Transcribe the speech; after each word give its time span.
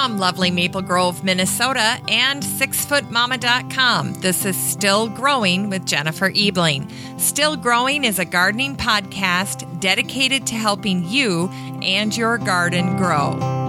From 0.00 0.16
lovely 0.16 0.50
Maple 0.50 0.80
Grove, 0.80 1.22
Minnesota, 1.22 2.00
and 2.08 2.42
sixfootmama.com, 2.42 4.14
this 4.22 4.46
is 4.46 4.56
Still 4.56 5.10
Growing 5.10 5.68
with 5.68 5.84
Jennifer 5.84 6.32
Ebling. 6.34 6.88
Still 7.18 7.54
Growing 7.54 8.04
is 8.04 8.18
a 8.18 8.24
gardening 8.24 8.76
podcast 8.76 9.78
dedicated 9.78 10.46
to 10.46 10.54
helping 10.54 11.06
you 11.06 11.50
and 11.82 12.16
your 12.16 12.38
garden 12.38 12.96
grow. 12.96 13.59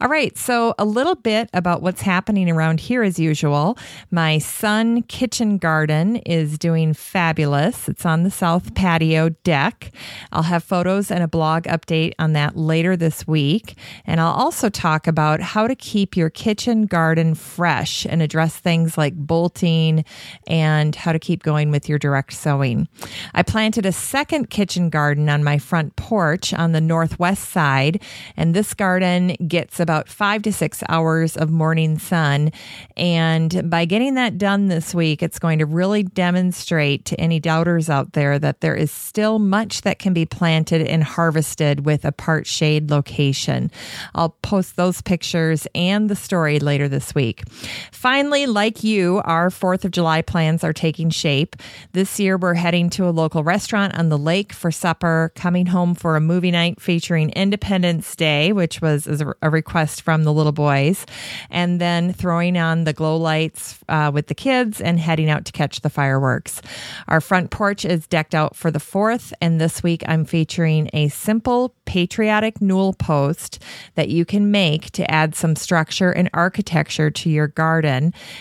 All 0.00 0.08
right, 0.08 0.36
so 0.36 0.74
a 0.78 0.84
little 0.84 1.14
bit 1.14 1.48
about 1.52 1.82
what's 1.82 2.02
happening 2.02 2.50
around 2.50 2.80
here 2.80 3.02
as 3.02 3.18
usual. 3.18 3.78
My 4.10 4.38
sun 4.38 5.02
kitchen 5.02 5.58
garden 5.58 6.16
is 6.16 6.58
doing 6.58 6.94
fabulous. 6.94 7.88
It's 7.88 8.06
on 8.06 8.22
the 8.22 8.30
south 8.30 8.74
patio 8.74 9.30
deck. 9.44 9.92
I'll 10.32 10.42
have 10.42 10.64
photos 10.64 11.10
and 11.10 11.22
a 11.22 11.28
blog 11.28 11.64
update 11.64 12.14
on 12.18 12.32
that 12.32 12.56
later 12.56 12.96
this 12.96 13.26
week. 13.26 13.76
And 14.04 14.20
I'll 14.20 14.32
also 14.32 14.68
talk 14.68 15.06
about 15.06 15.40
how 15.40 15.66
to 15.66 15.74
keep 15.74 16.16
your 16.16 16.30
kitchen 16.30 16.86
garden 16.86 17.34
fresh 17.34 17.83
fresh 17.84 18.06
and 18.08 18.22
address 18.22 18.56
things 18.56 18.96
like 18.96 19.14
bolting 19.14 20.06
and 20.46 20.96
how 20.96 21.12
to 21.12 21.18
keep 21.18 21.42
going 21.42 21.70
with 21.70 21.86
your 21.86 21.98
direct 21.98 22.32
sowing. 22.32 22.88
I 23.34 23.42
planted 23.42 23.84
a 23.84 23.92
second 23.92 24.48
kitchen 24.48 24.88
garden 24.88 25.28
on 25.28 25.44
my 25.44 25.58
front 25.58 25.96
porch 25.96 26.54
on 26.54 26.72
the 26.72 26.80
northwest 26.80 27.50
side, 27.50 28.02
and 28.38 28.54
this 28.54 28.72
garden 28.72 29.36
gets 29.46 29.80
about 29.80 30.08
five 30.08 30.40
to 30.42 30.52
six 30.52 30.82
hours 30.88 31.36
of 31.36 31.50
morning 31.50 31.98
sun. 31.98 32.52
And 32.96 33.68
by 33.68 33.84
getting 33.84 34.14
that 34.14 34.38
done 34.38 34.68
this 34.68 34.94
week, 34.94 35.22
it's 35.22 35.38
going 35.38 35.58
to 35.58 35.66
really 35.66 36.04
demonstrate 36.04 37.04
to 37.06 37.20
any 37.20 37.38
doubters 37.38 37.90
out 37.90 38.14
there 38.14 38.38
that 38.38 38.62
there 38.62 38.74
is 38.74 38.90
still 38.90 39.38
much 39.38 39.82
that 39.82 39.98
can 39.98 40.14
be 40.14 40.24
planted 40.24 40.86
and 40.86 41.04
harvested 41.04 41.84
with 41.84 42.06
a 42.06 42.12
part 42.12 42.46
shade 42.46 42.90
location. 42.90 43.70
I'll 44.14 44.36
post 44.42 44.76
those 44.76 45.02
pictures 45.02 45.66
and 45.74 46.08
the 46.08 46.16
story 46.16 46.58
later 46.60 46.88
this 46.88 47.14
week. 47.14 47.42
Finally, 47.90 48.46
like 48.46 48.84
you, 48.84 49.20
our 49.24 49.48
4th 49.48 49.84
of 49.84 49.90
July 49.90 50.22
plans 50.22 50.62
are 50.62 50.72
taking 50.72 51.10
shape. 51.10 51.56
This 51.92 52.20
year, 52.20 52.36
we're 52.36 52.54
heading 52.54 52.90
to 52.90 53.08
a 53.08 53.10
local 53.10 53.42
restaurant 53.42 53.94
on 53.94 54.08
the 54.08 54.18
lake 54.18 54.52
for 54.52 54.70
supper, 54.70 55.32
coming 55.34 55.66
home 55.66 55.94
for 55.94 56.16
a 56.16 56.20
movie 56.20 56.50
night 56.50 56.80
featuring 56.80 57.30
Independence 57.30 58.14
Day, 58.14 58.52
which 58.52 58.80
was 58.80 59.06
a 59.06 59.50
request 59.50 60.02
from 60.02 60.24
the 60.24 60.32
little 60.32 60.52
boys, 60.52 61.06
and 61.50 61.80
then 61.80 62.12
throwing 62.12 62.56
on 62.56 62.84
the 62.84 62.92
glow 62.92 63.16
lights 63.16 63.78
uh, 63.88 64.10
with 64.12 64.26
the 64.26 64.34
kids 64.34 64.80
and 64.80 64.98
heading 64.98 65.30
out 65.30 65.44
to 65.46 65.52
catch 65.52 65.80
the 65.80 65.90
fireworks. 65.90 66.60
Our 67.08 67.20
front 67.20 67.50
porch 67.50 67.84
is 67.84 68.06
decked 68.06 68.34
out 68.34 68.56
for 68.56 68.70
the 68.70 68.78
4th, 68.78 69.32
and 69.40 69.60
this 69.60 69.82
week 69.82 70.02
I'm 70.06 70.24
featuring 70.24 70.90
a 70.92 71.08
simple 71.08 71.74
patriotic 71.84 72.60
newel 72.60 72.92
post 72.92 73.62
that 73.94 74.08
you 74.08 74.24
can 74.24 74.50
make 74.50 74.90
to 74.92 75.10
add 75.10 75.34
some 75.34 75.56
structure 75.56 76.10
and 76.10 76.28
architecture 76.32 77.10
to 77.10 77.30
your 77.30 77.46
garden. 77.48 77.63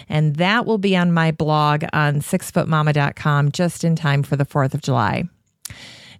And 0.09 0.35
that 0.35 0.65
will 0.65 0.77
be 0.77 0.95
on 0.95 1.11
my 1.11 1.31
blog 1.31 1.83
on 1.93 2.21
sixfootmama.com 2.21 3.51
just 3.51 3.83
in 3.83 3.95
time 3.95 4.23
for 4.23 4.35
the 4.35 4.45
4th 4.45 4.73
of 4.73 4.81
July. 4.81 5.23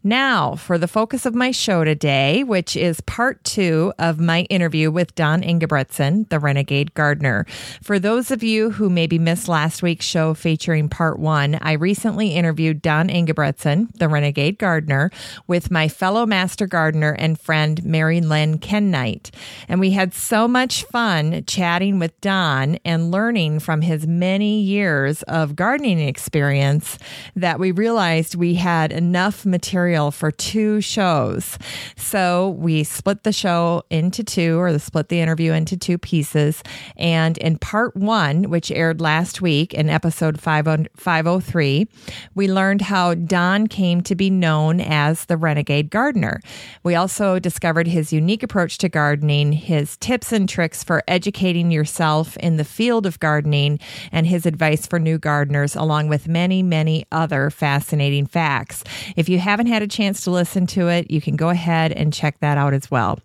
Now, 0.06 0.56
for 0.58 0.78
the 0.78 0.90
focus 0.90 1.25
of 1.25 1.34
my 1.34 1.52
show 1.52 1.86
today, 1.86 2.44
which 2.44 2.75
is 2.75 3.00
part 3.00 3.41
two 3.46 3.94
of 3.97 4.19
my 4.19 4.41
interview 4.50 4.91
with 4.91 5.16
Don 5.16 5.41
Engebretson, 5.41 6.28
the 6.28 6.40
Renegade 6.40 6.94
Gardener. 6.94 7.46
For 7.81 8.00
those 8.00 8.30
of 8.30 8.44
you 8.44 8.72
who 8.72 8.90
maybe 8.90 9.18
missed 9.18 9.47
last 9.47 9.81
week's 9.81 10.03
show 10.06 10.34
featuring 10.34 10.90
part 10.90 11.19
one, 11.19 11.58
I 11.62 11.74
recently 11.74 12.36
interviewed 12.36 12.81
Don 12.81 13.08
Engebretson, 13.08 13.96
the 13.97 14.09
Renegade 14.09 14.59
Gardener, 14.59 15.09
with 15.47 15.72
my 15.72 15.88
fellow 15.88 16.25
master 16.25 16.68
gardener 16.68 17.16
and 17.18 17.40
friend 17.40 17.81
Mary 17.85 18.20
Lynn 18.20 18.59
Knight, 18.59 19.31
And 19.70 19.80
we 19.80 19.91
had 19.91 20.14
so 20.14 20.50
much 20.50 20.84
fun 20.84 21.46
chatting 21.46 21.97
with 21.97 22.20
Don 22.20 22.75
and 22.84 23.09
learning 23.09 23.62
from 23.62 23.80
his 23.80 24.06
many 24.06 24.59
years 24.59 25.24
of 25.24 25.56
gardening 25.56 26.02
experience 26.02 26.97
that 27.38 27.58
we 27.58 27.72
realized 27.72 28.35
we 28.35 28.56
had 28.56 28.91
enough 28.91 29.46
material 29.46 29.92
material 29.93 30.11
for 30.11 30.31
two 30.31 30.81
shows. 30.81 31.59
So 31.95 32.49
we 32.57 32.83
split 32.83 33.23
the 33.23 33.31
show 33.31 33.83
into 33.91 34.23
two, 34.23 34.57
or 34.57 34.71
the 34.71 34.79
split 34.79 35.09
the 35.09 35.19
interview 35.19 35.51
into 35.51 35.77
two 35.77 35.99
pieces. 35.99 36.63
And 36.97 37.37
in 37.37 37.59
part 37.59 37.95
one, 37.95 38.49
which 38.49 38.71
aired 38.71 39.01
last 39.01 39.41
week 39.41 39.71
in 39.71 39.89
episode 39.89 40.41
503, 40.41 41.87
we 42.33 42.47
learned 42.47 42.81
how 42.81 43.13
Don 43.13 43.67
came 43.67 44.01
to 44.01 44.15
be 44.15 44.31
known 44.31 44.81
as 44.81 45.25
the 45.25 45.37
Renegade 45.37 45.91
Gardener. 45.91 46.41
We 46.81 46.95
also 46.95 47.37
discovered 47.37 47.87
his 47.87 48.11
unique 48.11 48.41
approach 48.41 48.79
to 48.79 48.89
gardening, 48.89 49.51
his 49.53 49.97
tips 49.97 50.31
and 50.31 50.49
tricks 50.49 50.83
for 50.83 51.03
educating 51.07 51.69
yourself 51.69 52.35
in 52.37 52.57
the 52.57 52.65
field 52.65 53.05
of 53.05 53.19
gardening, 53.19 53.79
and 54.11 54.25
his 54.25 54.47
advice 54.47 54.87
for 54.87 54.97
new 54.97 55.19
gardeners, 55.19 55.75
along 55.75 56.07
with 56.07 56.27
many, 56.27 56.63
many 56.63 57.05
other 57.11 57.51
fascinating 57.51 58.25
facts. 58.25 58.83
If 59.15 59.29
you 59.29 59.37
haven't 59.37 59.67
had 59.67 59.82
a 59.83 59.88
chance 59.88 60.23
to 60.23 60.31
listen 60.31 60.66
to 60.67 60.88
it, 60.88 61.11
you 61.11 61.21
can 61.21 61.35
go 61.35 61.49
ahead 61.49 61.91
and 61.91 62.11
check 62.11 62.39
that 62.39 62.57
out 62.57 62.73
as 62.73 62.89
well. 62.89 63.19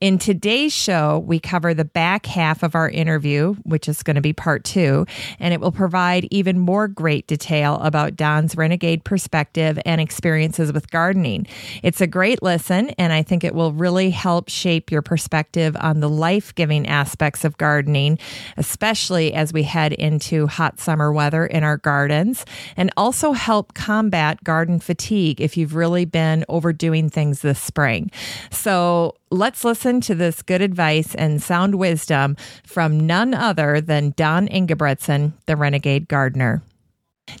In 0.00 0.18
today's 0.18 0.72
show, 0.72 1.20
we 1.20 1.38
cover 1.38 1.72
the 1.72 1.84
back 1.84 2.26
half 2.26 2.62
of 2.62 2.74
our 2.74 2.90
interview, 2.90 3.54
which 3.62 3.88
is 3.88 4.02
going 4.02 4.16
to 4.16 4.20
be 4.20 4.32
part 4.32 4.64
two, 4.64 5.06
and 5.38 5.54
it 5.54 5.60
will 5.60 5.72
provide 5.72 6.26
even 6.30 6.58
more 6.58 6.88
great 6.88 7.26
detail 7.26 7.76
about 7.82 8.16
Don's 8.16 8.56
renegade 8.56 9.04
perspective 9.04 9.78
and 9.86 10.00
experiences 10.00 10.72
with 10.72 10.90
gardening. 10.90 11.46
It's 11.82 12.00
a 12.00 12.06
great 12.06 12.42
listen, 12.42 12.90
and 12.98 13.12
I 13.12 13.22
think 13.22 13.44
it 13.44 13.54
will 13.54 13.72
really 13.72 14.10
help 14.10 14.48
shape 14.48 14.90
your 14.90 15.02
perspective 15.02 15.76
on 15.78 16.00
the 16.00 16.08
life 16.08 16.54
giving 16.54 16.86
aspects 16.88 17.44
of 17.44 17.56
gardening, 17.58 18.18
especially 18.56 19.32
as 19.32 19.52
we 19.52 19.62
head 19.62 19.92
into 19.92 20.48
hot 20.48 20.80
summer 20.80 21.12
weather 21.12 21.46
in 21.46 21.62
our 21.62 21.76
gardens, 21.76 22.44
and 22.76 22.90
also 22.96 23.32
help 23.32 23.74
combat 23.74 24.42
garden 24.42 24.80
fatigue 24.80 25.40
if 25.40 25.56
you've 25.56 25.74
really 25.74 25.91
really 25.92 26.04
been 26.06 26.42
overdoing 26.48 27.10
things 27.10 27.42
this 27.42 27.60
spring. 27.60 28.10
So 28.50 29.14
let's 29.30 29.62
listen 29.62 30.00
to 30.02 30.14
this 30.14 30.40
good 30.40 30.62
advice 30.62 31.14
and 31.14 31.42
sound 31.42 31.74
wisdom 31.74 32.36
from 32.64 33.06
none 33.06 33.34
other 33.34 33.80
than 33.82 34.14
Don 34.16 34.48
Engebretson, 34.48 35.32
the 35.44 35.54
Renegade 35.54 36.08
Gardener. 36.08 36.62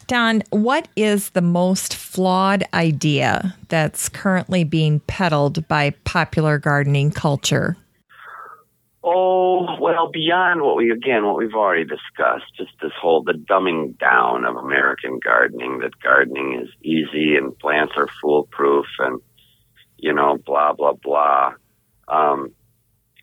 Don, 0.06 0.42
what 0.50 0.86
is 0.96 1.30
the 1.30 1.40
most 1.40 1.94
flawed 1.94 2.62
idea 2.74 3.56
that's 3.68 4.10
currently 4.10 4.64
being 4.64 5.00
peddled 5.00 5.66
by 5.66 5.90
popular 6.04 6.58
gardening 6.58 7.10
culture? 7.10 7.76
Oh, 9.04 9.80
well, 9.80 10.10
beyond 10.12 10.62
what 10.62 10.76
we, 10.76 10.90
again, 10.92 11.26
what 11.26 11.36
we've 11.36 11.54
already 11.54 11.84
discussed, 11.84 12.54
just 12.56 12.70
this 12.80 12.92
whole, 13.00 13.24
the 13.24 13.32
dumbing 13.32 13.98
down 13.98 14.44
of 14.44 14.56
American 14.56 15.18
gardening, 15.18 15.80
that 15.80 15.98
gardening 16.00 16.60
is 16.62 16.68
easy 16.82 17.34
and 17.36 17.58
plants 17.58 17.94
are 17.96 18.06
foolproof 18.20 18.86
and, 19.00 19.20
you 19.96 20.12
know, 20.12 20.38
blah, 20.46 20.72
blah, 20.72 20.92
blah. 20.92 21.54
Um, 22.06 22.52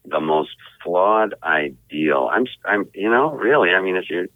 the 0.03 0.19
most 0.19 0.51
flawed 0.83 1.35
ideal. 1.43 2.29
I'm, 2.29 2.45
I'm, 2.65 2.89
you 2.93 3.09
know, 3.09 3.31
really, 3.31 3.69
I 3.69 3.81
mean, 3.81 3.95
if 3.95 4.09
you, 4.09 4.27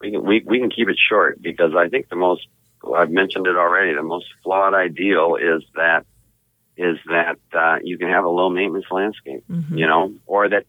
we 0.00 0.10
can, 0.10 0.24
we, 0.24 0.42
we 0.44 0.58
can 0.58 0.70
keep 0.70 0.88
it 0.88 0.98
short 0.98 1.40
because 1.40 1.74
I 1.76 1.88
think 1.88 2.08
the 2.08 2.16
most, 2.16 2.46
I've 2.92 3.10
mentioned 3.10 3.46
it 3.46 3.56
already, 3.56 3.94
the 3.94 4.02
most 4.02 4.26
flawed 4.42 4.74
ideal 4.74 5.36
is 5.36 5.62
that 5.76 6.06
is 6.76 6.98
that 7.06 7.38
uh, 7.52 7.78
you 7.82 7.98
can 7.98 8.08
have 8.08 8.24
a 8.24 8.28
low 8.28 8.50
maintenance 8.50 8.86
landscape, 8.90 9.44
mm-hmm. 9.48 9.78
you 9.78 9.86
know, 9.86 10.12
or 10.26 10.48
that, 10.48 10.64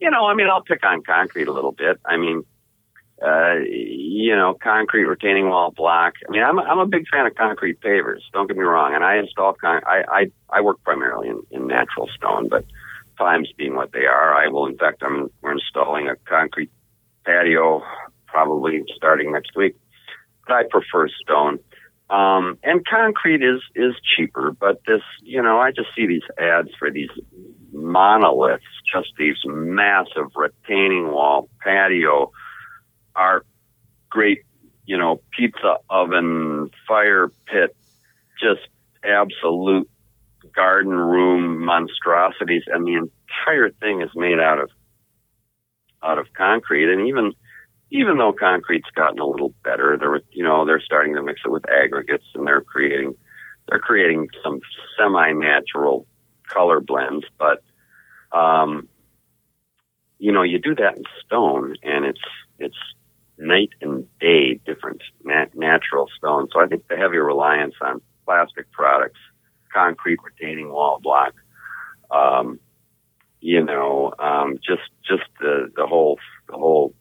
you 0.00 0.10
know, 0.10 0.26
I 0.26 0.34
mean, 0.34 0.48
I'll 0.48 0.62
pick 0.62 0.84
on 0.84 1.02
concrete 1.02 1.48
a 1.48 1.52
little 1.52 1.72
bit. 1.72 1.98
I 2.04 2.16
mean, 2.16 2.44
uh, 3.22 3.54
you 3.64 4.36
know, 4.36 4.54
concrete 4.60 5.04
retaining 5.04 5.48
wall 5.48 5.70
block. 5.70 6.14
I 6.28 6.30
mean, 6.30 6.42
I'm 6.42 6.58
a, 6.58 6.62
I'm 6.62 6.78
a 6.78 6.86
big 6.86 7.04
fan 7.10 7.26
of 7.26 7.34
concrete 7.34 7.80
pavers. 7.80 8.20
Don't 8.32 8.46
get 8.46 8.56
me 8.56 8.62
wrong. 8.64 8.94
And 8.94 9.02
I 9.02 9.16
install 9.16 9.54
con. 9.54 9.80
I 9.86 10.02
I, 10.08 10.26
I 10.50 10.60
work 10.60 10.82
primarily 10.82 11.28
in, 11.28 11.42
in 11.50 11.66
natural 11.66 12.08
stone, 12.14 12.48
but 12.48 12.66
times 13.18 13.50
being 13.56 13.74
what 13.74 13.92
they 13.92 14.04
are, 14.04 14.34
I 14.34 14.48
will 14.48 14.66
in 14.66 14.76
fact 14.76 15.02
I'm 15.02 15.30
We're 15.40 15.52
installing 15.52 16.08
a 16.08 16.16
concrete 16.28 16.70
patio 17.24 17.82
probably 18.26 18.84
starting 18.94 19.32
next 19.32 19.56
week. 19.56 19.76
But 20.46 20.54
I 20.54 20.62
prefer 20.68 21.08
stone. 21.08 21.58
Um, 22.08 22.58
and 22.62 22.86
concrete 22.86 23.42
is, 23.42 23.60
is 23.74 23.94
cheaper, 24.16 24.52
but 24.52 24.80
this, 24.86 25.02
you 25.22 25.42
know, 25.42 25.58
I 25.58 25.72
just 25.72 25.88
see 25.96 26.06
these 26.06 26.22
ads 26.38 26.70
for 26.78 26.90
these 26.90 27.10
monoliths, 27.72 28.64
just 28.92 29.08
these 29.18 29.36
massive 29.44 30.30
retaining 30.36 31.10
wall 31.10 31.48
patio 31.60 32.30
are 33.16 33.44
great, 34.08 34.42
you 34.84 34.96
know, 34.96 35.20
pizza 35.36 35.78
oven, 35.90 36.70
fire 36.86 37.28
pit, 37.46 37.74
just 38.40 38.68
absolute 39.02 39.90
garden 40.54 40.92
room 40.92 41.64
monstrosities. 41.64 42.62
And 42.68 42.86
the 42.86 42.94
entire 42.94 43.70
thing 43.70 44.00
is 44.00 44.10
made 44.14 44.38
out 44.38 44.60
of, 44.60 44.70
out 46.04 46.18
of 46.18 46.32
concrete. 46.34 46.92
And 46.92 47.08
even, 47.08 47.32
even 47.90 48.18
though 48.18 48.32
concrete's 48.32 48.90
gotten 48.94 49.18
a 49.20 49.26
little 49.26 49.54
better, 49.62 49.96
they're 49.98 50.20
you 50.32 50.42
know 50.42 50.64
they're 50.64 50.80
starting 50.80 51.14
to 51.14 51.22
mix 51.22 51.40
it 51.44 51.50
with 51.50 51.68
aggregates 51.68 52.26
and 52.34 52.46
they're 52.46 52.60
creating 52.60 53.14
they're 53.68 53.78
creating 53.78 54.28
some 54.42 54.60
semi-natural 54.98 56.06
color 56.48 56.80
blends. 56.80 57.26
But 57.38 57.62
um, 58.36 58.88
you 60.18 60.32
know 60.32 60.42
you 60.42 60.58
do 60.58 60.74
that 60.74 60.96
in 60.96 61.04
stone 61.24 61.76
and 61.82 62.04
it's 62.04 62.20
it's 62.58 62.76
night 63.38 63.70
and 63.80 64.06
day 64.18 64.60
different 64.64 65.02
nat- 65.24 65.54
natural 65.54 66.08
stone. 66.16 66.48
So 66.52 66.60
I 66.60 66.66
think 66.66 66.88
the 66.88 66.96
heavy 66.96 67.18
reliance 67.18 67.74
on 67.80 68.00
plastic 68.24 68.70
products, 68.72 69.20
concrete 69.72 70.18
retaining 70.24 70.70
wall 70.70 70.98
block, 71.02 71.34
um, 72.10 72.58
you 73.40 73.62
know, 73.62 74.12
um, 74.18 74.56
just 74.56 74.90
just 75.06 75.28
the 75.40 75.70
the 75.76 75.86
whole 75.86 76.18
the 76.48 76.56
whole 76.56 76.94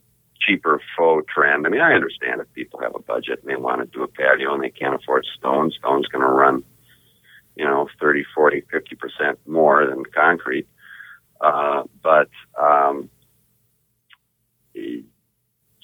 cheaper 0.45 0.81
faux 0.97 1.25
trend. 1.33 1.65
I 1.65 1.69
mean, 1.69 1.81
I 1.81 1.93
understand 1.93 2.41
if 2.41 2.51
people 2.53 2.79
have 2.81 2.95
a 2.95 2.99
budget 2.99 3.39
and 3.41 3.49
they 3.49 3.55
want 3.55 3.81
to 3.81 3.87
do 3.87 4.03
a 4.03 4.07
patio 4.07 4.53
and 4.53 4.63
they 4.63 4.69
can't 4.69 4.95
afford 4.95 5.25
stone, 5.37 5.71
stone's 5.71 6.07
going 6.07 6.25
to 6.25 6.31
run, 6.31 6.63
you 7.55 7.65
know, 7.65 7.87
30, 7.99 8.23
40, 8.33 8.63
50% 8.73 9.37
more 9.47 9.85
than 9.85 10.03
concrete. 10.05 10.67
Uh, 11.41 11.83
but, 12.01 12.29
um, 12.59 13.09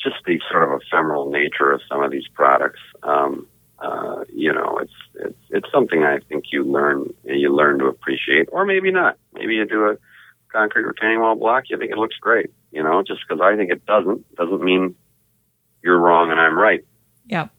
just 0.04 0.16
the 0.25 0.40
sort 0.50 0.63
of 0.63 0.81
ephemeral 0.81 1.30
nature 1.30 1.72
of 1.72 1.81
some 1.88 2.04
of 2.04 2.12
these 2.12 2.28
products, 2.34 2.80
um, 3.04 3.48
uh, 3.80 4.24
you 4.34 4.52
know, 4.52 4.80
it's, 4.81 4.94
it's, 5.16 5.40
it's 5.50 5.68
something 5.72 6.04
I 6.04 6.19
think 6.30 6.46
you 6.52 6.63
learn, 6.63 7.13
you 7.24 7.56
learn 7.56 7.80
to 7.80 7.86
appreciate, 7.86 8.50
or 8.52 8.66
maybe 8.66 8.92
not. 8.92 9.18
Maybe 9.34 9.56
you 9.56 9.66
do 9.66 9.90
a 9.90 9.98
concrete 10.51 10.83
retaining 10.83 11.19
wall 11.19 11.36
block, 11.36 11.65
you 11.69 11.77
think 11.77 11.92
it 11.92 11.98
looks 11.98 12.15
great 12.19 12.51
you 12.71 12.83
know, 12.83 13.03
just 13.03 13.21
because 13.27 13.42
I 13.42 13.56
think 13.56 13.69
it 13.69 13.86
doesn't 13.86 14.36
doesn't 14.36 14.62
mean 14.62 14.95
you're 15.83 16.00
wrong 16.00 16.31
and 16.31 16.39
I'm 16.39 16.57
right. 16.57 16.83
Yep. 17.27 17.50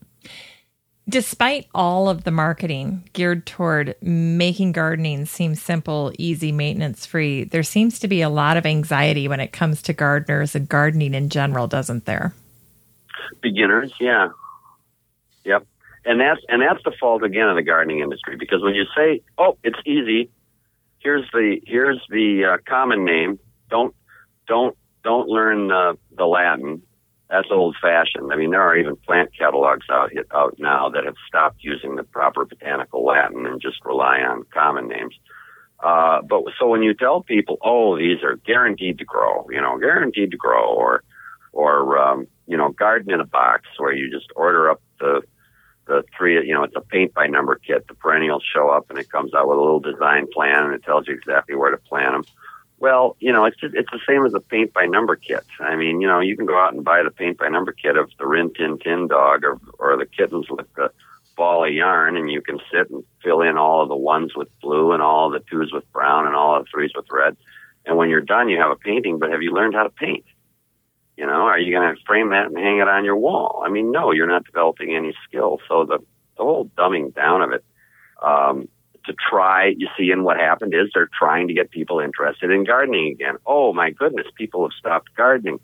Despite 1.09 1.67
all 1.75 2.09
of 2.09 2.25
the 2.25 2.31
marketing 2.31 3.09
geared 3.13 3.45
toward 3.45 3.97
making 4.01 4.73
gardening 4.73 5.27
seem 5.27 5.57
simple, 5.57 6.13
easy, 6.17 6.53
maintenance 6.53 7.05
free, 7.05 7.45
there 7.45 7.65
seems 7.65 7.99
to 7.99 8.09
be 8.09 8.23
a 8.23 8.29
lot 8.29 8.57
of 8.57 8.65
anxiety 8.65 9.27
when 9.27 9.41
it 9.41 9.53
comes 9.53 9.83
to 9.83 9.93
gardeners 9.93 10.55
and 10.55 10.69
gardening 10.69 11.13
in 11.13 11.29
general, 11.29 11.67
doesn't 11.67 12.05
there? 12.05 12.33
Beginners, 13.43 13.93
yeah. 14.01 14.29
Yep. 15.45 15.67
And 16.05 16.21
that's 16.21 16.41
and 16.49 16.63
that's 16.63 16.83
the 16.85 16.93
fault 16.99 17.23
again 17.23 17.49
of 17.49 17.57
the 17.57 17.63
gardening 17.63 17.99
industry 17.99 18.37
because 18.37 18.63
when 18.63 18.75
you 18.75 18.85
say, 18.97 19.23
"Oh, 19.37 19.59
it's 19.63 19.79
easy," 19.85 20.31
here's 21.03 21.29
the 21.33 21.61
here's 21.67 22.01
the 22.09 22.55
uh, 22.55 22.57
common 22.69 23.05
name. 23.05 23.39
Don't 23.71 23.95
don't 24.47 24.77
don't 25.05 25.29
learn 25.29 25.71
uh, 25.71 25.95
the 26.17 26.27
Latin. 26.27 26.83
That's 27.29 27.49
old 27.51 27.77
fashioned. 27.81 28.31
I 28.31 28.37
mean, 28.37 28.51
there 28.51 28.61
are 28.61 28.77
even 28.77 28.97
plant 28.97 29.31
catalogs 29.37 29.87
out 29.91 30.11
out 30.35 30.57
now 30.59 30.89
that 30.91 31.05
have 31.05 31.15
stopped 31.27 31.59
using 31.61 31.97
the 31.97 32.05
proper 32.05 32.45
botanical 32.45 33.05
Latin 33.05 33.47
and 33.47 33.61
just 33.61 33.85
rely 33.85 34.19
on 34.21 34.45
common 34.53 34.89
names. 34.89 35.15
Uh, 35.83 36.23
but 36.23 36.45
so 36.59 36.69
when 36.69 36.83
you 36.83 36.95
tell 36.95 37.23
people, 37.23 37.59
oh, 37.63 37.97
these 37.99 38.23
are 38.23 38.37
guaranteed 38.37 38.99
to 38.99 39.05
grow, 39.05 39.47
you 39.51 39.61
know, 39.61 39.79
guaranteed 39.79 40.31
to 40.31 40.37
grow, 40.37 40.65
or 40.65 41.03
or 41.53 41.99
um, 41.99 42.27
you 42.47 42.57
know, 42.57 42.71
garden 42.71 43.13
in 43.13 43.21
a 43.21 43.27
box 43.27 43.63
where 43.79 43.93
you 43.93 44.11
just 44.11 44.31
order 44.37 44.71
up 44.71 44.81
the 45.01 45.23
the 45.87 46.05
three, 46.17 46.35
you 46.47 46.55
know, 46.55 46.63
it's 46.65 46.77
a 46.77 46.81
paint 46.81 47.15
by 47.15 47.27
number 47.27 47.57
kit. 47.57 47.87
The 47.89 47.95
perennials 47.95 48.45
show 48.45 48.71
up 48.71 48.89
and 48.91 48.99
it 48.99 49.11
comes 49.11 49.35
out 49.35 49.49
with 49.49 49.59
a 49.59 49.61
little 49.61 49.81
design 49.81 50.27
plan 50.33 50.65
and 50.65 50.75
it 50.75 50.85
tells 50.85 51.09
you 51.09 51.15
exactly 51.15 51.55
where 51.55 51.71
to 51.71 51.77
plant 51.77 52.13
them. 52.13 52.25
Well, 52.79 53.17
you 53.21 53.33
know, 53.33 53.45
it's 53.45 53.61
just, 53.61 53.75
it's 53.77 53.91
the 53.93 54.01
same 54.09 54.27
as 54.27 54.35
a 54.35 54.41
paint 54.41 54.73
by 54.73 54.87
number 54.87 55.15
kit. 55.15 55.45
I 55.61 55.77
mean, 55.77 56.01
you 56.01 56.09
know, 56.09 56.19
you 56.19 56.37
can 56.37 56.47
go 56.47 56.59
out 56.59 56.75
and 56.75 56.85
buy 56.85 57.03
the 57.03 57.13
paint 57.13 57.39
by 57.39 57.49
number 57.49 57.73
kit 57.73 57.97
of 57.97 58.11
the 58.19 58.27
Rin 58.27 58.53
Tin 58.55 58.79
Tin 58.79 59.07
dog 59.07 59.45
or 59.45 59.61
or 59.79 59.97
the 59.97 60.07
kittens 60.07 60.51
with 60.51 60.67
the 60.75 60.91
ball 61.37 61.65
of 61.65 61.73
yarn, 61.73 62.17
and 62.17 62.31
you 62.31 62.43
can 62.43 62.59
sit 62.73 62.91
and 62.91 63.05
fill 63.23 63.41
in 63.41 63.57
all 63.57 63.83
of 63.83 63.89
the 63.89 63.97
ones 63.97 64.35
with 64.35 64.49
blue 64.61 64.93
and 64.93 65.01
all 65.01 65.27
of 65.27 65.33
the 65.33 65.49
twos 65.49 65.73
with 65.73 65.91
brown 65.93 66.27
and 66.27 66.35
all 66.35 66.57
of 66.57 66.65
the 66.65 66.71
threes 66.71 66.91
with 66.95 67.07
red. 67.11 67.37
And 67.87 67.97
when 67.97 68.11
you're 68.11 68.21
done, 68.21 68.49
you 68.49 68.59
have 68.59 68.71
a 68.71 68.77
painting. 68.77 69.19
But 69.21 69.31
have 69.31 69.43
you 69.43 69.53
learned 69.53 69.75
how 69.75 69.85
to 69.85 69.91
paint? 69.91 70.25
You 71.23 71.29
know, 71.29 71.45
are 71.45 71.57
you 71.57 71.73
going 71.73 71.95
to 71.95 72.03
frame 72.05 72.31
that 72.31 72.47
and 72.47 72.59
hang 72.59 72.79
it 72.79 72.89
on 72.89 73.05
your 73.05 73.15
wall? 73.15 73.63
I 73.65 73.71
mean, 73.71 73.93
no, 73.93 74.11
you're 74.11 74.27
not 74.27 74.45
developing 74.45 74.97
any 74.97 75.15
skill. 75.25 75.61
So 75.69 75.85
the 75.85 76.01
the 76.37 76.43
whole 76.43 76.69
dumbing 76.77 77.15
down 77.15 77.43
of 77.43 77.53
it. 77.53 77.65
Um, 78.21 78.67
to 79.07 79.15
try, 79.31 79.73
you 79.77 79.87
see, 79.97 80.11
and 80.11 80.25
what 80.25 80.37
happened 80.37 80.75
is 80.75 80.91
they're 80.93 81.09
trying 81.17 81.47
to 81.47 81.55
get 81.55 81.71
people 81.71 82.01
interested 82.01 82.51
in 82.51 82.65
gardening 82.65 83.13
again. 83.13 83.37
Oh 83.47 83.73
my 83.73 83.91
goodness, 83.91 84.27
people 84.37 84.65
have 84.65 84.77
stopped 84.77 85.15
gardening. 85.17 85.61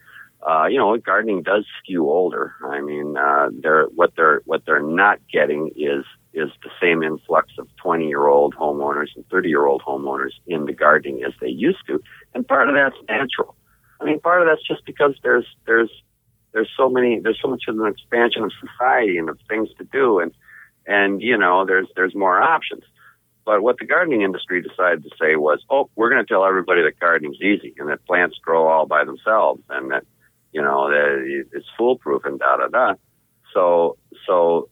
Uh, 0.49 0.67
you 0.67 0.79
know, 0.79 0.97
gardening 0.97 1.43
does 1.43 1.65
skew 1.83 2.09
older. 2.09 2.55
I 2.65 2.81
mean, 2.81 3.17
uh, 3.17 3.51
they're, 3.53 3.87
what 3.87 4.13
they're, 4.17 4.43
what 4.45 4.65
they're 4.65 4.83
not 4.83 5.19
getting 5.33 5.73
is, 5.75 6.05
is 6.35 6.51
the 6.63 6.71
same 6.81 7.03
influx 7.03 7.53
of 7.59 7.69
20 7.77 8.07
year 8.07 8.27
old 8.27 8.55
homeowners 8.55 9.09
and 9.17 9.29
30 9.29 9.49
year 9.49 9.67
old 9.67 9.83
homeowners 9.83 10.33
in 10.47 10.67
the 10.67 10.73
gardening 10.73 11.25
as 11.25 11.33
they 11.41 11.49
used 11.49 11.85
to. 11.89 12.01
And 12.35 12.47
part 12.47 12.69
of 12.69 12.77
that's 12.77 12.97
natural. 13.09 13.57
I 14.01 14.05
mean, 14.05 14.21
part 14.21 14.43
of 14.43 14.49
that's 14.49 14.67
just 14.67 14.85
because 14.85 15.15
there's, 15.23 15.47
there's, 15.67 15.91
there's 16.53 16.71
so 16.77 16.89
many, 16.89 17.21
there's 17.21 17.39
so 17.43 17.49
much 17.49 17.65
of 17.69 17.79
an 17.79 17.87
expansion 17.87 18.43
of 18.43 18.53
society 18.61 19.19
and 19.19 19.29
of 19.29 19.39
things 19.49 19.69
to 19.79 19.85
do. 19.85 20.21
And, 20.21 20.33
and, 20.87 21.21
you 21.21 21.37
know, 21.37 21.67
there's, 21.67 21.89
there's 21.97 22.15
more 22.15 22.41
options. 22.41 22.85
But 23.45 23.63
what 23.63 23.79
the 23.79 23.87
gardening 23.87 24.23
industry 24.23 24.63
decided 24.63 25.03
to 25.05 25.11
say 25.21 25.37
was, 25.37 25.65
oh, 25.71 25.91
we're 25.97 26.11
going 26.11 26.25
to 26.25 26.29
tell 26.29 26.45
everybody 26.45 26.83
that 26.83 27.01
gardening's 27.01 27.41
easy 27.41 27.75
and 27.79 27.89
that 27.89 28.05
plants 28.07 28.37
grow 28.43 28.69
all 28.69 28.87
by 28.87 29.05
themselves 29.05 29.63
and 29.71 29.91
that, 29.91 30.05
you 30.53 30.63
know, 30.63 30.89
that 30.91 31.47
it's 31.53 31.67
foolproof 31.77 32.25
and 32.25 32.39
da 32.39 32.59
da 32.59 32.69
da. 32.69 32.95
So, 33.55 33.97
so 34.27 34.69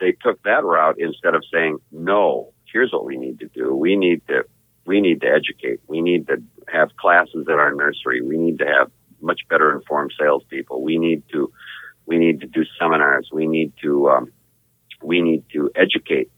they 0.00 0.12
took 0.12 0.42
that 0.42 0.64
route 0.64 0.96
instead 0.98 1.34
of 1.34 1.44
saying, 1.52 1.78
no, 1.92 2.52
here's 2.72 2.92
what 2.92 3.04
we 3.04 3.16
need 3.16 3.38
to 3.40 3.48
do. 3.48 3.74
We 3.74 3.96
need 3.96 4.22
to, 4.26 4.44
we 4.86 5.00
need 5.00 5.20
to 5.22 5.28
educate. 5.28 5.80
We 5.86 6.00
need 6.00 6.26
to 6.28 6.42
have 6.68 6.96
classes 6.96 7.46
at 7.48 7.58
our 7.58 7.74
nursery. 7.74 8.22
We 8.22 8.36
need 8.36 8.58
to 8.58 8.66
have 8.66 8.90
much 9.20 9.42
better 9.48 9.74
informed 9.74 10.12
salespeople. 10.18 10.82
We 10.82 10.98
need 10.98 11.22
to, 11.32 11.52
we 12.06 12.18
need 12.18 12.40
to 12.40 12.46
do 12.46 12.64
seminars. 12.78 13.28
We 13.32 13.46
need 13.46 13.72
to, 13.82 14.08
um, 14.10 14.32
we 15.02 15.20
need 15.20 15.44
to 15.52 15.70
educate, 15.74 16.30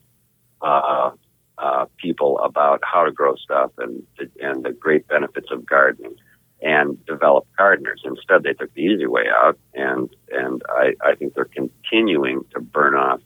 uh, 0.62 1.10
uh, 1.58 1.86
people 1.96 2.38
about 2.38 2.80
how 2.84 3.04
to 3.04 3.10
grow 3.10 3.34
stuff 3.34 3.72
and 3.78 4.02
and 4.40 4.64
the 4.64 4.72
great 4.72 5.06
benefits 5.08 5.48
of 5.50 5.66
gardening 5.66 6.14
and 6.62 7.04
develop 7.06 7.46
gardeners. 7.56 8.02
Instead, 8.04 8.42
they 8.42 8.52
took 8.52 8.72
the 8.74 8.82
easy 8.82 9.06
way 9.06 9.24
out, 9.28 9.58
and 9.74 10.08
and 10.30 10.62
I, 10.68 10.94
I 11.04 11.14
think 11.14 11.34
they're 11.34 11.46
continuing 11.46 12.42
to 12.54 12.60
burn 12.60 12.94
off 12.94 13.20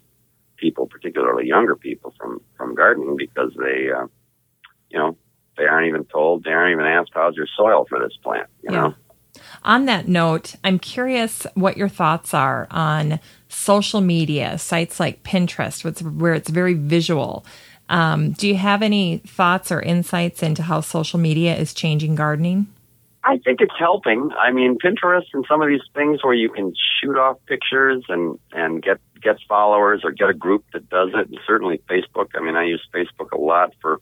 people, 0.56 0.86
particularly 0.86 1.46
younger 1.46 1.76
people, 1.76 2.14
from 2.18 2.40
from 2.56 2.74
gardening 2.74 3.16
because 3.16 3.52
they, 3.58 3.90
uh, 3.90 4.06
you 4.92 4.98
know, 4.98 5.16
they 5.56 5.64
aren't 5.64 5.88
even 5.88 6.04
told, 6.04 6.44
they 6.44 6.50
aren't 6.50 6.72
even 6.72 6.86
asked, 6.86 7.10
how's 7.14 7.36
your 7.36 7.48
soil 7.56 7.86
for 7.88 7.98
this 7.98 8.16
plant, 8.22 8.48
you 8.62 8.72
yeah. 8.72 8.80
know. 8.80 8.94
On 9.64 9.86
that 9.86 10.08
note, 10.08 10.56
I'm 10.62 10.78
curious 10.78 11.46
what 11.54 11.76
your 11.76 11.88
thoughts 11.88 12.34
are 12.34 12.66
on 12.70 13.18
social 13.48 14.00
media 14.00 14.58
sites 14.58 15.00
like 15.00 15.22
Pinterest, 15.22 15.84
where 16.18 16.34
it's 16.34 16.50
very 16.50 16.74
visual. 16.74 17.46
Um, 17.88 18.32
do 18.32 18.48
you 18.48 18.56
have 18.56 18.82
any 18.82 19.18
thoughts 19.18 19.72
or 19.72 19.80
insights 19.80 20.42
into 20.42 20.62
how 20.62 20.80
social 20.80 21.18
media 21.18 21.56
is 21.56 21.74
changing 21.74 22.14
gardening? 22.14 22.66
I 23.24 23.38
think 23.38 23.60
it's 23.60 23.74
helping. 23.78 24.30
I 24.38 24.50
mean, 24.50 24.78
Pinterest 24.78 25.26
and 25.32 25.44
some 25.48 25.62
of 25.62 25.68
these 25.68 25.82
things 25.94 26.24
where 26.24 26.34
you 26.34 26.50
can 26.50 26.74
shoot 27.00 27.16
off 27.16 27.36
pictures 27.46 28.02
and 28.08 28.38
and 28.52 28.82
get 28.82 28.98
get 29.22 29.36
followers 29.48 30.00
or 30.02 30.10
get 30.10 30.28
a 30.28 30.34
group 30.34 30.64
that 30.72 30.88
does 30.88 31.10
it. 31.14 31.28
And 31.28 31.38
certainly 31.46 31.80
Facebook. 31.88 32.30
I 32.34 32.40
mean, 32.40 32.56
I 32.56 32.64
use 32.64 32.84
Facebook 32.92 33.30
a 33.32 33.38
lot 33.38 33.74
for 33.80 34.00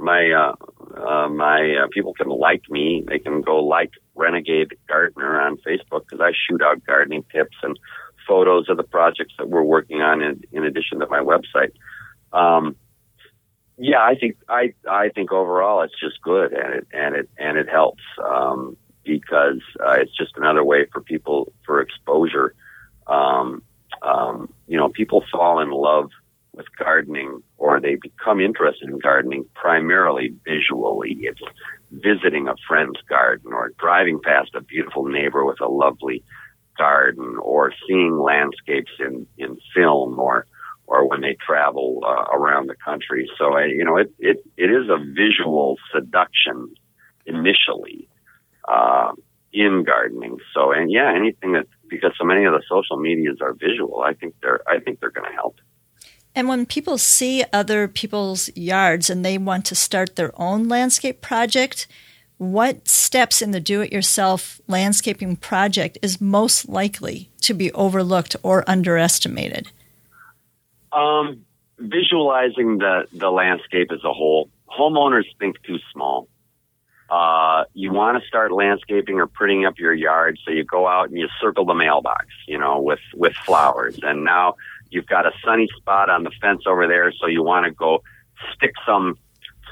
my 0.00 0.30
uh, 0.30 0.54
uh, 0.96 1.28
my 1.28 1.76
uh, 1.84 1.88
people 1.92 2.14
can 2.14 2.28
like 2.28 2.62
me. 2.70 3.04
They 3.06 3.18
can 3.18 3.42
go 3.42 3.58
like 3.64 3.90
Renegade 4.14 4.76
Gardener 4.88 5.40
on 5.40 5.56
Facebook 5.58 6.04
because 6.08 6.20
I 6.20 6.32
shoot 6.32 6.62
out 6.62 6.84
gardening 6.84 7.24
tips 7.32 7.56
and 7.62 7.78
photos 8.26 8.68
of 8.68 8.76
the 8.76 8.82
projects 8.82 9.34
that 9.38 9.48
we're 9.48 9.62
working 9.62 10.02
on 10.02 10.22
in, 10.22 10.42
in 10.52 10.64
addition 10.64 11.00
to 11.00 11.06
my 11.06 11.20
website. 11.20 11.72
Um, 12.32 12.76
yeah, 13.78 14.02
I 14.02 14.14
think 14.14 14.36
I 14.48 14.74
I 14.88 15.10
think 15.10 15.32
overall 15.32 15.82
it's 15.82 15.98
just 15.98 16.20
good 16.22 16.52
and 16.52 16.74
it 16.74 16.86
and 16.92 17.14
it 17.14 17.30
and 17.38 17.58
it 17.58 17.68
helps. 17.68 18.02
Um, 18.22 18.76
because 19.08 19.62
uh, 19.80 19.96
it's 19.98 20.14
just 20.14 20.36
another 20.36 20.62
way 20.62 20.86
for 20.92 21.00
people 21.00 21.52
for 21.64 21.80
exposure. 21.80 22.54
Um, 23.06 23.62
um, 24.02 24.52
you 24.68 24.76
know, 24.76 24.90
people 24.90 25.24
fall 25.32 25.60
in 25.60 25.70
love 25.70 26.10
with 26.58 26.66
gardening 26.76 27.42
or 27.56 27.80
they 27.80 27.94
become 27.94 28.40
interested 28.40 28.90
in 28.90 28.98
gardening 28.98 29.46
primarily 29.54 30.34
visually. 30.44 31.16
It's 31.22 31.40
visiting 31.90 32.48
a 32.48 32.56
friend's 32.66 33.00
garden 33.08 33.52
or 33.52 33.72
driving 33.78 34.20
past 34.22 34.50
a 34.54 34.60
beautiful 34.60 35.04
neighbor 35.04 35.44
with 35.44 35.60
a 35.60 35.68
lovely 35.68 36.22
garden 36.76 37.36
or 37.40 37.72
seeing 37.86 38.18
landscapes 38.18 38.90
in, 38.98 39.26
in 39.38 39.56
film 39.74 40.18
or 40.18 40.46
or 40.88 41.06
when 41.06 41.20
they 41.20 41.36
travel 41.46 42.00
uh, 42.02 42.34
around 42.34 42.66
the 42.66 42.74
country. 42.74 43.30
So 43.36 43.52
I, 43.52 43.66
you 43.66 43.84
know, 43.84 43.98
it, 43.98 44.10
it, 44.18 44.38
it 44.56 44.70
is 44.70 44.88
a 44.88 44.96
visual 44.96 45.76
seduction 45.94 46.74
initially 47.26 48.08
uh, 48.66 49.12
in 49.52 49.84
gardening. 49.84 50.38
So 50.54 50.72
and 50.72 50.90
yeah, 50.90 51.12
anything 51.14 51.52
that 51.52 51.66
because 51.88 52.12
so 52.18 52.24
many 52.24 52.44
of 52.44 52.52
the 52.54 52.62
social 52.68 52.96
medias 52.96 53.36
are 53.42 53.52
visual, 53.52 54.00
I 54.00 54.14
think 54.14 54.34
they're 54.40 54.60
I 54.66 54.80
think 54.80 55.00
they're 55.00 55.10
going 55.10 55.30
to 55.30 55.36
help. 55.36 55.56
And 56.38 56.46
when 56.46 56.66
people 56.66 56.98
see 56.98 57.44
other 57.52 57.88
people's 57.88 58.48
yards 58.54 59.10
and 59.10 59.24
they 59.24 59.38
want 59.38 59.64
to 59.64 59.74
start 59.74 60.14
their 60.14 60.30
own 60.40 60.68
landscape 60.68 61.20
project, 61.20 61.88
what 62.36 62.86
steps 62.86 63.42
in 63.42 63.50
the 63.50 63.58
do 63.58 63.80
it 63.80 63.90
yourself 63.90 64.60
landscaping 64.68 65.34
project 65.34 65.98
is 66.00 66.20
most 66.20 66.68
likely 66.68 67.28
to 67.40 67.54
be 67.54 67.72
overlooked 67.72 68.36
or 68.44 68.62
underestimated? 68.70 69.72
Um, 70.92 71.44
visualizing 71.80 72.78
the, 72.78 73.08
the 73.12 73.30
landscape 73.32 73.90
as 73.90 74.04
a 74.04 74.12
whole. 74.12 74.48
Homeowners 74.68 75.24
think 75.40 75.60
too 75.64 75.80
small. 75.92 76.28
Uh, 77.10 77.64
you 77.74 77.90
want 77.90 78.22
to 78.22 78.28
start 78.28 78.52
landscaping 78.52 79.18
or 79.18 79.26
putting 79.26 79.64
up 79.64 79.76
your 79.76 79.94
yard, 79.94 80.38
so 80.44 80.52
you 80.52 80.62
go 80.62 80.86
out 80.86 81.08
and 81.08 81.18
you 81.18 81.26
circle 81.40 81.64
the 81.64 81.74
mailbox, 81.74 82.26
you 82.46 82.58
know, 82.58 82.80
with, 82.80 83.00
with 83.14 83.34
flowers. 83.44 83.98
And 84.04 84.24
now 84.24 84.54
You've 84.90 85.06
got 85.06 85.26
a 85.26 85.32
sunny 85.44 85.68
spot 85.76 86.10
on 86.10 86.24
the 86.24 86.30
fence 86.40 86.62
over 86.66 86.86
there, 86.86 87.12
so 87.12 87.26
you 87.26 87.42
want 87.42 87.66
to 87.66 87.70
go 87.70 88.02
stick 88.54 88.72
some 88.86 89.18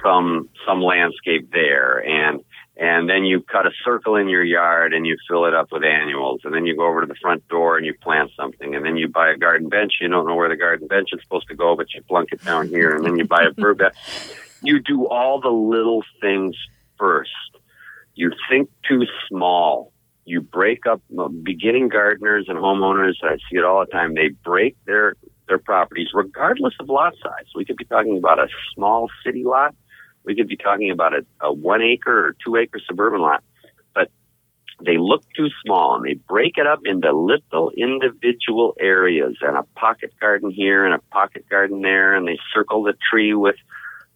some 0.02 0.48
some 0.66 0.82
landscape 0.82 1.50
there. 1.52 1.98
And 1.98 2.40
and 2.76 3.08
then 3.08 3.24
you 3.24 3.40
cut 3.40 3.66
a 3.66 3.70
circle 3.84 4.16
in 4.16 4.28
your 4.28 4.44
yard 4.44 4.92
and 4.92 5.06
you 5.06 5.16
fill 5.26 5.46
it 5.46 5.54
up 5.54 5.72
with 5.72 5.82
annuals. 5.82 6.42
And 6.44 6.52
then 6.52 6.66
you 6.66 6.76
go 6.76 6.86
over 6.86 7.00
to 7.00 7.06
the 7.06 7.14
front 7.14 7.48
door 7.48 7.78
and 7.78 7.86
you 7.86 7.94
plant 7.94 8.30
something. 8.36 8.74
And 8.74 8.84
then 8.84 8.98
you 8.98 9.08
buy 9.08 9.30
a 9.30 9.36
garden 9.38 9.70
bench. 9.70 9.94
You 9.98 10.08
don't 10.08 10.26
know 10.26 10.34
where 10.34 10.50
the 10.50 10.56
garden 10.56 10.86
bench 10.86 11.08
is 11.12 11.22
supposed 11.22 11.48
to 11.48 11.54
go 11.54 11.74
but 11.74 11.94
you 11.94 12.02
plunk 12.02 12.28
it 12.32 12.44
down 12.44 12.68
here. 12.68 12.94
And 12.94 13.04
then 13.04 13.16
you 13.16 13.24
buy 13.24 13.44
a 13.44 13.50
bird 13.50 13.78
bed 13.78 13.92
you 14.62 14.80
do 14.80 15.06
all 15.06 15.40
the 15.40 15.48
little 15.48 16.02
things 16.20 16.56
first. 16.98 17.30
You 18.14 18.32
think 18.48 18.70
too 18.88 19.04
small 19.28 19.92
you 20.26 20.40
break 20.40 20.86
up 20.86 21.00
beginning 21.44 21.88
gardeners 21.88 22.46
and 22.48 22.58
homeowners. 22.58 23.14
I 23.22 23.36
see 23.36 23.56
it 23.56 23.64
all 23.64 23.80
the 23.80 23.90
time. 23.90 24.14
They 24.14 24.28
break 24.28 24.76
their 24.84 25.14
their 25.48 25.58
properties, 25.58 26.08
regardless 26.12 26.74
of 26.80 26.88
lot 26.88 27.14
size. 27.22 27.46
We 27.54 27.64
could 27.64 27.76
be 27.76 27.84
talking 27.84 28.18
about 28.18 28.40
a 28.40 28.48
small 28.74 29.08
city 29.24 29.44
lot. 29.44 29.76
We 30.24 30.34
could 30.34 30.48
be 30.48 30.56
talking 30.56 30.90
about 30.90 31.14
a, 31.14 31.24
a 31.40 31.52
one 31.52 31.80
acre 31.80 32.26
or 32.26 32.36
two 32.44 32.56
acre 32.56 32.80
suburban 32.84 33.20
lot. 33.20 33.44
But 33.94 34.10
they 34.84 34.98
look 34.98 35.22
too 35.36 35.46
small 35.64 35.94
and 35.94 36.04
they 36.04 36.14
break 36.14 36.58
it 36.58 36.66
up 36.66 36.80
into 36.84 37.12
little 37.12 37.70
individual 37.76 38.74
areas 38.80 39.36
and 39.40 39.56
a 39.56 39.62
pocket 39.76 40.12
garden 40.20 40.50
here 40.50 40.84
and 40.84 40.92
a 40.92 40.98
pocket 41.12 41.48
garden 41.48 41.82
there 41.82 42.16
and 42.16 42.26
they 42.26 42.38
circle 42.52 42.82
the 42.82 42.94
tree 43.08 43.32
with 43.32 43.56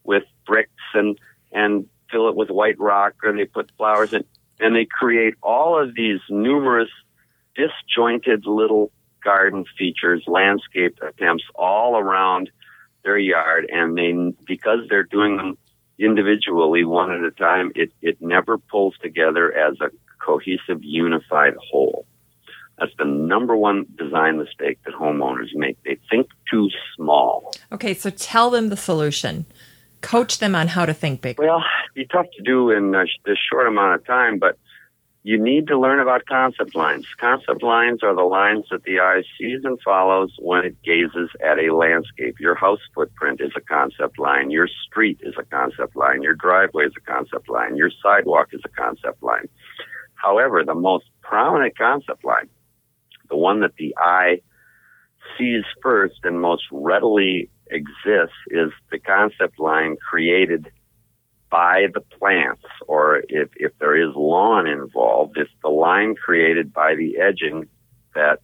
with 0.02 0.24
bricks 0.44 0.72
and 0.94 1.16
and 1.52 1.86
fill 2.10 2.28
it 2.28 2.34
with 2.34 2.50
white 2.50 2.78
rock 2.80 3.14
or 3.22 3.32
they 3.32 3.44
put 3.44 3.70
flowers 3.78 4.12
in 4.12 4.24
and 4.60 4.74
they 4.74 4.86
create 4.86 5.34
all 5.42 5.80
of 5.80 5.94
these 5.94 6.20
numerous 6.28 6.88
disjointed 7.54 8.46
little 8.46 8.90
garden 9.22 9.64
features, 9.78 10.22
landscape 10.26 10.98
attempts 11.02 11.44
all 11.54 11.96
around 11.96 12.50
their 13.04 13.18
yard. 13.18 13.68
And 13.70 13.96
they, 13.96 14.34
because 14.46 14.80
they're 14.88 15.04
doing 15.04 15.36
them 15.36 15.58
individually 15.98 16.84
one 16.84 17.10
at 17.10 17.22
a 17.22 17.30
time, 17.30 17.72
it, 17.74 17.92
it 18.00 18.20
never 18.20 18.58
pulls 18.58 18.96
together 19.02 19.52
as 19.52 19.74
a 19.80 19.90
cohesive, 20.24 20.82
unified 20.82 21.54
whole. 21.70 22.06
That's 22.78 22.92
the 22.98 23.04
number 23.04 23.54
one 23.54 23.84
design 23.98 24.38
mistake 24.38 24.78
that 24.86 24.94
homeowners 24.94 25.54
make. 25.54 25.76
They 25.84 25.98
think 26.08 26.28
too 26.50 26.70
small. 26.96 27.54
Okay, 27.70 27.92
so 27.92 28.08
tell 28.08 28.48
them 28.48 28.70
the 28.70 28.76
solution 28.76 29.44
coach 30.00 30.38
them 30.38 30.54
on 30.54 30.68
how 30.68 30.86
to 30.86 30.94
think 30.94 31.20
big? 31.20 31.38
Well, 31.38 31.62
be 31.94 32.06
tough 32.06 32.26
to 32.36 32.42
do 32.42 32.70
in 32.70 32.92
this 32.92 33.38
short 33.50 33.66
amount 33.66 33.94
of 33.94 34.06
time, 34.06 34.38
but 34.38 34.58
you 35.22 35.42
need 35.42 35.66
to 35.66 35.78
learn 35.78 36.00
about 36.00 36.24
concept 36.24 36.74
lines. 36.74 37.06
Concept 37.18 37.62
lines 37.62 38.02
are 38.02 38.14
the 38.14 38.22
lines 38.22 38.64
that 38.70 38.84
the 38.84 39.00
eye 39.00 39.22
sees 39.38 39.60
and 39.64 39.78
follows 39.82 40.34
when 40.38 40.64
it 40.64 40.82
gazes 40.82 41.28
at 41.44 41.58
a 41.58 41.74
landscape. 41.74 42.40
Your 42.40 42.54
house 42.54 42.80
footprint 42.94 43.40
is 43.42 43.52
a 43.54 43.60
concept 43.60 44.18
line. 44.18 44.50
Your 44.50 44.68
street 44.86 45.20
is 45.22 45.34
a 45.38 45.44
concept 45.44 45.94
line. 45.94 46.22
Your 46.22 46.34
driveway 46.34 46.86
is 46.86 46.94
a 46.96 47.00
concept 47.00 47.50
line. 47.50 47.76
Your 47.76 47.90
sidewalk 48.02 48.48
is 48.52 48.62
a 48.64 48.70
concept 48.70 49.22
line. 49.22 49.48
However, 50.14 50.64
the 50.64 50.74
most 50.74 51.04
prominent 51.20 51.76
concept 51.76 52.24
line, 52.24 52.48
the 53.28 53.36
one 53.36 53.60
that 53.60 53.76
the 53.76 53.94
eye 53.98 54.40
sees 55.36 55.64
first 55.82 56.20
and 56.24 56.40
most 56.40 56.64
readily 56.72 57.50
exists 57.70 58.36
is 58.48 58.70
the 58.90 58.98
concept 58.98 59.58
line 59.58 59.96
created 59.96 60.70
by 61.50 61.86
the 61.92 62.00
plants, 62.00 62.64
or 62.86 63.22
if, 63.28 63.48
if 63.56 63.72
there 63.78 63.96
is 63.96 64.14
lawn 64.14 64.66
involved, 64.66 65.36
it's 65.36 65.50
the 65.62 65.68
line 65.68 66.14
created 66.14 66.72
by 66.72 66.94
the 66.94 67.18
edging 67.18 67.68
that 68.14 68.38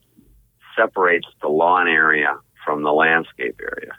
separates 0.76 1.26
the 1.40 1.48
lawn 1.48 1.88
area 1.88 2.36
from 2.64 2.82
the 2.82 2.92
landscape 2.92 3.60
area. 3.60 3.92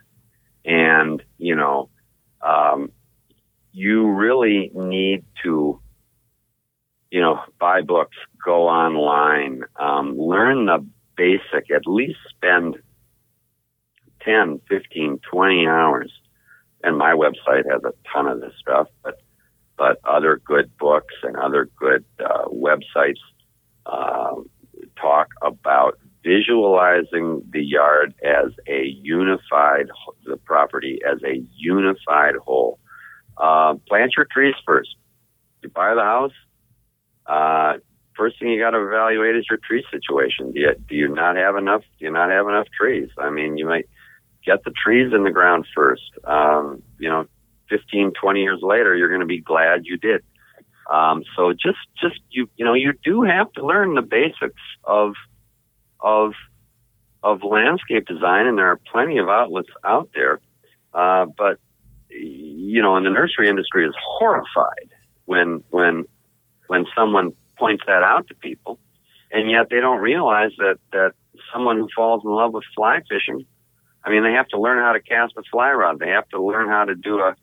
And, 0.65 1.24
you 1.38 1.55
know, 1.55 1.89
um, 2.41 2.91
you 3.72 4.10
really 4.10 4.72
need 4.74 5.24
to, 5.43 5.79
you 7.10 7.22
know, 7.22 7.39
buy 7.60 7.81
books, 7.81 8.17
go 8.43 8.67
online, 8.67 9.63
um, 9.79 10.17
learn 10.17 10.65
the 10.65 10.86
basic, 11.15 11.72
at 11.72 11.88
least 11.88 12.19
spend 12.29 12.75
10, 14.27 14.62
15, 14.67 15.19
20 15.31 15.67
hours. 15.67 16.12
And 16.84 16.98
my 16.98 17.13
website 17.13 17.63
has 17.72 17.81
a 17.84 17.93
ton 18.13 18.27
of 18.27 18.41
this 18.41 18.53
stuff, 18.60 18.88
but, 19.03 19.22
but 19.77 20.00
other 20.03 20.41
good 20.46 20.75
books 20.77 21.13
and 21.24 21.36
other 21.38 21.69
good 21.77 22.03
uh, 22.19 22.46
websites 22.48 23.19
uh, 23.86 24.36
talk 25.00 25.29
about 25.41 25.98
visualizing 26.24 27.41
the 27.51 27.63
yard 27.63 28.13
as 28.24 28.51
a 28.67 28.84
unified, 29.01 29.88
the 30.25 30.38
property 30.38 31.00
as 31.10 31.19
a 31.24 31.41
unified 31.55 32.36
whole. 32.36 32.79
Uh, 33.38 33.75
plant 33.88 34.13
your 34.17 34.27
trees 34.31 34.55
first. 34.65 34.96
You 35.63 35.69
buy 35.69 35.96
the 35.96 36.01
house, 36.01 36.34
uh, 37.27 37.74
first 38.15 38.39
thing 38.39 38.50
you 38.50 38.60
got 38.60 38.72
to 38.72 38.86
evaluate 38.86 39.36
is 39.36 39.46
your 39.50 39.60
tree 39.60 39.86
situation. 39.91 40.51
Do 40.51 40.60
you, 40.60 40.75
do 40.89 40.96
you 40.96 41.07
not 41.07 41.36
have 41.36 41.55
enough? 41.55 41.84
Do 42.00 42.05
you 42.05 42.12
not 42.12 42.31
have 42.31 42.48
enough 42.48 42.67
trees? 42.75 43.10
I 43.17 43.29
mean, 43.29 43.57
you 43.57 43.65
might 43.65 43.88
get 44.48 44.63
the 44.63 44.72
trees 44.72 45.13
in 45.13 45.24
the 45.24 45.32
ground 45.32 45.66
first. 45.75 46.10
Um, 46.24 46.82
you 46.98 47.10
know, 47.10 47.27
15, 47.70 48.13
20 48.20 48.42
years 48.42 48.60
later, 48.62 48.96
you're 48.96 49.10
going 49.10 49.22
to 49.22 49.27
be 49.27 49.42
glad 49.42 49.82
you 49.84 49.98
did. 49.98 50.24
Um, 50.89 51.24
so 51.36 51.51
just, 51.51 51.77
just 52.01 52.20
you, 52.32 52.50
you 52.56 52.63
know, 52.63 52.74
you 52.74 52.94
do 53.04 53.24
have 53.24 53.51
to 53.54 53.66
learn 53.66 53.94
the 53.94 54.01
basics 54.01 54.62
of, 54.86 55.13
of, 56.00 56.32
of 57.22 57.44
landscape 57.44 58.08
design, 58.08 58.48
and 58.48 58.58
there 58.58 58.72
are 58.72 58.80
plenty 58.92 59.18
of 59.18 59.27
outlets 59.27 59.70
out 59.84 60.10
there. 60.16 60.39
Uh, 60.94 61.25
but 61.38 61.60
you 62.10 62.82
know, 62.82 62.96
and 62.96 63.06
the 63.06 63.10
nursery 63.10 63.50
industry 63.50 63.86
is 63.86 63.94
horrified 64.00 64.89
when 65.25 65.62
when 65.72 66.06
when 66.68 66.86
someone 66.96 67.34
points 67.58 67.84
that 67.86 68.01
out 68.01 68.27
to 68.30 68.36
people, 68.36 68.80
and 69.30 69.51
yet 69.51 69.68
they 69.70 69.82
don't 69.82 70.00
realize 70.00 70.51
that 70.58 70.77
that 70.94 71.12
someone 71.54 71.77
who 71.77 71.89
falls 71.94 72.24
in 72.24 72.32
love 72.32 72.54
with 72.54 72.63
fly 72.75 73.01
fishing 73.10 73.46
I 74.07 74.09
mean, 74.09 74.23
they 74.23 74.31
have 74.31 74.47
to 74.49 74.59
learn 74.59 74.81
how 74.81 74.93
to 74.93 75.01
cast 75.01 75.33
a 75.35 75.43
fly 75.51 75.69
rod. 75.71 75.99
They 75.99 76.07
have 76.11 76.29
to 76.29 76.41
learn 76.41 76.69
how 76.69 76.85
to 76.85 76.95
do 76.95 77.19
a 77.19 77.35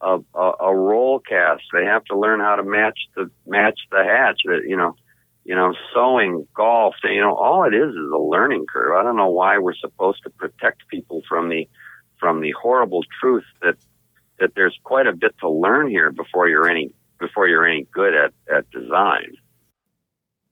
a, 0.00 0.18
a, 0.34 0.52
a 0.60 0.76
roll 0.76 1.20
cast. 1.20 1.62
They 1.72 1.84
have 1.84 2.04
to 2.06 2.18
learn 2.18 2.40
how 2.40 2.56
to 2.56 2.64
match 2.64 2.98
the 3.14 3.30
match 3.46 3.78
the 3.92 4.02
hatch. 4.04 4.40
That 4.44 4.62
you 4.66 4.76
know, 4.76 4.96
you 5.44 5.54
know, 5.54 5.74
sewing, 5.94 6.46
golf. 6.54 6.96
You 7.04 7.20
know, 7.20 7.36
all 7.36 7.64
it 7.64 7.74
is 7.74 7.90
is 7.90 8.10
a 8.12 8.18
learning 8.18 8.66
curve. 8.72 8.96
I 8.96 9.04
don't 9.04 9.16
know 9.16 9.30
why 9.30 9.58
we're 9.58 9.76
supposed 9.76 10.24
to 10.24 10.30
protect 10.30 10.88
people 10.88 11.22
from 11.28 11.50
the 11.50 11.68
from 12.18 12.40
the 12.40 12.52
horrible 12.60 13.04
truth 13.20 13.44
that 13.62 13.76
that 14.40 14.56
there's 14.56 14.76
quite 14.82 15.06
a 15.06 15.12
bit 15.12 15.36
to 15.38 15.48
learn 15.48 15.88
here 15.88 16.10
before 16.10 16.48
you're 16.48 16.68
any 16.68 16.92
before 17.20 17.46
you're 17.46 17.66
any 17.66 17.86
good 17.92 18.14
at 18.14 18.32
at 18.52 18.68
design. 18.72 19.36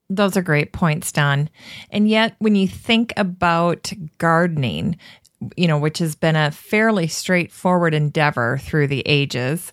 Those 0.09 0.37
are 0.37 0.41
great 0.41 0.71
points, 0.71 1.11
Don. 1.11 1.49
And 1.89 2.07
yet, 2.07 2.35
when 2.39 2.55
you 2.55 2.69
think 2.69 3.11
about 3.17 3.91
gardening, 4.17 4.97
you 5.55 5.67
know, 5.67 5.77
which 5.77 5.99
has 5.99 6.15
been 6.15 6.35
a 6.35 6.51
fairly 6.51 7.07
straightforward 7.07 7.93
endeavor 7.93 8.57
through 8.59 8.87
the 8.87 9.03
ages. 9.05 9.71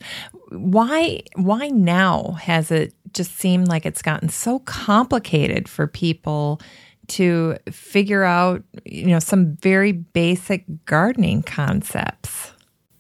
Why 0.51 1.23
why 1.37 1.69
now 1.69 2.33
has 2.43 2.71
it 2.71 2.95
just 3.13 3.37
seemed 3.39 3.69
like 3.69 3.87
it's 3.87 4.03
gotten 4.03 4.29
so 4.29 4.59
complicated 4.61 5.69
for 5.69 5.87
people 5.87 6.61
to 7.07 7.57
figure 7.71 8.25
out, 8.25 8.63
you 8.85 9.07
know, 9.07 9.19
some 9.19 9.57
very 9.57 9.93
basic 9.93 10.65
gardening 10.85 11.43
concepts. 11.43 12.53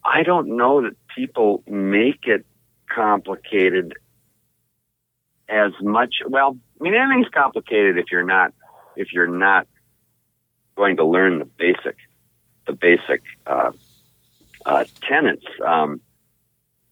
I 0.04 0.22
don't 0.22 0.56
know 0.56 0.82
that 0.82 0.96
people 1.14 1.62
make 1.66 2.26
it 2.26 2.44
complicated 2.94 3.94
as 5.48 5.72
much. 5.80 6.16
Well, 6.28 6.56
I 6.80 6.82
mean, 6.82 6.94
anything's 6.94 7.32
complicated 7.32 7.98
if 7.98 8.06
you're 8.10 8.24
not 8.24 8.52
if 8.96 9.12
you're 9.12 9.26
not 9.26 9.66
going 10.76 10.96
to 10.96 11.04
learn 11.04 11.38
the 11.38 11.44
basic 11.44 11.96
the 12.66 12.72
basic 12.72 13.22
uh, 13.46 13.72
uh, 14.64 14.84
tenets. 15.02 15.44
Um, 15.64 16.00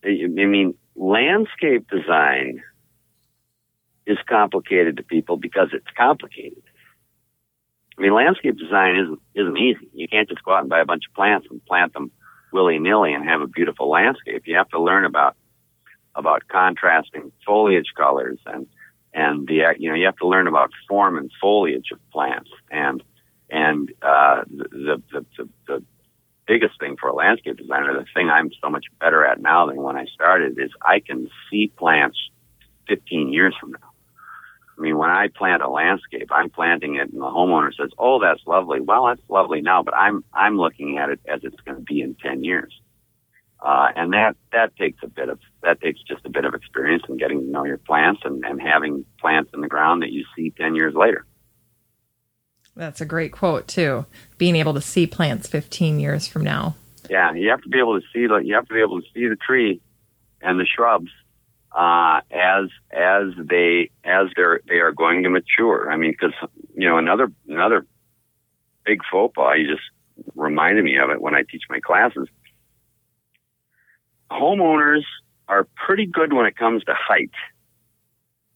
I 0.04 0.26
mean, 0.26 0.74
landscape 0.94 1.88
design 1.88 2.62
is 4.06 4.18
complicated 4.28 4.96
to 4.96 5.02
people 5.02 5.36
because 5.36 5.68
it's 5.72 5.86
complicated. 5.96 6.62
I 7.96 8.02
mean, 8.02 8.14
landscape 8.14 8.58
design 8.58 8.96
isn't 8.96 9.20
isn't 9.34 9.58
easy. 9.58 9.88
You 9.92 10.08
can't 10.08 10.28
just 10.28 10.42
go 10.42 10.52
out 10.52 10.60
and 10.60 10.68
buy 10.68 10.80
a 10.80 10.86
bunch 10.86 11.04
of 11.08 11.14
plants 11.14 11.46
and 11.50 11.64
plant 11.64 11.92
them 11.92 12.10
willy 12.52 12.78
nilly 12.78 13.12
and 13.14 13.28
have 13.28 13.40
a 13.40 13.46
beautiful 13.46 13.88
landscape. 13.90 14.42
You 14.46 14.56
have 14.56 14.68
to 14.70 14.80
learn 14.80 15.04
about 15.04 15.36
about 16.14 16.48
contrasting 16.48 17.32
foliage 17.46 17.92
colors 17.96 18.38
and 18.46 18.66
and 19.14 19.46
the 19.46 19.74
you 19.78 19.88
know 19.88 19.94
you 19.94 20.06
have 20.06 20.16
to 20.16 20.26
learn 20.26 20.46
about 20.46 20.70
form 20.88 21.16
and 21.16 21.30
foliage 21.40 21.90
of 21.92 21.98
plants 22.10 22.50
and 22.70 23.02
and 23.52 23.92
uh, 24.02 24.42
the, 24.48 25.02
the 25.12 25.26
the 25.36 25.48
the 25.66 25.84
biggest 26.46 26.80
thing 26.80 26.96
for 26.98 27.10
a 27.10 27.14
landscape 27.14 27.58
designer, 27.58 27.92
the 27.92 28.06
thing 28.14 28.30
I'm 28.30 28.50
so 28.60 28.68
much 28.70 28.86
better 28.98 29.24
at 29.24 29.40
now 29.40 29.66
than 29.66 29.80
when 29.80 29.96
I 29.96 30.06
started, 30.06 30.58
is 30.58 30.70
I 30.80 31.00
can 31.00 31.28
see 31.50 31.70
plants 31.76 32.18
15 32.88 33.32
years 33.32 33.54
from 33.60 33.72
now. 33.72 33.90
I 34.76 34.80
mean, 34.80 34.96
when 34.96 35.10
I 35.10 35.28
plant 35.28 35.62
a 35.62 35.68
landscape, 35.68 36.30
I'm 36.32 36.50
planting 36.50 36.96
it, 36.96 37.12
and 37.12 37.20
the 37.20 37.26
homeowner 37.26 37.72
says, 37.78 37.90
"Oh, 37.98 38.18
that's 38.20 38.40
lovely." 38.46 38.80
Well, 38.80 39.06
that's 39.06 39.20
lovely 39.28 39.60
now, 39.60 39.82
but 39.82 39.94
I'm 39.94 40.24
I'm 40.32 40.56
looking 40.56 40.96
at 40.98 41.10
it 41.10 41.20
as 41.28 41.40
it's 41.44 41.60
going 41.60 41.76
to 41.76 41.84
be 41.84 42.00
in 42.00 42.14
10 42.14 42.42
years, 42.42 42.72
uh, 43.60 43.88
and 43.94 44.14
that 44.14 44.34
that 44.52 44.74
takes 44.76 45.02
a 45.02 45.08
bit 45.08 45.28
of 45.28 45.38
that 45.62 45.82
takes 45.82 46.00
just 46.02 46.24
a 46.24 46.30
bit 46.30 46.46
of 46.46 46.54
experience 46.54 47.02
in 47.06 47.18
getting 47.18 47.40
to 47.40 47.46
know 47.46 47.64
your 47.66 47.76
plants 47.76 48.22
and, 48.24 48.44
and 48.46 48.62
having 48.62 49.04
plants 49.20 49.50
in 49.52 49.60
the 49.60 49.68
ground 49.68 50.02
that 50.02 50.10
you 50.10 50.24
see 50.34 50.50
10 50.56 50.74
years 50.74 50.94
later. 50.94 51.26
That's 52.74 53.00
a 53.00 53.06
great 53.06 53.32
quote 53.32 53.68
too. 53.68 54.06
Being 54.38 54.56
able 54.56 54.74
to 54.74 54.80
see 54.80 55.06
plants 55.06 55.48
15 55.48 56.00
years 56.00 56.26
from 56.26 56.42
now. 56.42 56.76
Yeah, 57.10 57.32
you 57.34 57.50
have 57.50 57.62
to 57.62 57.68
be 57.68 57.78
able 57.78 58.00
to 58.00 58.06
see 58.12 58.20
you 58.20 58.54
have 58.54 58.66
to 58.68 58.74
be 58.74 58.80
able 58.80 59.00
to 59.00 59.06
see 59.12 59.26
the 59.28 59.36
tree 59.36 59.80
and 60.40 60.58
the 60.58 60.66
shrubs 60.66 61.10
uh, 61.74 62.20
as 62.30 62.68
as 62.90 63.28
they 63.38 63.90
as 64.04 64.28
they're 64.36 64.60
they 64.68 64.76
are 64.76 64.92
going 64.92 65.22
to 65.22 65.30
mature. 65.30 65.90
I 65.90 65.96
mean, 65.96 66.12
because 66.12 66.34
you 66.74 66.88
know 66.88 66.98
another 66.98 67.32
another 67.48 67.86
big 68.84 69.00
faux 69.10 69.34
pas. 69.34 69.56
You 69.58 69.68
just 69.68 69.82
reminded 70.34 70.84
me 70.84 70.98
of 70.98 71.10
it 71.10 71.20
when 71.20 71.34
I 71.34 71.42
teach 71.42 71.62
my 71.68 71.80
classes. 71.80 72.28
Homeowners 74.30 75.02
are 75.48 75.66
pretty 75.86 76.06
good 76.06 76.32
when 76.32 76.46
it 76.46 76.56
comes 76.56 76.84
to 76.84 76.94
height. 76.94 77.32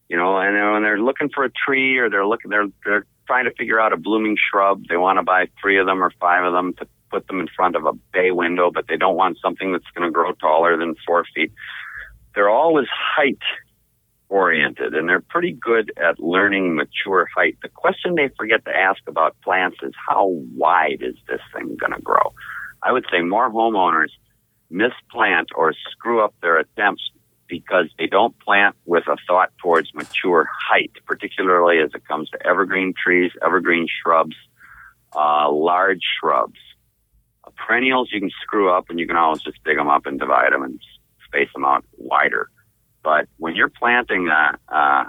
You 0.09 0.17
know, 0.17 0.37
and 0.37 0.55
when 0.73 0.83
they're 0.83 0.99
looking 0.99 1.29
for 1.29 1.43
a 1.43 1.51
tree 1.51 1.97
or 1.97 2.09
they're 2.09 2.25
looking 2.25 2.49
they're 2.49 2.67
they're 2.85 3.05
trying 3.27 3.45
to 3.45 3.51
figure 3.51 3.79
out 3.79 3.93
a 3.93 3.97
blooming 3.97 4.37
shrub. 4.37 4.83
They 4.89 4.97
want 4.97 5.19
to 5.19 5.23
buy 5.23 5.47
three 5.61 5.79
of 5.79 5.85
them 5.85 6.03
or 6.03 6.11
five 6.19 6.45
of 6.45 6.53
them 6.53 6.73
to 6.75 6.87
put 7.11 7.27
them 7.27 7.39
in 7.39 7.47
front 7.55 7.75
of 7.75 7.85
a 7.85 7.93
bay 8.13 8.31
window, 8.31 8.71
but 8.71 8.87
they 8.87 8.97
don't 8.97 9.15
want 9.15 9.37
something 9.41 9.71
that's 9.71 9.85
going 9.95 10.07
to 10.07 10.11
grow 10.11 10.33
taller 10.33 10.77
than 10.77 10.95
four 11.05 11.25
feet 11.35 11.51
they're 12.37 12.49
always 12.49 12.85
height 12.91 13.41
oriented 14.29 14.93
and 14.93 15.09
they're 15.09 15.21
pretty 15.21 15.53
good 15.53 15.91
at 15.97 16.19
learning 16.19 16.75
mature 16.75 17.27
height. 17.35 17.57
The 17.63 17.69
question 17.69 18.13
they 18.13 18.29
forget 18.37 18.63
to 18.65 18.77
ask 18.77 19.01
about 19.07 19.35
plants 19.43 19.77
is 19.81 19.93
how 20.07 20.27
wide 20.55 21.01
is 21.01 21.15
this 21.27 21.41
thing 21.51 21.75
going 21.77 21.93
to 21.93 22.01
grow? 22.01 22.35
I 22.83 22.91
would 22.91 23.05
say 23.11 23.21
more 23.21 23.49
homeowners 23.49 24.11
misplant 24.71 25.47
or 25.55 25.73
screw 25.89 26.23
up 26.23 26.35
their 26.43 26.59
attempts 26.59 27.09
because 27.47 27.89
they 27.97 28.07
don't 28.07 28.37
plant 28.39 28.75
with 28.85 29.07
a 29.07 29.15
thought 29.27 29.51
towards 29.61 29.93
mature 29.93 30.47
height, 30.69 30.91
particularly 31.05 31.79
as 31.79 31.91
it 31.93 32.05
comes 32.07 32.29
to 32.29 32.45
evergreen 32.45 32.93
trees, 33.01 33.31
evergreen 33.45 33.87
shrubs, 33.87 34.35
uh, 35.15 35.49
large 35.51 36.01
shrubs. 36.19 36.59
Uh, 37.43 37.51
perennials 37.55 38.09
you 38.11 38.19
can 38.19 38.31
screw 38.41 38.71
up 38.71 38.89
and 38.89 38.99
you 38.99 39.07
can 39.07 39.15
always 39.15 39.41
just 39.41 39.63
dig 39.63 39.77
them 39.77 39.89
up 39.89 40.05
and 40.05 40.19
divide 40.19 40.51
them 40.51 40.63
and 40.63 40.79
space 41.25 41.49
them 41.53 41.65
out 41.65 41.85
wider. 41.97 42.49
But 43.03 43.27
when 43.37 43.55
you're 43.55 43.69
planting 43.69 44.27
a, 44.27 44.57
uh, 44.73 45.05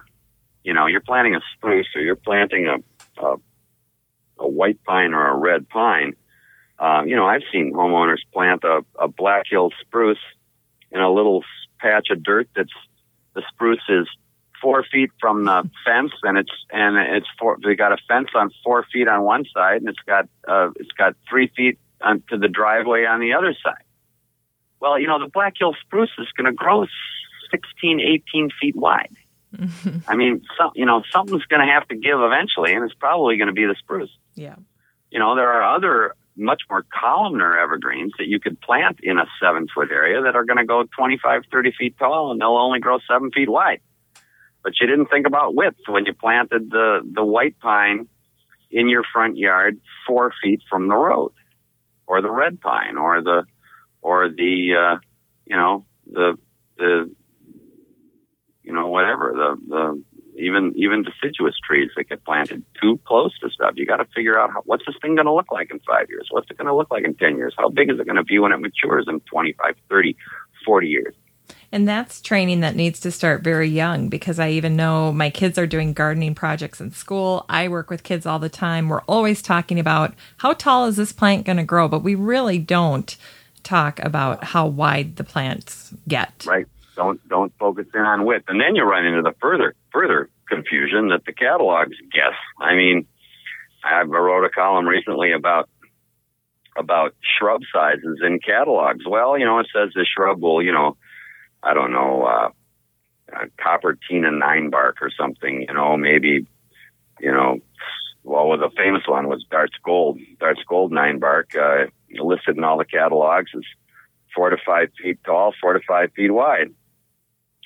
you 0.63 0.75
know, 0.75 0.87
you're 0.87 1.01
planting 1.01 1.35
a 1.35 1.41
spruce 1.55 1.89
or 1.95 2.03
you're 2.03 2.17
planting 2.17 2.67
a, 2.67 2.77
a, 3.25 3.37
a 4.39 4.49
white 4.49 4.83
pine 4.85 5.15
or 5.15 5.29
a 5.29 5.37
red 5.37 5.69
pine, 5.69 6.15
uh, 6.79 7.03
you 7.05 7.17
know, 7.17 7.27
I've 7.27 7.43
seen 7.51 7.73
homeowners 7.75 8.19
plant 8.33 8.63
a, 8.63 8.85
a 9.01 9.09
Black 9.09 9.47
Hill 9.51 9.71
spruce 9.81 10.19
in 10.93 11.01
a 11.01 11.13
little 11.13 11.43
patch 11.79 12.09
of 12.11 12.23
dirt 12.23 12.49
that's 12.55 12.73
the 13.35 13.43
spruce 13.53 13.83
is 13.89 14.09
four 14.61 14.85
feet 14.91 15.11
from 15.21 15.45
the 15.45 15.69
fence 15.85 16.13
and 16.23 16.37
it's 16.37 16.53
and 16.71 16.97
it's 16.97 17.29
four 17.39 17.57
they 17.63 17.77
got 17.77 17.93
a 17.93 17.97
fence 18.09 18.29
on 18.35 18.51
four 18.65 18.85
feet 18.93 19.07
on 19.07 19.23
one 19.23 19.45
side 19.55 19.77
and 19.77 19.89
it's 19.89 20.01
got 20.07 20.29
uh 20.49 20.71
it's 20.77 20.93
got 20.93 21.15
three 21.29 21.51
feet 21.57 21.79
on, 22.01 22.23
to 22.29 22.37
the 22.37 22.49
driveway 22.49 23.05
on 23.05 23.21
the 23.21 23.33
other 23.33 23.55
side 23.63 23.85
well, 24.81 24.99
you 24.99 25.07
know, 25.07 25.19
the 25.19 25.31
Black 25.31 25.55
Hill 25.59 25.75
spruce 25.85 26.11
is 26.19 26.29
going 26.37 26.47
to 26.47 26.53
grow 26.53 26.87
16, 27.51 28.01
18 28.01 28.51
feet 28.61 28.77
wide. 28.77 29.15
I 30.09 30.15
mean, 30.15 30.43
some, 30.59 30.71
you 30.75 30.85
know, 30.85 31.03
something's 31.11 31.45
going 31.45 31.67
to 31.67 31.73
have 31.73 31.89
to 31.89 31.97
give 31.97 32.21
eventually, 32.21 32.75
and 32.75 32.85
it's 32.85 32.95
probably 32.95 33.37
going 33.37 33.49
to 33.49 33.55
be 33.55 33.65
the 33.65 33.75
spruce. 33.79 34.11
Yeah. 34.35 34.57
You 35.11 35.19
know, 35.19 35.35
there 35.37 35.51
are 35.51 35.75
other 35.77 36.15
much 36.39 36.63
more 36.71 36.85
columnar 36.93 37.59
evergreens 37.59 38.13
that 38.19 38.29
you 38.29 38.41
could 38.41 38.61
plant 38.61 39.01
in 39.03 39.19
a 39.19 39.27
seven 39.43 39.67
foot 39.75 39.91
area 39.91 40.23
that 40.23 40.37
are 40.37 40.45
going 40.45 40.59
to 40.59 40.65
go 40.65 40.85
25, 40.97 41.43
30 41.51 41.73
feet 41.79 41.97
tall, 41.99 42.31
and 42.31 42.41
they'll 42.41 42.57
only 42.57 42.81
grow 42.81 42.99
seven 43.11 43.31
feet 43.31 43.49
wide. 43.49 43.81
But 44.63 44.75
you 44.81 44.87
didn't 44.87 45.07
think 45.07 45.27
about 45.27 45.55
width 45.55 45.81
when 45.87 46.07
you 46.07 46.15
planted 46.15 46.71
the, 46.71 47.01
the 47.11 47.25
white 47.25 47.59
pine 47.59 48.09
in 48.71 48.89
your 48.89 49.03
front 49.13 49.37
yard 49.37 49.81
four 50.07 50.33
feet 50.43 50.63
from 50.69 50.89
the 50.89 50.97
road, 50.97 51.33
or 52.07 52.21
the 52.23 52.31
red 52.31 52.61
pine, 52.61 52.97
or 52.97 53.23
the 53.23 53.45
or 54.03 54.29
the 54.29 54.75
uh, 54.75 54.99
you 55.47 55.57
know 55.57 55.85
the 56.07 56.39
the 56.77 57.15
you 58.63 58.73
know 58.73 58.89
whatever 58.89 59.33
the 59.35 59.69
the 59.69 60.05
even 60.39 60.73
even 60.77 61.03
deciduous 61.03 61.55
trees 61.67 61.91
that 61.97 62.09
get 62.09 62.25
planted 62.25 62.65
too 62.81 62.99
close 63.07 63.37
to 63.41 63.51
stuff. 63.51 63.73
You 63.77 63.87
got 63.87 63.97
to 63.97 64.07
figure 64.15 64.39
out 64.39 64.51
how, 64.51 64.63
what's 64.65 64.85
this 64.87 64.97
thing 65.03 65.15
going 65.15 65.27
to 65.27 65.35
look 65.35 65.51
like 65.51 65.71
in 65.71 65.81
five 65.81 66.09
years? 66.09 66.29
What's 66.31 66.51
it 66.51 66.57
going 66.57 66.67
to 66.67 66.75
look 66.75 66.91
like 66.91 67.05
in 67.05 67.15
ten 67.15 67.37
years? 67.37 67.55
How 67.59 67.69
big 67.69 67.91
is 67.91 67.99
it 67.99 68.07
going 68.07 68.17
to 68.17 68.25
be 68.25 68.39
when 68.39 68.53
it 68.53 68.59
matures 68.59 69.07
in 69.09 69.21
25, 69.21 69.75
30, 69.89 70.17
40 70.65 70.87
years? 70.87 71.15
And 71.71 71.87
that's 71.87 72.21
training 72.21 72.61
that 72.61 72.77
needs 72.77 72.99
to 73.01 73.11
start 73.11 73.43
very 73.43 73.69
young 73.69 74.09
because 74.09 74.39
I 74.39 74.51
even 74.51 74.75
know 74.75 75.13
my 75.13 75.29
kids 75.29 75.59
are 75.59 75.67
doing 75.67 75.93
gardening 75.93 76.35
projects 76.35 76.81
in 76.81 76.93
school. 76.93 77.45
I 77.49 77.69
work 77.69 77.91
with 77.91 78.03
kids 78.03 78.25
all 78.25 78.39
the 78.39 78.49
time. 78.49 78.89
We're 78.89 79.03
always 79.03 79.43
talking 79.43 79.79
about 79.79 80.15
how 80.39 80.55
tall 80.55 80.87
is 80.87 80.97
this 80.97 81.13
plant 81.13 81.45
going 81.45 81.59
to 81.59 81.65
grow, 81.65 81.87
but 81.89 82.03
we 82.03 82.15
really 82.15 82.59
don't 82.59 83.15
talk 83.63 84.01
about 84.01 84.45
how 84.45 84.67
wide 84.67 85.17
the 85.17 85.25
plants 85.25 85.93
get. 86.07 86.47
Right. 86.47 86.67
Don't 86.99 87.21
don't 87.29 87.53
focus 87.61 87.87
in 87.95 88.01
on 88.01 88.25
width, 88.25 88.47
and 88.49 88.61
then 88.61 88.75
you 88.75 88.83
run 88.83 89.07
into 89.07 89.23
the 89.23 89.33
further 89.41 89.77
further 89.93 90.29
confusion 90.49 91.11
that 91.11 91.25
the 91.25 91.33
catalogs 91.33 91.97
guess. 92.13 92.35
I 92.61 92.75
mean, 92.75 93.07
I 93.85 94.03
wrote 94.03 94.45
a 94.45 94.51
column 94.51 94.85
recently 94.85 95.31
about 95.31 95.69
about 96.77 97.15
shrub 97.39 97.61
sizes 97.73 98.19
in 98.27 98.41
catalogs. 98.41 99.05
Well, 99.07 99.39
you 99.39 99.45
know, 99.45 99.61
it 99.61 99.69
says 99.73 99.91
the 99.95 100.05
shrub 100.05 100.43
will, 100.43 100.61
you 100.61 100.73
know, 100.73 100.97
I 101.63 101.73
don't 101.73 101.93
know, 101.93 102.25
uh, 102.25 102.49
uh, 103.33 103.45
Coppertina 103.65 104.37
nine 104.37 104.71
bark 104.71 104.97
or 105.01 105.11
something. 105.17 105.67
You 105.69 105.75
know, 105.75 105.97
maybe, 105.97 106.49
you 107.21 107.31
know, 107.31 107.59
well, 108.25 108.59
the 108.59 108.71
famous 108.77 109.03
one 109.07 109.29
was 109.29 109.45
Dart's 109.49 109.79
Gold. 109.85 110.19
Dart's 110.41 110.65
Gold 110.69 110.91
nine 110.91 111.21
bark. 111.21 111.51
Uh, 111.55 111.87
listed 112.21 112.57
in 112.57 112.65
all 112.65 112.79
the 112.79 112.85
catalogs 112.85 113.53
is 113.55 113.65
four 114.35 114.51
to 114.51 114.57
five 114.67 114.89
feet 115.01 115.21
tall, 115.25 115.55
four 115.61 115.75
to 115.75 115.81
five 115.87 116.11
feet 116.17 116.33
wide. 116.33 116.75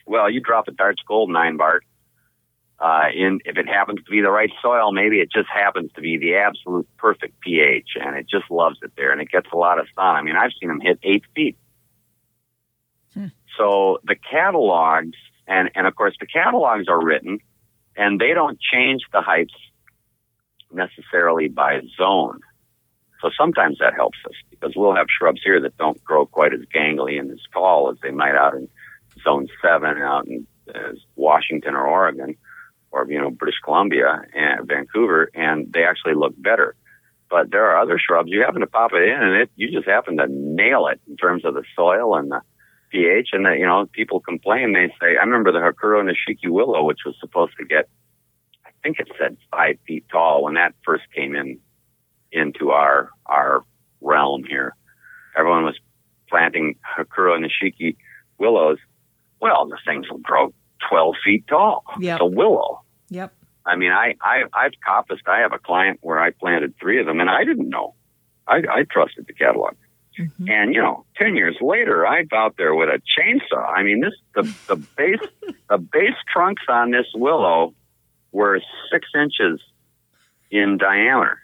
Well, 0.07 0.31
you 0.31 0.41
drop 0.41 0.69
a 0.69 0.73
Dart's 0.73 1.03
Gold 1.07 1.31
nine 1.31 1.57
bark. 1.57 1.85
Uh, 2.79 3.05
in 3.15 3.39
if 3.45 3.57
it 3.57 3.69
happens 3.69 4.03
to 4.05 4.11
be 4.11 4.21
the 4.21 4.31
right 4.31 4.51
soil, 4.61 4.91
maybe 4.91 5.21
it 5.21 5.31
just 5.31 5.49
happens 5.49 5.93
to 5.95 6.01
be 6.01 6.19
the 6.19 6.35
absolute 6.35 6.89
perfect 6.97 7.39
pH, 7.41 7.91
and 7.95 8.17
it 8.17 8.27
just 8.29 8.51
loves 8.51 8.77
it 8.83 8.91
there, 8.97 9.13
and 9.13 9.21
it 9.21 9.31
gets 9.31 9.47
a 9.53 9.57
lot 9.57 9.79
of 9.79 9.87
sun. 9.95 10.17
I 10.17 10.23
mean, 10.23 10.35
I've 10.35 10.51
seen 10.59 10.69
them 10.69 10.81
hit 10.81 10.99
eight 11.05 11.23
feet. 11.35 11.57
Hmm. 13.15 13.27
So 13.57 14.01
the 14.03 14.17
catalogs, 14.17 15.17
and 15.47 15.71
and 15.77 15.87
of 15.87 15.95
course 15.95 16.17
the 16.19 16.27
catalogs 16.27 16.89
are 16.89 17.01
written, 17.01 17.39
and 17.97 18.21
they 18.21 18.35
don't 18.35 18.59
change 18.61 19.03
the 19.13 19.21
heights 19.21 19.55
necessarily 20.73 21.47
by 21.47 21.83
zone. 21.97 22.41
So 23.21 23.31
sometimes 23.39 23.79
that 23.79 23.95
helps 23.95 24.19
us 24.27 24.35
because 24.51 24.73
we'll 24.75 24.97
have 24.97 25.07
shrubs 25.09 25.41
here 25.45 25.61
that 25.61 25.77
don't 25.77 26.03
grow 26.03 26.27
quite 26.27 26.53
as 26.53 26.61
gangly 26.75 27.21
and 27.21 27.31
as 27.31 27.39
tall 27.53 27.91
as 27.91 27.99
they 28.03 28.11
might 28.11 28.35
out 28.35 28.55
in 28.55 28.69
zone 29.25 29.49
seven 29.63 29.99
out 29.99 30.27
in 30.27 30.47
as 30.69 30.97
Washington 31.17 31.75
or 31.75 31.87
Oregon 31.87 32.37
or 32.93 33.07
you 33.11 33.19
know 33.19 33.31
British 33.31 33.59
Columbia 33.65 34.23
and 34.35 34.69
Vancouver, 34.69 35.31
and 35.35 35.73
they 35.73 35.85
actually 35.85 36.15
look 36.15 36.35
better. 36.37 36.77
But 37.31 37.51
there 37.51 37.65
are 37.65 37.81
other 37.81 37.99
shrubs 37.99 38.31
you 38.31 38.43
happen 38.43 38.61
to 38.61 38.67
pop 38.67 38.93
it 38.93 39.03
in, 39.03 39.21
and 39.21 39.43
it 39.43 39.51
you 39.57 39.71
just 39.73 39.89
happen 39.89 40.19
to 40.19 40.27
nail 40.29 40.87
it 40.87 41.01
in 41.09 41.17
terms 41.17 41.45
of 41.45 41.55
the 41.55 41.65
soil 41.75 42.15
and 42.17 42.31
the 42.31 42.43
pH. 42.91 43.31
And 43.33 43.47
that 43.47 43.59
you 43.59 43.67
know 43.67 43.87
people 43.93 44.21
complain. 44.21 44.73
They 44.73 44.89
say 45.01 45.17
I 45.17 45.25
remember 45.25 45.51
the 45.51 45.59
Hakuro 45.59 46.03
nishiki 46.05 46.51
willow, 46.51 46.85
which 46.85 47.01
was 47.05 47.17
supposed 47.19 47.55
to 47.59 47.65
get, 47.65 47.89
I 48.67 48.71
think 48.83 48.99
it 49.01 49.09
said 49.19 49.39
five 49.51 49.79
feet 49.87 50.05
tall 50.11 50.45
when 50.45 50.55
that 50.55 50.75
first 50.85 51.05
came 51.15 51.35
in 51.35 51.59
into 52.31 52.71
our 52.71 53.11
our 53.27 53.65
realm 54.03 54.45
here. 54.45 54.77
Everyone 55.37 55.65
was 55.65 55.79
planting 56.29 56.77
Hakuro 56.99 57.43
nishiki 57.43 57.97
willows. 58.39 58.79
Well, 59.43 59.67
the 59.67 59.77
things 59.85 60.09
will 60.09 60.19
grow 60.19 60.55
12 60.89 61.17
feet 61.25 61.47
tall. 61.49 61.85
Yep. 62.01 62.15
It's 62.15 62.23
a 62.23 62.27
willow. 62.27 62.83
Yep. 63.11 63.35
I 63.67 63.75
mean, 63.77 63.91
I, 63.91 64.15
I, 64.23 64.45
I've 64.53 64.73
coppiced. 64.87 65.27
I 65.27 65.41
have 65.41 65.53
a 65.53 65.59
client 65.59 65.99
where 66.01 66.21
I 66.21 66.31
planted 66.31 66.75
three 66.81 67.01
of 67.01 67.07
them 67.07 67.19
and 67.21 67.29
I 67.29 67.45
didn't 67.45 67.69
know. 67.69 67.95
I, 68.47 68.63
I 68.71 68.85
trusted 68.89 69.27
the 69.27 69.33
catalog. 69.33 69.75
Mhm. 70.19 70.49
And, 70.49 70.75
you 70.75 70.81
know, 70.81 71.07
10 71.17 71.35
years 71.35 71.57
later, 71.61 72.07
I'm 72.07 72.29
out 72.33 72.57
there 72.57 72.75
with 72.75 72.89
a 72.89 73.01
chainsaw. 73.19 73.69
I 73.69 73.83
mean, 73.83 74.01
this, 74.01 74.15
the, 74.35 74.43
the 74.69 74.77
base, 74.77 75.21
the 75.69 75.79
base 75.79 76.15
trunks 76.33 76.63
on 76.69 76.93
this 76.93 77.07
willow 77.15 77.75
were 78.31 78.61
six 78.93 79.09
inches 79.15 79.61
in 80.53 80.79
diameter. 80.79 81.39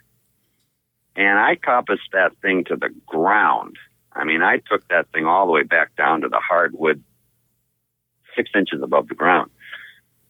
And 1.17 1.37
I 1.37 1.55
coppiced 1.55 2.11
that 2.13 2.31
thing 2.41 2.63
to 2.65 2.77
the 2.77 2.89
ground. 3.07 3.75
I 4.13 4.23
mean, 4.23 4.41
I 4.41 4.57
took 4.57 4.87
that 4.87 5.07
thing 5.11 5.25
all 5.25 5.47
the 5.47 5.51
way 5.51 5.63
back 5.63 5.95
down 5.97 6.21
to 6.21 6.29
the 6.29 6.39
hardwood, 6.39 7.03
six 8.39 8.49
inches 8.55 8.81
above 8.81 9.09
the 9.09 9.15
ground, 9.15 9.51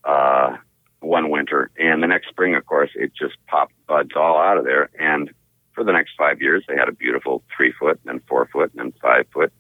uh, 0.04 0.58
one 1.02 1.30
winter. 1.30 1.70
And 1.78 2.02
the 2.02 2.08
next 2.08 2.30
spring, 2.30 2.56
of 2.56 2.66
course, 2.66 2.90
it 2.96 3.12
just 3.14 3.36
popped 3.48 3.74
buds 3.88 4.12
all 4.16 4.38
out 4.40 4.58
of 4.58 4.66
there. 4.66 4.90
And 5.00 5.30
for 5.74 5.84
the 5.84 5.92
next 5.92 6.12
five 6.18 6.42
years, 6.42 6.64
they 6.68 6.76
had 6.76 6.90
a 6.90 6.92
beautiful 6.92 7.44
three 7.56 7.72
foot 7.80 8.00
and 8.04 8.16
then 8.16 8.22
four 8.28 8.48
foot 8.52 8.72
and 8.76 8.80
then 8.80 8.94
five 9.02 9.26
foot, 9.32 9.54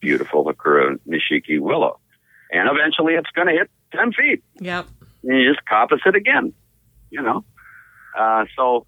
beautiful 0.00 0.44
Hakuro 0.44 0.98
Nishiki 1.08 1.60
willow. 1.60 2.00
And 2.50 2.68
eventually 2.68 3.14
it's 3.14 3.30
going 3.30 3.46
to 3.48 3.54
hit 3.54 3.70
10 3.94 4.12
feet 4.12 4.42
Yep. 4.60 4.86
and 5.24 5.38
you 5.38 5.48
just 5.52 5.64
coppice 5.66 6.04
it 6.04 6.14
again, 6.16 6.52
you 7.10 7.22
know. 7.22 7.44
Uh, 8.18 8.44
so, 8.56 8.84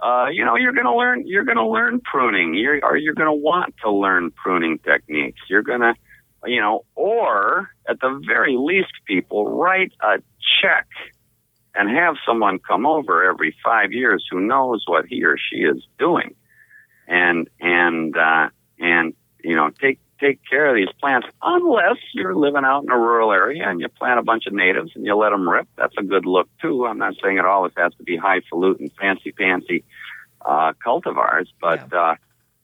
uh, 0.00 0.26
you 0.30 0.44
know, 0.44 0.56
you're 0.56 0.72
going 0.74 0.84
to 0.86 0.94
learn, 0.94 1.26
you're 1.26 1.44
going 1.44 1.56
to 1.56 1.66
learn 1.66 2.00
pruning. 2.00 2.54
You're, 2.54 2.84
or 2.84 2.96
you're 2.98 3.14
going 3.14 3.28
to 3.28 3.32
want 3.32 3.74
to 3.84 3.90
learn 3.90 4.30
pruning 4.32 4.78
techniques. 4.80 5.40
You're 5.48 5.62
going 5.62 5.80
to, 5.80 5.94
you 6.46 6.60
know, 6.60 6.84
or 6.94 7.70
at 7.88 8.00
the 8.00 8.20
very 8.26 8.56
least, 8.58 8.92
people 9.06 9.56
write 9.58 9.92
a 10.00 10.18
check 10.62 10.86
and 11.74 11.90
have 11.90 12.16
someone 12.26 12.58
come 12.58 12.86
over 12.86 13.24
every 13.24 13.54
five 13.62 13.92
years 13.92 14.26
who 14.30 14.40
knows 14.40 14.84
what 14.86 15.06
he 15.06 15.24
or 15.24 15.36
she 15.36 15.56
is 15.56 15.86
doing, 15.98 16.34
and 17.06 17.48
and 17.60 18.16
uh, 18.16 18.48
and 18.78 19.14
you 19.44 19.54
know 19.54 19.70
take 19.80 19.98
take 20.18 20.40
care 20.48 20.66
of 20.66 20.74
these 20.74 20.94
plants. 21.00 21.26
Unless 21.42 21.98
you're 22.14 22.34
living 22.34 22.64
out 22.64 22.84
in 22.84 22.90
a 22.90 22.98
rural 22.98 23.32
area 23.32 23.68
and 23.68 23.80
you 23.80 23.88
plant 23.88 24.18
a 24.18 24.22
bunch 24.22 24.46
of 24.46 24.54
natives 24.54 24.92
and 24.94 25.04
you 25.04 25.14
let 25.14 25.30
them 25.30 25.48
rip, 25.48 25.68
that's 25.76 25.94
a 25.98 26.02
good 26.02 26.24
look 26.24 26.48
too. 26.62 26.86
I'm 26.86 26.98
not 26.98 27.14
saying 27.22 27.36
it 27.36 27.44
always 27.44 27.72
has 27.76 27.92
to 27.96 28.02
be 28.02 28.16
highfalutin, 28.16 28.90
fancy 28.98 29.32
fancy 29.32 29.84
uh, 30.44 30.72
cultivars, 30.84 31.48
but 31.60 31.92
uh, 31.92 32.14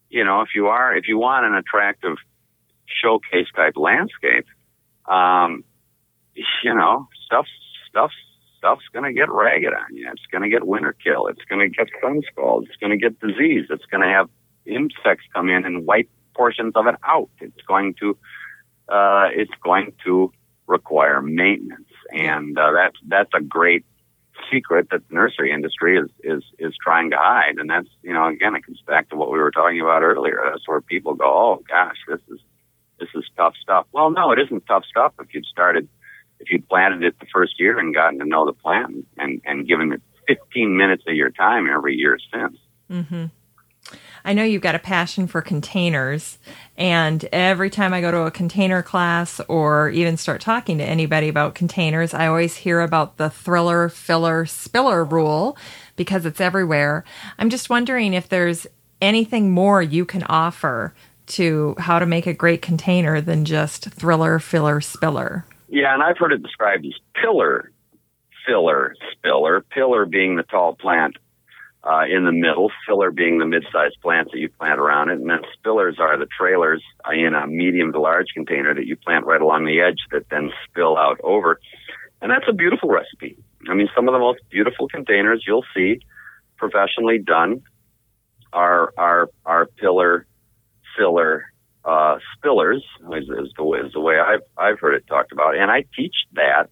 you 0.09 0.25
know 0.25 0.41
if 0.41 0.51
you 0.55 0.69
are 0.69 0.97
if 0.97 1.09
you 1.09 1.19
want 1.19 1.45
an 1.47 1.55
attractive 1.55 2.17
showcase 3.01 3.49
type 3.55 3.75
landscape, 3.77 4.47
um, 5.07 5.65
you 6.35 6.75
know 6.75 7.09
stuff 7.25 7.47
stuff 7.89 8.11
stuff's 8.63 8.85
going 8.93 9.05
to 9.05 9.13
get 9.13 9.31
ragged 9.31 9.73
on 9.73 9.97
you. 9.97 10.09
It's 10.13 10.23
going 10.31 10.43
to 10.43 10.49
get 10.49 10.67
winter 10.67 10.95
kill. 11.03 11.27
It's 11.27 11.43
going 11.49 11.61
to 11.61 11.77
get 11.77 11.89
sun 12.01 12.23
scald. 12.31 12.67
It's 12.69 12.77
going 12.77 12.93
to 12.93 12.97
get 12.97 13.19
disease. 13.19 13.67
It's 13.71 13.85
going 13.87 14.03
to 14.03 14.09
have 14.09 14.29
insects 14.65 15.25
come 15.35 15.49
in 15.49 15.65
and 15.65 15.85
wipe 15.85 16.09
portions 16.37 16.73
of 16.77 16.87
it 16.87 16.95
out. 17.03 17.29
It's 17.41 17.61
going 17.67 17.95
to, 17.95 18.17
uh, 18.89 19.29
it's 19.33 19.53
going 19.65 19.93
to 20.05 20.31
require 20.69 21.21
maintenance. 21.21 21.89
And, 22.13 22.57
uh, 22.57 22.71
that's, 22.73 22.97
that's 23.09 23.31
a 23.35 23.41
great 23.41 23.85
secret 24.49 24.89
that 24.93 25.09
the 25.09 25.15
nursery 25.15 25.51
industry 25.51 25.99
is, 25.99 26.09
is, 26.23 26.45
is 26.61 26.75
trying 26.81 27.11
to 27.11 27.17
hide. 27.19 27.57
And 27.59 27.69
that's, 27.69 27.89
you 28.03 28.13
know, 28.13 28.29
again, 28.29 28.55
it 28.55 28.65
comes 28.65 28.81
back 28.87 29.09
to 29.11 29.17
what 29.17 29.33
we 29.33 29.41
were 29.41 29.51
talking 29.51 29.81
about 29.81 30.03
earlier. 30.03 30.41
That's 30.45 30.69
where 30.69 30.81
people 30.81 31.15
go, 31.15 31.27
oh 31.27 31.63
gosh, 31.69 31.97
this 32.07 32.21
is, 32.31 32.39
this 33.03 33.23
is 33.23 33.29
tough 33.37 33.55
stuff. 33.61 33.87
Well, 33.93 34.11
no, 34.11 34.31
it 34.31 34.39
isn't 34.39 34.65
tough 34.67 34.85
stuff 34.89 35.13
if 35.21 35.35
you'd 35.35 35.45
started 35.47 35.89
if 36.39 36.51
you'd 36.51 36.69
planted 36.69 37.05
it 37.05 37.19
the 37.21 37.27
first 37.33 37.59
year 37.59 37.79
and 37.79 37.95
gotten 37.95 38.19
to 38.19 38.25
know 38.25 38.45
the 38.45 38.53
plant 38.53 39.07
and, 39.17 39.41
and 39.45 39.67
given 39.67 39.93
it 39.93 40.03
15 40.27 40.77
minutes 40.77 41.05
of 41.07 41.15
your 41.15 41.31
time 41.31 41.69
every 41.69 41.95
year 41.95 42.19
since. 42.33 42.59
Mm-hmm. 42.91 43.27
I 44.25 44.33
know 44.35 44.45
you've 44.45 44.63
got 44.63 44.77
a 44.77 44.81
passion 44.81 45.27
for 45.27 45.43
containers, 45.43 46.39
and 46.77 47.25
every 47.33 47.71
time 47.71 47.93
I 47.93 48.01
go 48.01 48.13
to 48.13 48.21
a 48.21 48.31
container 48.31 48.83
class 48.83 49.41
or 49.49 49.91
even 49.91 50.17
start 50.17 50.41
talking 50.41 50.79
to 50.79 50.85
anybody 50.85 51.29
about 51.29 51.57
containers, 51.57 52.15
I 52.15 52.29
always 52.29 52.57
hear 52.57 52.81
about 52.81 53.17
the 53.17 53.31
thriller, 53.31 53.89
filler, 53.89 54.47
spiller 54.47 55.05
rule 55.05 55.57
because 55.97 56.25
it's 56.25 56.41
everywhere. 56.41 57.05
I'm 57.39 57.51
just 57.51 57.69
wondering 57.69 58.15
if 58.15 58.29
there's 58.29 58.67
anything 59.01 59.51
more 59.51 59.83
you 59.83 60.05
can 60.05 60.23
offer 60.25 60.95
to 61.33 61.75
how 61.79 61.99
to 61.99 62.07
make 62.07 62.27
a 62.27 62.35
great 62.35 62.63
container 62.63 63.21
than 63.21 63.45
just 63.45 63.91
thriller, 63.91 64.39
filler, 64.39 64.81
spiller. 64.81 65.45
Yeah, 65.69 65.95
and 65.95 66.03
I've 66.03 66.19
heard 66.19 66.33
it 66.33 66.43
described 66.43 66.85
as 66.87 66.93
pillar, 67.21 67.71
filler, 68.47 68.95
spiller. 69.13 69.61
Pillar 69.63 70.05
being 70.07 70.37
the 70.37 70.43
tall 70.43 70.75
plant 70.75 71.17
uh, 71.85 72.05
in 72.09 72.25
the 72.25 72.33
middle, 72.33 72.71
filler 72.87 73.11
being 73.11 73.39
the 73.39 73.47
mid-sized 73.47 74.01
plants 74.01 74.31
that 74.33 74.39
you 74.39 74.49
plant 74.49 74.79
around 74.79 75.11
it, 75.11 75.19
and 75.19 75.29
then 75.29 75.41
spillers 75.57 75.99
are 75.99 76.19
the 76.19 76.27
trailers 76.27 76.83
in 77.13 77.35
a 77.35 77.47
medium 77.47 77.93
to 77.93 78.01
large 78.01 78.29
container 78.35 78.75
that 78.75 78.87
you 78.87 78.97
plant 78.97 79.27
right 79.27 79.41
along 79.41 79.65
the 79.65 79.81
edge 79.81 79.99
that 80.13 80.29
then 80.31 80.51
spill 80.69 80.97
out 80.97 81.21
over. 81.25 81.61
And 82.21 82.31
that's 82.31 82.45
a 82.49 82.53
beautiful 82.53 82.89
recipe. 82.89 83.37
I 83.69 83.75
mean, 83.75 83.89
some 83.97 84.09
of 84.09 84.13
the 84.13 84.19
most 84.19 84.41
beautiful 84.51 84.89
containers 84.89 85.45
you'll 85.47 85.65
see 85.75 86.01
professionally 86.57 87.19
done 87.19 87.63
are 88.53 88.93
are 88.97 89.29
are 89.45 89.67
pillar, 89.67 90.27
filler, 90.97 91.53
uh, 91.85 92.19
spillers 92.37 92.83
is, 93.13 93.29
is 93.29 93.53
the 93.57 93.65
way 93.65 93.81
is 93.81 93.93
the 93.93 94.01
way 94.01 94.19
I've 94.19 94.43
I've 94.57 94.79
heard 94.79 94.95
it 94.95 95.07
talked 95.07 95.33
about, 95.33 95.57
and 95.57 95.71
I 95.71 95.85
teach 95.97 96.15
that 96.35 96.69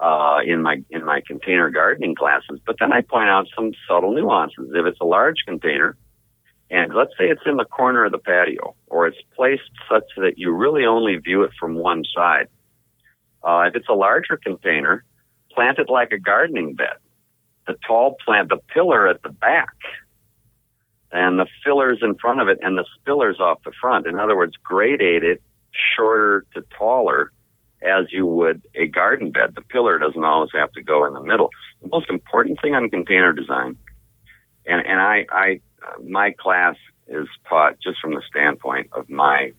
uh, 0.00 0.40
in 0.44 0.62
my 0.62 0.82
in 0.90 1.04
my 1.04 1.22
container 1.26 1.70
gardening 1.70 2.14
classes. 2.14 2.60
But 2.66 2.76
then 2.78 2.92
I 2.92 3.00
point 3.00 3.28
out 3.28 3.46
some 3.54 3.72
subtle 3.88 4.12
nuances. 4.12 4.70
If 4.74 4.86
it's 4.86 5.00
a 5.00 5.06
large 5.06 5.38
container, 5.46 5.96
and 6.70 6.94
let's 6.94 7.12
say 7.18 7.24
it's 7.28 7.42
in 7.46 7.56
the 7.56 7.64
corner 7.64 8.04
of 8.04 8.12
the 8.12 8.18
patio, 8.18 8.74
or 8.86 9.06
it's 9.06 9.18
placed 9.34 9.70
such 9.90 10.04
that 10.16 10.38
you 10.38 10.50
really 10.52 10.84
only 10.84 11.16
view 11.16 11.42
it 11.42 11.52
from 11.58 11.74
one 11.76 12.04
side. 12.14 12.48
Uh, 13.42 13.64
if 13.68 13.76
it's 13.76 13.88
a 13.88 13.94
larger 13.94 14.36
container, 14.36 15.04
plant 15.52 15.78
it 15.78 15.88
like 15.88 16.12
a 16.12 16.18
gardening 16.18 16.74
bed. 16.74 16.96
The 17.66 17.76
tall 17.86 18.16
plant, 18.24 18.50
the 18.50 18.58
pillar 18.72 19.08
at 19.08 19.22
the 19.22 19.30
back 19.30 19.74
and 21.14 21.38
the 21.38 21.46
fillers 21.64 22.00
in 22.02 22.16
front 22.16 22.40
of 22.40 22.48
it 22.48 22.58
and 22.60 22.76
the 22.76 22.84
spillers 22.98 23.38
off 23.38 23.62
the 23.64 23.72
front. 23.80 24.06
In 24.06 24.18
other 24.18 24.36
words, 24.36 24.54
gradate 24.68 25.22
it 25.22 25.40
shorter 25.96 26.44
to 26.54 26.62
taller 26.76 27.30
as 27.82 28.06
you 28.10 28.26
would 28.26 28.62
a 28.74 28.86
garden 28.88 29.30
bed. 29.30 29.54
The 29.54 29.62
pillar 29.62 29.98
doesn't 29.98 30.24
always 30.24 30.50
have 30.54 30.72
to 30.72 30.82
go 30.82 31.06
in 31.06 31.14
the 31.14 31.22
middle. 31.22 31.50
The 31.82 31.88
most 31.88 32.10
important 32.10 32.60
thing 32.60 32.74
on 32.74 32.90
container 32.90 33.32
design, 33.32 33.76
and, 34.66 34.84
and 34.84 35.00
I, 35.00 35.26
I, 35.30 35.60
uh, 35.86 36.02
my 36.02 36.32
class 36.32 36.74
is 37.06 37.28
taught 37.48 37.76
just 37.80 38.00
from 38.00 38.14
the 38.14 38.22
standpoint 38.28 38.88
of 38.92 39.08
my 39.08 39.52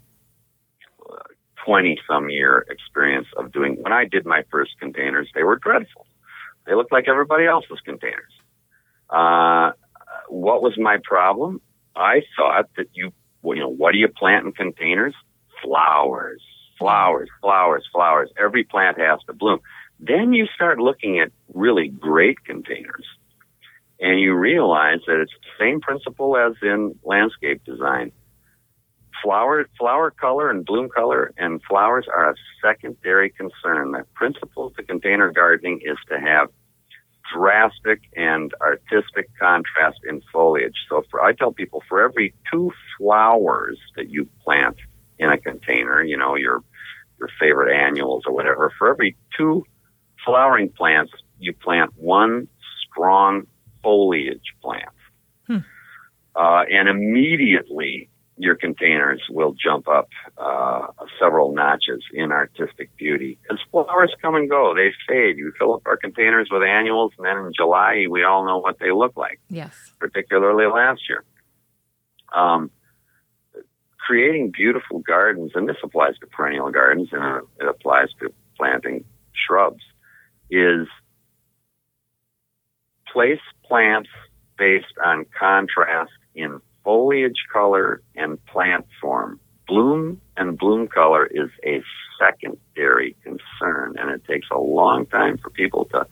20 1.65 1.99
some 2.07 2.29
year 2.29 2.65
experience 2.69 3.27
of 3.37 3.53
doing, 3.53 3.77
when 3.81 3.93
I 3.93 4.05
did 4.05 4.25
my 4.25 4.43
first 4.51 4.71
containers, 4.79 5.29
they 5.33 5.43
were 5.43 5.55
dreadful. 5.57 6.05
They 6.65 6.75
looked 6.75 6.91
like 6.91 7.07
everybody 7.07 7.45
else's 7.45 7.79
containers. 7.85 8.33
Uh, 9.09 9.71
what 10.29 10.61
was 10.61 10.77
my 10.77 10.97
problem? 11.03 11.61
I 11.95 12.21
thought 12.37 12.69
that 12.77 12.87
you, 12.93 13.11
you 13.43 13.55
know, 13.55 13.69
what 13.69 13.93
do 13.93 13.97
you 13.97 14.07
plant 14.07 14.45
in 14.45 14.51
containers? 14.51 15.13
Flowers, 15.63 16.41
flowers, 16.77 17.29
flowers, 17.41 17.87
flowers. 17.91 18.29
Every 18.37 18.63
plant 18.63 18.99
has 18.99 19.19
to 19.27 19.33
bloom. 19.33 19.59
Then 19.99 20.33
you 20.33 20.47
start 20.53 20.79
looking 20.79 21.19
at 21.19 21.31
really 21.53 21.87
great 21.87 22.43
containers 22.43 23.05
and 23.99 24.19
you 24.19 24.35
realize 24.35 24.99
that 25.07 25.21
it's 25.21 25.31
the 25.31 25.63
same 25.63 25.79
principle 25.79 26.35
as 26.37 26.53
in 26.61 26.95
landscape 27.03 27.63
design. 27.63 28.11
Flower, 29.23 29.67
flower 29.79 30.11
color 30.11 30.49
and 30.49 30.65
bloom 30.65 30.89
color 30.89 31.31
and 31.37 31.61
flowers 31.67 32.05
are 32.13 32.31
a 32.31 32.35
secondary 32.61 33.29
concern. 33.29 33.93
The 33.93 34.05
principle 34.13 34.71
to 34.71 34.83
container 34.83 35.31
gardening 35.31 35.79
is 35.83 35.97
to 36.09 36.19
have 36.19 36.49
drastic 37.33 38.01
and 38.15 38.53
artistic 38.61 39.29
contrast 39.39 39.99
in 40.07 40.21
foliage. 40.31 40.75
So 40.89 41.03
for, 41.09 41.23
I 41.23 41.33
tell 41.33 41.51
people 41.51 41.83
for 41.87 42.03
every 42.03 42.33
two 42.51 42.71
flowers 42.97 43.77
that 43.95 44.09
you 44.09 44.27
plant 44.43 44.77
in 45.17 45.29
a 45.29 45.37
container, 45.37 46.03
you 46.03 46.17
know, 46.17 46.35
your, 46.35 46.63
your 47.19 47.29
favorite 47.39 47.73
annuals 47.73 48.23
or 48.25 48.33
whatever, 48.33 48.71
for 48.77 48.89
every 48.89 49.15
two 49.37 49.63
flowering 50.25 50.69
plants, 50.69 51.11
you 51.39 51.53
plant 51.53 51.91
one 51.95 52.47
strong 52.89 53.47
foliage 53.81 54.53
plant. 54.61 54.83
Hmm. 55.47 55.57
Uh, 56.35 56.63
and 56.69 56.89
immediately 56.89 58.09
your 58.37 58.55
containers 58.55 59.21
will 59.29 59.53
jump 59.53 59.87
up 59.87 60.09
uh, 60.37 60.87
several 61.25 61.53
notches 61.53 62.03
in 62.13 62.31
artistic 62.31 62.95
beauty. 62.97 63.37
As 63.51 63.57
flowers 63.71 64.13
come 64.21 64.35
and 64.35 64.49
go, 64.49 64.73
they 64.75 64.91
fade. 65.07 65.37
You 65.37 65.51
fill 65.57 65.75
up 65.75 65.81
our 65.85 65.97
containers 65.97 66.49
with 66.51 66.63
annuals, 66.63 67.13
and 67.17 67.25
then 67.25 67.37
in 67.37 67.51
July, 67.55 68.05
we 68.09 68.23
all 68.23 68.45
know 68.45 68.59
what 68.59 68.77
they 68.79 68.91
look 68.91 69.15
like, 69.17 69.39
Yes. 69.49 69.93
particularly 69.99 70.65
last 70.67 71.01
year. 71.09 71.23
Um, 72.33 72.69
creating 73.97 74.51
beautiful 74.51 74.99
gardens, 74.99 75.51
and 75.55 75.67
this 75.67 75.77
applies 75.83 76.17
to 76.19 76.27
perennial 76.27 76.69
gardens 76.71 77.09
and 77.11 77.41
it 77.59 77.67
applies 77.67 78.09
to 78.19 78.31
planting 78.57 79.03
shrubs, 79.33 79.81
is 80.51 80.87
place 83.11 83.39
plants 83.67 84.09
based 84.57 84.93
on 85.03 85.25
contrast 85.37 86.11
in 86.35 86.59
foliage 86.83 87.41
color 87.51 88.01
and 88.15 88.43
plant 88.45 88.85
form. 89.01 89.39
Bloom 89.67 90.21
and 90.37 90.57
bloom 90.57 90.87
color 90.87 91.25
is 91.25 91.49
a 91.65 91.81
secondary 92.19 93.15
concern, 93.23 93.95
and 93.97 94.11
it 94.11 94.23
takes 94.25 94.47
a 94.51 94.59
long 94.59 95.05
time 95.07 95.37
for 95.37 95.49
people 95.49 95.85
to 95.85 96.05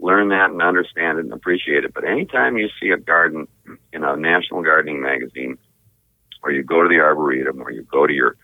learn 0.00 0.28
that 0.28 0.50
and 0.50 0.62
understand 0.62 1.18
it 1.18 1.24
and 1.24 1.32
appreciate 1.32 1.84
it. 1.84 1.94
But 1.94 2.04
anytime 2.04 2.56
you 2.56 2.68
see 2.80 2.90
a 2.90 2.96
garden 2.96 3.46
in 3.92 4.04
a 4.04 4.16
national 4.16 4.62
gardening 4.62 5.00
magazine, 5.00 5.58
or 6.42 6.52
you 6.52 6.62
go 6.62 6.82
to 6.82 6.88
the 6.88 7.00
arboretum, 7.00 7.60
or 7.60 7.70
you 7.70 7.82
go 7.82 8.06
to 8.06 8.12
your, 8.12 8.36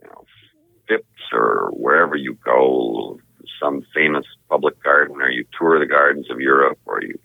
you 0.00 0.08
know, 0.08 0.24
Phipps 0.88 1.32
or 1.32 1.70
wherever 1.72 2.16
you 2.16 2.36
go, 2.44 3.18
some 3.60 3.86
famous 3.94 4.26
public 4.48 4.82
garden, 4.82 5.22
or 5.22 5.30
you 5.30 5.44
tour 5.56 5.78
the 5.78 5.86
gardens 5.86 6.30
of 6.30 6.40
Europe, 6.40 6.78
or 6.84 7.02
you, 7.02 7.18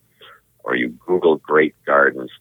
or 0.63 0.75
you 0.75 0.89
Google 1.05 1.37
great 1.37 1.75
gardens, 1.85 2.31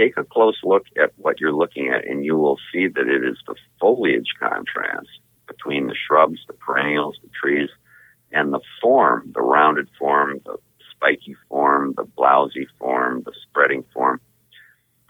take 0.00 0.16
a 0.16 0.24
close 0.24 0.56
look 0.64 0.86
at 0.96 1.12
what 1.16 1.40
you're 1.40 1.52
looking 1.52 1.88
at, 1.88 2.06
and 2.06 2.24
you 2.24 2.36
will 2.36 2.58
see 2.72 2.88
that 2.88 3.06
it 3.06 3.24
is 3.24 3.36
the 3.46 3.54
foliage 3.78 4.32
contrast 4.38 5.08
between 5.46 5.86
the 5.86 5.94
shrubs, 5.94 6.38
the 6.46 6.54
perennials, 6.54 7.18
the 7.22 7.28
trees, 7.40 7.68
and 8.32 8.52
the 8.52 8.60
form, 8.80 9.30
the 9.34 9.42
rounded 9.42 9.88
form, 9.98 10.40
the 10.44 10.56
spiky 10.90 11.36
form, 11.48 11.94
the 11.96 12.04
blousy 12.04 12.66
form, 12.78 13.22
the 13.24 13.32
spreading 13.42 13.84
form. 13.92 14.20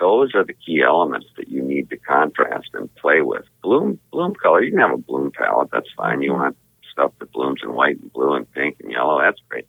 Those 0.00 0.35
are 0.35 0.44
the 0.44 0.55
key 0.55 0.83
elements 0.83 1.26
that 1.37 1.48
you 1.48 1.62
need 1.62 1.90
to 1.90 1.96
contrast 1.98 2.70
and 2.72 2.92
play 2.96 3.20
with. 3.20 3.44
Bloom, 3.62 4.00
bloom 4.11 4.35
color. 4.35 4.62
You 4.62 4.70
can 4.70 4.81
have 4.81 4.92
a 4.92 4.96
bloom 4.96 5.31
palette. 5.31 5.68
That's 5.70 5.90
fine. 5.96 6.22
You 6.22 6.33
want 6.33 6.57
stuff 6.90 7.12
that 7.20 7.33
blooms 7.33 7.61
in 7.62 7.74
white 7.74 8.00
and 8.00 8.12
blue 8.12 8.33
and 8.33 8.50
pink 8.50 8.79
and 8.83 8.90
yellow. 8.90 9.20
That's 9.20 9.40
great. 9.48 9.68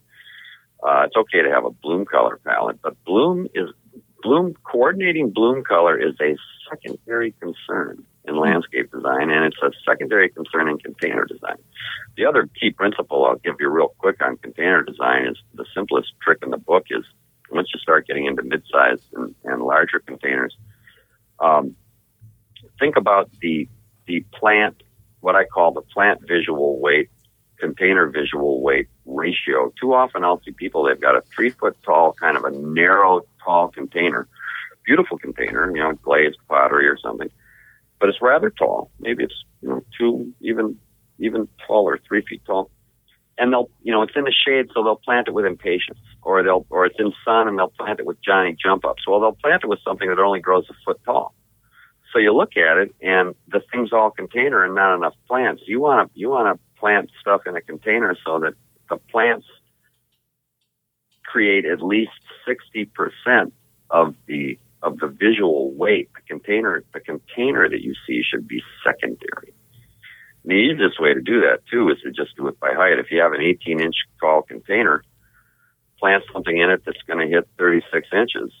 Uh, 0.82 1.02
it's 1.06 1.16
okay 1.16 1.42
to 1.42 1.50
have 1.50 1.66
a 1.66 1.70
bloom 1.70 2.06
color 2.06 2.40
palette, 2.44 2.80
but 2.82 2.96
bloom 3.04 3.46
is 3.54 3.68
bloom 4.22 4.54
coordinating 4.64 5.30
bloom 5.30 5.62
color 5.64 5.98
is 5.98 6.14
a 6.20 6.36
secondary 6.70 7.32
concern 7.40 8.04
in 8.24 8.36
landscape 8.36 8.90
design, 8.92 9.30
and 9.30 9.44
it's 9.44 9.56
a 9.62 9.70
secondary 9.84 10.28
concern 10.30 10.68
in 10.68 10.78
container 10.78 11.24
design. 11.24 11.56
The 12.16 12.24
other 12.24 12.48
key 12.58 12.70
principle 12.70 13.26
I'll 13.26 13.36
give 13.36 13.56
you 13.58 13.68
real 13.68 13.94
quick 13.98 14.22
on 14.22 14.36
container 14.36 14.82
design 14.82 15.26
is 15.26 15.36
the 15.54 15.66
simplest 15.74 16.12
trick 16.22 16.38
in 16.42 16.50
the 16.50 16.58
book 16.58 16.86
is 16.90 17.04
once 17.50 17.68
you 17.74 17.80
start 17.80 18.06
getting 18.06 18.26
into 18.26 18.42
mid-sized 18.42 19.04
and, 19.14 19.34
and 19.44 19.62
larger 19.62 19.98
containers, 19.98 20.56
um, 21.40 21.74
think 22.78 22.96
about 22.96 23.30
the 23.40 23.68
the 24.06 24.24
plant, 24.32 24.82
what 25.20 25.36
I 25.36 25.44
call 25.44 25.72
the 25.72 25.82
plant 25.82 26.20
visual 26.26 26.80
weight, 26.80 27.10
container 27.58 28.08
visual 28.08 28.62
weight 28.62 28.88
ratio. 29.14 29.72
Too 29.80 29.94
often 29.94 30.24
I'll 30.24 30.40
see 30.42 30.52
people 30.52 30.84
they've 30.84 31.00
got 31.00 31.16
a 31.16 31.22
three 31.34 31.50
foot 31.50 31.76
tall, 31.84 32.12
kind 32.12 32.36
of 32.36 32.44
a 32.44 32.50
narrow, 32.50 33.22
tall 33.44 33.68
container, 33.68 34.28
beautiful 34.84 35.18
container, 35.18 35.70
you 35.74 35.82
know, 35.82 35.92
glazed 35.92 36.38
pottery 36.48 36.86
or 36.86 36.98
something, 36.98 37.30
but 38.00 38.08
it's 38.08 38.20
rather 38.20 38.50
tall. 38.50 38.90
Maybe 38.98 39.24
it's 39.24 39.44
you 39.60 39.68
know 39.68 39.84
two, 39.98 40.32
even 40.40 40.78
even 41.18 41.48
taller, 41.66 41.98
three 42.06 42.22
feet 42.22 42.42
tall. 42.44 42.70
And 43.38 43.52
they'll, 43.52 43.70
you 43.82 43.92
know, 43.92 44.02
it's 44.02 44.12
in 44.14 44.24
the 44.24 44.32
shade, 44.32 44.66
so 44.74 44.84
they'll 44.84 44.96
plant 44.96 45.28
it 45.28 45.34
with 45.34 45.46
impatiens, 45.46 45.98
or 46.22 46.42
they'll, 46.42 46.66
or 46.68 46.84
it's 46.84 46.96
in 46.98 47.12
sun, 47.24 47.48
and 47.48 47.58
they'll 47.58 47.72
plant 47.78 47.98
it 47.98 48.06
with 48.06 48.20
Johnny 48.22 48.54
jump 48.62 48.84
ups. 48.84 49.06
Well, 49.08 49.20
they'll 49.20 49.32
plant 49.32 49.64
it 49.64 49.68
with 49.68 49.78
something 49.82 50.08
that 50.08 50.18
only 50.18 50.40
grows 50.40 50.66
a 50.68 50.74
foot 50.84 51.00
tall. 51.04 51.34
So 52.12 52.18
you 52.18 52.34
look 52.34 52.56
at 52.56 52.76
it, 52.76 52.94
and 53.00 53.34
the 53.48 53.62
thing's 53.72 53.92
all 53.92 54.10
container 54.10 54.64
and 54.64 54.74
not 54.74 54.94
enough 54.94 55.14
plants. 55.26 55.62
You 55.66 55.80
want 55.80 56.12
to, 56.12 56.18
you 56.18 56.28
want 56.28 56.54
to 56.54 56.78
plant 56.78 57.10
stuff 57.20 57.42
in 57.46 57.56
a 57.56 57.62
container 57.62 58.14
so 58.24 58.38
that 58.40 58.54
the 58.92 58.98
plants 59.10 59.46
create 61.24 61.64
at 61.64 61.80
least 61.80 62.10
sixty 62.46 62.84
percent 62.84 63.54
of 63.88 64.14
the 64.26 64.58
of 64.82 64.98
the 64.98 65.06
visual 65.06 65.72
weight. 65.72 66.10
The 66.14 66.20
container, 66.28 66.84
the 66.92 67.00
container 67.00 67.70
that 67.70 67.80
you 67.80 67.94
see 68.06 68.22
should 68.22 68.46
be 68.46 68.62
secondary. 68.84 69.54
The 70.44 70.52
easiest 70.52 71.00
way 71.00 71.14
to 71.14 71.22
do 71.22 71.40
that 71.40 71.60
too 71.70 71.88
is 71.88 72.02
to 72.02 72.10
just 72.10 72.36
do 72.36 72.48
it 72.48 72.60
by 72.60 72.74
height. 72.74 72.98
If 72.98 73.10
you 73.10 73.20
have 73.22 73.32
an 73.32 73.40
18 73.40 73.80
inch 73.80 73.96
tall 74.20 74.42
container, 74.42 75.02
plant 75.98 76.24
something 76.30 76.58
in 76.58 76.68
it 76.68 76.82
that's 76.84 77.00
going 77.06 77.26
to 77.26 77.34
hit 77.34 77.48
36 77.58 78.08
inches 78.12 78.52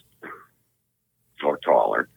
or 1.44 1.58
taller, 1.58 2.08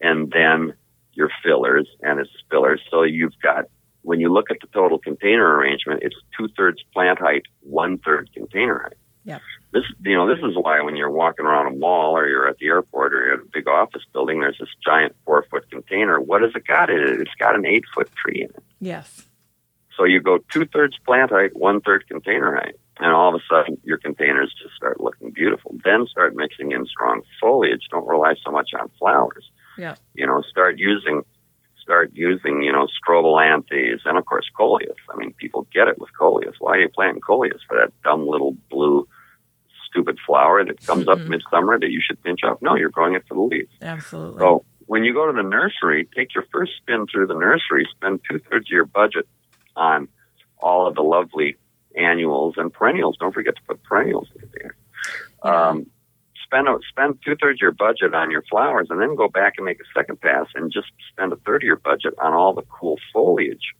and 0.00 0.32
then 0.32 0.72
your 1.12 1.30
fillers 1.44 1.86
and 2.02 2.18
its 2.18 2.30
fillers. 2.50 2.80
So 2.90 3.02
you've 3.02 3.38
got, 3.40 3.66
when 4.02 4.20
you 4.20 4.32
look 4.32 4.50
at 4.50 4.58
the 4.60 4.66
total 4.68 4.98
container 4.98 5.56
arrangement, 5.56 6.02
it's 6.02 6.16
two 6.36 6.48
thirds 6.56 6.82
plant 6.92 7.18
height, 7.18 7.42
one 7.60 7.98
third 7.98 8.30
container 8.34 8.80
height. 8.80 8.98
Yep. 9.24 9.42
This, 9.72 9.84
you 10.04 10.16
know, 10.16 10.26
this 10.26 10.42
is 10.42 10.56
why 10.56 10.80
when 10.80 10.96
you're 10.96 11.10
walking 11.10 11.46
around 11.46 11.72
a 11.72 11.76
mall 11.76 12.16
or 12.16 12.26
you're 12.26 12.48
at 12.48 12.56
the 12.58 12.66
airport 12.66 13.14
or 13.14 13.24
you're 13.24 13.34
at 13.34 13.40
a 13.40 13.48
big 13.52 13.68
office 13.68 14.02
building, 14.12 14.40
there's 14.40 14.58
this 14.58 14.68
giant 14.84 15.14
four 15.24 15.44
foot 15.50 15.70
container. 15.70 16.20
What 16.20 16.42
has 16.42 16.52
it 16.54 16.66
got 16.66 16.90
in 16.90 16.98
it? 16.98 17.20
It's 17.20 17.34
got 17.38 17.54
an 17.54 17.66
eight 17.66 17.84
foot 17.94 18.10
tree 18.16 18.42
in 18.42 18.50
it. 18.50 18.64
Yes. 18.80 19.26
So 19.96 20.04
you 20.04 20.20
go 20.20 20.38
two 20.50 20.64
thirds 20.64 20.96
plant 21.04 21.30
height, 21.30 21.54
one 21.54 21.80
third 21.82 22.08
container 22.08 22.54
height, 22.56 22.76
and 22.98 23.12
all 23.12 23.34
of 23.34 23.40
a 23.40 23.44
sudden 23.48 23.78
your 23.84 23.98
containers 23.98 24.54
just 24.60 24.74
start 24.74 25.00
looking 25.00 25.30
beautiful. 25.30 25.76
Then 25.84 26.06
start 26.06 26.34
mixing 26.34 26.72
in 26.72 26.86
strong 26.86 27.20
foliage. 27.40 27.82
Don't 27.90 28.08
rely 28.08 28.34
so 28.42 28.50
much 28.50 28.70
on 28.78 28.90
flowers. 28.98 29.50
Yeah. 29.76 29.96
You 30.14 30.26
know, 30.26 30.42
start 30.50 30.78
using 30.78 31.22
start 31.90 32.12
using, 32.14 32.62
you 32.62 32.70
know, 32.72 32.86
strobilanthes 32.86 33.98
and 34.04 34.16
of 34.16 34.24
course 34.24 34.48
coleus. 34.56 34.94
I 35.12 35.16
mean, 35.16 35.32
people 35.34 35.66
get 35.74 35.88
it 35.88 35.98
with 35.98 36.10
coleus. 36.16 36.54
Why 36.60 36.76
are 36.76 36.80
you 36.82 36.88
planting 36.88 37.20
coleus 37.20 37.60
for 37.66 37.76
that 37.78 37.92
dumb 38.04 38.28
little 38.28 38.56
blue 38.70 39.08
stupid 39.88 40.16
flower 40.24 40.64
that 40.64 40.86
comes 40.86 41.08
up 41.08 41.18
Mhm. 41.18 41.26
midsummer 41.30 41.80
that 41.80 41.90
you 41.90 42.00
should 42.00 42.22
pinch 42.22 42.44
off? 42.44 42.62
No, 42.62 42.76
you're 42.76 42.90
growing 42.90 43.14
it 43.16 43.26
for 43.26 43.34
the 43.34 43.40
leaves. 43.40 43.72
Absolutely. 43.82 44.38
So 44.38 44.64
when 44.86 45.02
you 45.02 45.12
go 45.12 45.26
to 45.26 45.32
the 45.32 45.42
nursery, 45.42 46.08
take 46.14 46.32
your 46.32 46.44
first 46.52 46.76
spin 46.76 47.06
through 47.08 47.26
the 47.26 47.34
nursery, 47.34 47.88
spend 47.90 48.20
two 48.30 48.38
thirds 48.38 48.68
of 48.68 48.72
your 48.72 48.84
budget 48.84 49.26
on 49.74 50.06
all 50.58 50.86
of 50.86 50.94
the 50.94 51.02
lovely 51.02 51.56
annuals 51.96 52.54
and 52.56 52.72
perennials. 52.72 53.16
Don't 53.18 53.34
forget 53.34 53.56
to 53.56 53.62
put 53.66 53.82
perennials 53.82 54.28
in 54.40 54.48
there. 54.54 54.76
Um, 55.42 55.86
spend 56.50 56.68
spend 56.88 57.18
two 57.24 57.36
thirds 57.36 57.58
of 57.58 57.62
your 57.62 57.72
budget 57.72 58.14
on 58.14 58.30
your 58.30 58.42
flowers, 58.50 58.88
and 58.90 59.00
then 59.00 59.14
go 59.14 59.28
back 59.28 59.54
and 59.56 59.64
make 59.64 59.78
a 59.80 59.98
second 59.98 60.20
pass, 60.20 60.46
and 60.54 60.72
just 60.72 60.88
spend 61.12 61.32
a 61.32 61.36
third 61.36 61.62
of 61.62 61.66
your 61.66 61.76
budget 61.76 62.14
on 62.20 62.32
all 62.32 62.52
the 62.52 62.62
cool 62.62 62.98
foliage 63.12 63.74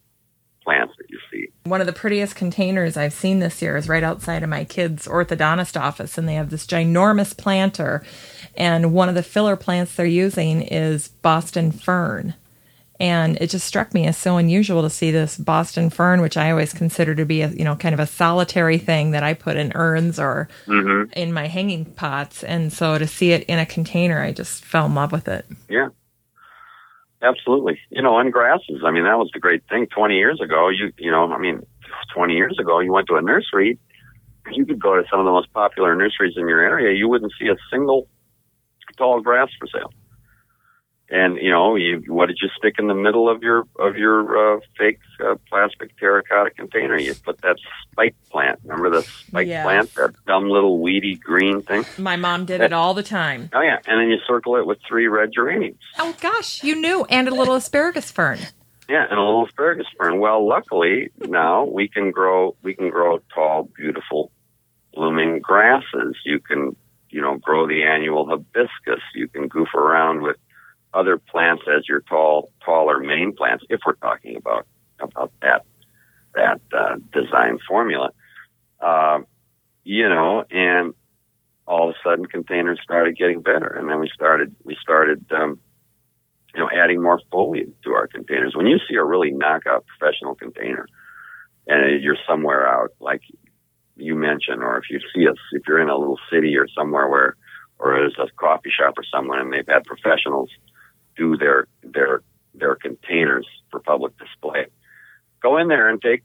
plants 0.63 0.93
that 0.97 1.09
you 1.09 1.19
see. 1.31 1.47
One 1.63 1.81
of 1.81 1.87
the 1.87 1.93
prettiest 1.93 2.35
containers 2.35 2.95
I've 2.95 3.13
seen 3.13 3.39
this 3.39 3.61
year 3.61 3.75
is 3.77 3.89
right 3.89 4.03
outside 4.03 4.43
of 4.43 4.49
my 4.49 4.63
kids' 4.63 5.07
orthodontist 5.07 5.79
office, 5.79 6.17
and 6.17 6.29
they 6.29 6.35
have 6.35 6.49
this 6.49 6.67
ginormous 6.67 7.35
planter. 7.35 8.03
And 8.55 8.93
one 8.93 9.09
of 9.09 9.15
the 9.15 9.23
filler 9.23 9.55
plants 9.55 9.95
they're 9.95 10.05
using 10.05 10.61
is 10.61 11.07
Boston 11.07 11.71
fern. 11.71 12.35
And 13.01 13.37
it 13.41 13.49
just 13.49 13.65
struck 13.65 13.93
me 13.93 14.05
as 14.05 14.17
so 14.17 14.37
unusual 14.37 14.83
to 14.83 14.89
see 14.89 15.09
this 15.11 15.37
Boston 15.37 15.89
fern, 15.89 16.21
which 16.21 16.37
I 16.37 16.51
always 16.51 16.71
consider 16.71 17.15
to 17.15 17.25
be 17.25 17.41
a 17.41 17.49
you 17.49 17.63
know 17.63 17.75
kind 17.75 17.93
of 17.93 17.99
a 17.99 18.05
solitary 18.07 18.77
thing 18.77 19.11
that 19.11 19.23
I 19.23 19.33
put 19.33 19.57
in 19.57 19.71
urns 19.75 20.19
or 20.19 20.47
Mm-hmm. 20.67 21.13
in 21.13 21.33
my 21.33 21.47
hanging 21.47 21.85
pots. 21.85 22.43
And 22.43 22.71
so 22.71 22.97
to 22.97 23.07
see 23.07 23.31
it 23.31 23.43
in 23.45 23.57
a 23.59 23.65
container, 23.65 24.21
I 24.21 24.31
just 24.31 24.63
fell 24.63 24.85
in 24.85 24.95
love 24.95 25.11
with 25.11 25.27
it. 25.27 25.45
Yeah. 25.67 25.89
Absolutely. 27.23 27.79
You 27.89 28.01
know, 28.01 28.17
and 28.17 28.31
grasses. 28.33 28.81
I 28.85 28.91
mean, 28.91 29.03
that 29.03 29.17
was 29.17 29.29
the 29.33 29.39
great 29.39 29.63
thing. 29.69 29.87
20 29.87 30.15
years 30.15 30.39
ago, 30.41 30.69
you, 30.69 30.91
you 30.97 31.11
know, 31.11 31.31
I 31.31 31.37
mean, 31.37 31.61
20 32.15 32.33
years 32.33 32.57
ago, 32.59 32.79
you 32.79 32.91
went 32.91 33.07
to 33.07 33.15
a 33.15 33.21
nursery, 33.21 33.77
you 34.51 34.65
could 34.65 34.79
go 34.79 34.95
to 34.95 35.03
some 35.09 35.19
of 35.19 35.25
the 35.25 35.31
most 35.31 35.53
popular 35.53 35.95
nurseries 35.95 36.33
in 36.35 36.47
your 36.47 36.61
area, 36.61 36.97
you 36.97 37.07
wouldn't 37.07 37.31
see 37.39 37.47
a 37.47 37.55
single 37.71 38.07
tall 38.97 39.21
grass 39.21 39.49
for 39.59 39.67
sale 39.67 39.93
and 41.11 41.37
you 41.37 41.51
know, 41.51 41.75
you 41.75 42.01
what 42.07 42.27
did 42.27 42.37
you 42.41 42.49
stick 42.57 42.75
in 42.79 42.87
the 42.87 42.95
middle 42.95 43.29
of 43.29 43.43
your 43.43 43.67
of 43.77 43.97
your 43.97 44.55
uh, 44.55 44.59
fake 44.77 44.99
uh, 45.23 45.35
plastic 45.49 45.95
terracotta 45.97 46.51
container? 46.51 46.97
You 46.97 47.13
put 47.13 47.41
that 47.41 47.57
spike 47.91 48.15
plant. 48.31 48.59
Remember 48.63 48.89
the 48.89 49.01
spike 49.01 49.47
plant, 49.47 49.93
that 49.95 50.13
dumb 50.25 50.49
little 50.49 50.79
weedy 50.79 51.15
green 51.15 51.61
thing. 51.63 51.85
My 51.97 52.15
mom 52.15 52.45
did 52.45 52.61
it 52.61 52.71
all 52.71 52.93
the 52.93 53.03
time. 53.03 53.49
Oh 53.53 53.61
yeah, 53.61 53.79
and 53.85 53.99
then 53.99 54.07
you 54.07 54.17
circle 54.25 54.55
it 54.55 54.65
with 54.65 54.79
three 54.87 55.07
red 55.07 55.31
geraniums. 55.33 55.79
Oh 55.99 56.15
gosh, 56.21 56.63
you 56.63 56.75
knew, 56.75 57.05
and 57.09 57.27
a 57.27 57.35
little 57.35 57.55
asparagus 57.55 58.09
fern. 58.09 58.39
Yeah, 58.87 59.05
and 59.09 59.19
a 59.19 59.21
little 59.21 59.45
asparagus 59.45 59.87
fern. 59.97 60.19
Well, 60.19 60.47
luckily 60.47 61.11
now 61.19 61.65
we 61.65 61.89
can 61.89 62.11
grow 62.11 62.55
we 62.63 62.73
can 62.73 62.89
grow 62.89 63.19
tall, 63.33 63.69
beautiful, 63.75 64.31
blooming 64.93 65.39
grasses. 65.39 66.15
You 66.25 66.39
can 66.39 66.77
you 67.09 67.19
know 67.19 67.37
grow 67.37 67.67
the 67.67 67.83
annual 67.83 68.29
hibiscus. 68.29 69.03
You 69.13 69.27
can 69.27 69.49
goof 69.49 69.73
around 69.75 70.21
with 70.21 70.37
other 70.93 71.17
plants 71.17 71.63
as 71.67 71.87
your 71.87 72.01
tall, 72.01 72.51
taller 72.63 72.99
main 72.99 73.33
plants, 73.35 73.63
if 73.69 73.79
we're 73.85 73.93
talking 73.93 74.35
about 74.35 74.67
about 74.99 75.31
that 75.41 75.65
that 76.35 76.61
uh, 76.73 76.95
design 77.11 77.59
formula. 77.67 78.11
Uh, 78.79 79.19
you 79.83 80.07
know, 80.07 80.43
and 80.49 80.93
all 81.67 81.89
of 81.89 81.95
a 81.95 81.97
sudden 82.03 82.25
containers 82.25 82.79
started 82.83 83.17
getting 83.17 83.41
better, 83.41 83.67
and 83.67 83.89
then 83.89 83.99
we 83.99 84.09
started 84.13 84.55
we 84.63 84.75
started 84.81 85.25
um, 85.31 85.59
you 86.53 86.59
know 86.59 86.69
adding 86.73 87.01
more 87.01 87.21
foliage 87.31 87.71
to 87.83 87.91
our 87.91 88.07
containers. 88.07 88.55
When 88.55 88.67
you 88.67 88.77
see 88.89 88.95
a 88.95 89.03
really 89.03 89.31
knockout 89.31 89.85
professional 89.85 90.35
container, 90.35 90.87
and 91.67 92.01
you're 92.03 92.17
somewhere 92.27 92.67
out 92.67 92.91
like 92.99 93.21
you 93.95 94.15
mentioned, 94.15 94.63
or 94.63 94.77
if 94.77 94.85
you 94.89 94.99
see 95.13 95.27
us, 95.27 95.37
if 95.51 95.63
you're 95.67 95.81
in 95.81 95.89
a 95.89 95.97
little 95.97 96.19
city 96.31 96.57
or 96.57 96.67
somewhere 96.75 97.07
where, 97.07 97.35
or 97.79 97.93
there's 97.93 98.17
a 98.19 98.27
coffee 98.35 98.71
shop 98.71 98.95
or 98.97 99.03
someone, 99.03 99.39
and 99.39 99.53
they've 99.53 99.67
had 99.67 99.83
professionals 99.83 100.49
do 101.15 101.37
their 101.37 101.67
their 101.83 102.21
their 102.53 102.75
containers 102.75 103.47
for 103.69 103.79
public 103.79 104.17
display. 104.17 104.65
Go 105.41 105.57
in 105.57 105.67
there 105.67 105.89
and 105.89 106.01
take 106.01 106.23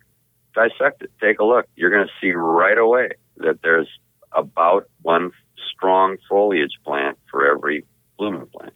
dissect 0.55 1.03
it, 1.03 1.11
take 1.20 1.38
a 1.38 1.44
look. 1.44 1.66
You're 1.77 1.90
going 1.90 2.07
to 2.07 2.12
see 2.20 2.33
right 2.33 2.79
away 2.79 3.11
that 3.37 3.61
there's 3.62 3.88
about 4.33 4.88
one 5.03 5.31
strong 5.72 6.16
foliage 6.29 6.79
plant 6.85 7.18
for 7.31 7.46
every 7.51 7.85
blooming 8.18 8.46
plant. 8.46 8.72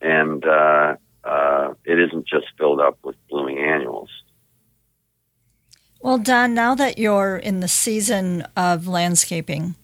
And 0.00 0.44
uh, 0.44 0.96
uh, 1.24 1.74
it 1.84 1.98
isn't 2.00 2.26
just 2.26 2.46
filled 2.56 2.80
up 2.80 2.98
with 3.04 3.16
blooming 3.28 3.58
annuals. 3.58 4.08
Well, 6.00 6.16
Don, 6.16 6.54
now 6.54 6.74
that 6.76 6.96
you're 6.96 7.36
in 7.36 7.60
the 7.60 7.68
season 7.68 8.46
of 8.56 8.88
landscaping, 8.88 9.74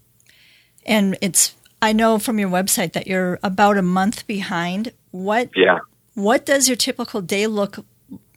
and 0.86 1.18
it's 1.20 1.54
I 1.82 1.92
know 1.92 2.18
from 2.18 2.38
your 2.38 2.48
website 2.48 2.92
that 2.92 3.06
you're 3.06 3.38
about 3.42 3.76
a 3.76 3.82
month 3.82 4.26
behind. 4.26 4.92
What 5.10 5.50
Yeah. 5.54 5.78
what 6.14 6.46
does 6.46 6.68
your 6.68 6.76
typical 6.76 7.20
day 7.20 7.46
look 7.46 7.78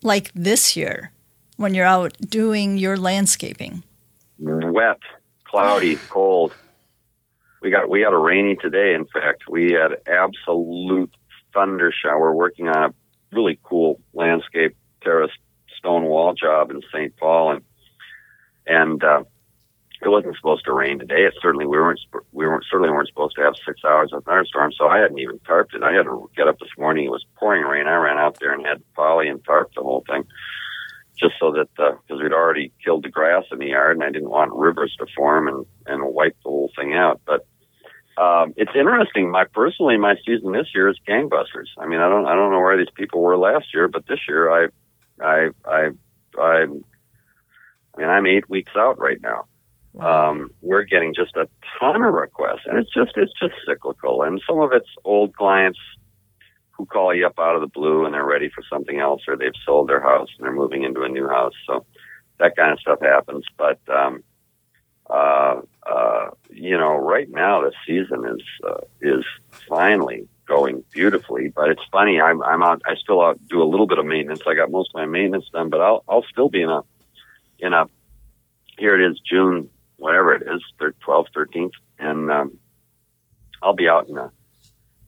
like 0.04 0.32
this 0.36 0.76
year 0.76 1.12
when 1.58 1.74
you're 1.74 1.86
out 1.86 2.14
doing 2.30 2.78
your 2.78 2.98
landscaping? 2.98 3.84
Wet, 4.40 5.00
cloudy, 5.46 5.96
cold. 6.10 6.54
We 7.62 7.72
got 7.72 7.90
we 7.90 8.02
had 8.02 8.14
a 8.14 8.18
rainy 8.18 8.56
today. 8.56 8.94
In 8.94 9.06
fact, 9.06 9.44
we 9.50 9.72
had 9.74 9.98
absolute 10.08 11.12
thunder 11.54 11.92
shower. 11.92 12.34
Working 12.34 12.68
on 12.68 12.90
a 12.90 12.94
really 13.36 13.60
cool 13.64 14.00
landscape 14.14 14.76
terrace 15.02 15.32
stone 15.78 16.04
wall 16.04 16.34
job 16.34 16.72
in 16.72 16.82
St. 16.94 17.16
Paul, 17.18 17.52
and 17.52 17.62
and 18.68 19.04
uh, 19.04 19.24
it 20.02 20.08
wasn't 20.08 20.36
supposed 20.38 20.64
to 20.66 20.74
rain 20.74 21.00
today. 21.00 21.26
It 21.26 21.34
certainly 21.42 21.66
we 21.66 21.78
weren't 21.78 22.00
we 22.32 22.48
weren't 22.48 22.64
certainly 22.70 22.92
weren't 22.92 23.10
supposed 23.10 23.36
to 23.36 23.42
have 23.42 23.56
six 23.66 23.82
hours 23.84 24.14
of 24.14 24.24
thunderstorm. 24.24 24.72
So 24.72 24.88
I 24.88 25.00
hadn't 25.00 25.20
even 25.20 25.40
tarped 25.40 25.74
it. 25.74 25.84
I 25.84 25.92
had 25.92 26.04
to 26.04 26.30
get 26.38 26.48
up 26.48 26.60
this 26.60 26.70
morning. 26.78 27.06
It 27.06 27.12
was 27.12 27.26
pouring 27.36 27.64
rain. 27.64 27.88
I 27.88 27.96
ran 27.96 28.18
out 28.18 28.40
there 28.40 28.54
and 28.54 28.66
had 28.66 28.82
poly 28.96 29.28
and 29.28 29.44
tarp 29.44 29.74
the 29.76 29.82
whole 29.82 30.06
thing, 30.08 30.24
just 31.20 31.34
so 31.38 31.52
that 31.52 31.68
because 31.76 32.22
we'd 32.22 32.32
already 32.32 32.72
killed 32.84 33.04
the 33.04 33.10
grass 33.10 33.44
in 33.52 33.60
the 33.60 33.68
yard, 33.68 33.98
and 33.98 34.04
I 34.04 34.12
didn't 34.12 34.30
want 34.30 34.54
rivers 34.54 34.96
to 35.00 35.06
form 35.16 35.50
and 35.50 35.66
and 35.86 36.14
wipe 36.14 36.38
the 36.44 36.50
whole 36.50 36.72
thing 36.78 36.94
out. 36.94 37.20
But 37.26 37.46
um, 38.18 38.54
it's 38.56 38.72
interesting. 38.76 39.30
My 39.30 39.44
personally, 39.54 39.98
my 39.98 40.16
season 40.26 40.54
this 40.54 40.68
year 40.74 40.88
is 40.88 40.98
gangbusters. 41.06 41.68
I 41.78 41.88
mean, 41.88 42.00
I 42.00 42.08
don't 42.08 42.26
I 42.26 42.36
don't 42.36 42.52
know 42.52 42.62
where 42.62 42.78
these 42.78 42.94
people 42.96 43.22
were 43.22 43.38
last 43.38 43.74
year, 43.74 43.90
but 43.90 44.08
this 44.08 44.20
year 44.30 44.50
I 44.50 44.68
I 45.22 45.50
I 45.66 45.90
I. 46.40 46.68
I 47.98 48.02
mean, 48.02 48.10
I'm 48.12 48.28
eight 48.28 48.50
weeks 48.50 48.72
out 48.78 48.98
right 48.98 49.20
now 49.20 49.46
um, 49.98 50.52
we're 50.62 50.84
getting 50.84 51.14
just 51.14 51.36
a 51.36 51.48
ton 51.80 52.04
of 52.04 52.14
requests, 52.14 52.66
and 52.66 52.78
it's 52.78 52.94
just 52.94 53.12
it's 53.16 53.34
just 53.40 53.56
cyclical. 53.66 54.24
And 54.24 54.42
some 54.48 54.60
of 54.60 54.72
it's 54.72 54.90
old 55.04 55.36
clients 55.36 55.80
who 56.72 56.86
call 56.86 57.14
you 57.14 57.26
up 57.26 57.40
out 57.40 57.56
of 57.56 57.62
the 57.62 57.68
blue 57.68 58.06
and 58.06 58.14
they're 58.14 58.26
ready 58.26 58.50
for 58.50 58.64
something 58.72 59.00
else, 59.00 59.24
or 59.28 59.36
they've 59.36 59.52
sold 59.66 59.90
their 59.90 60.02
house 60.02 60.30
and 60.38 60.46
they're 60.46 60.54
moving 60.54 60.84
into 60.84 61.02
a 61.02 61.10
new 61.10 61.28
house. 61.28 61.54
So 61.68 61.86
that 62.40 62.56
kind 62.56 62.72
of 62.72 62.80
stuff 62.80 63.00
happens. 63.02 63.46
But 63.58 63.80
um, 63.90 64.24
uh, 65.10 65.62
uh, 65.86 66.30
you 66.50 66.78
know, 66.78 66.96
right 66.96 67.30
now 67.30 67.62
the 67.62 67.72
season 67.86 68.26
is 68.26 68.44
uh, 68.66 68.82
is 69.02 69.26
finally 69.68 70.28
going 70.48 70.84
beautifully. 70.92 71.52
But 71.54 71.70
it's 71.70 71.82
funny, 71.92 72.22
I'm 72.22 72.42
I'm 72.44 72.64
out. 72.64 72.82
I 72.86 72.96
still 72.96 73.22
out 73.22 73.40
do 73.50 73.62
a 73.62 73.66
little 73.66 73.88
bit 73.88 73.98
of 73.98 74.06
maintenance. 74.06 74.42
I 74.48 74.54
got 74.54 74.72
most 74.72 74.92
of 74.94 75.00
my 75.00 75.06
maintenance 75.06 75.50
done, 75.52 75.70
but 75.70 75.82
I'll 75.82 76.04
I'll 76.08 76.26
still 76.32 76.50
be 76.50 76.62
in 76.62 76.70
a 76.70 76.82
in 77.60 77.74
a 77.74 77.88
here 78.78 78.96
it 78.96 79.12
is 79.12 79.20
June 79.20 79.70
whatever 80.00 80.34
it 80.34 80.44
is, 80.44 80.64
12th, 80.80 81.28
13th, 81.36 81.72
and 82.00 82.32
um, 82.32 82.58
I'll 83.62 83.76
be 83.76 83.88
out 83.88 84.08
in 84.10 84.18
a 84.18 84.32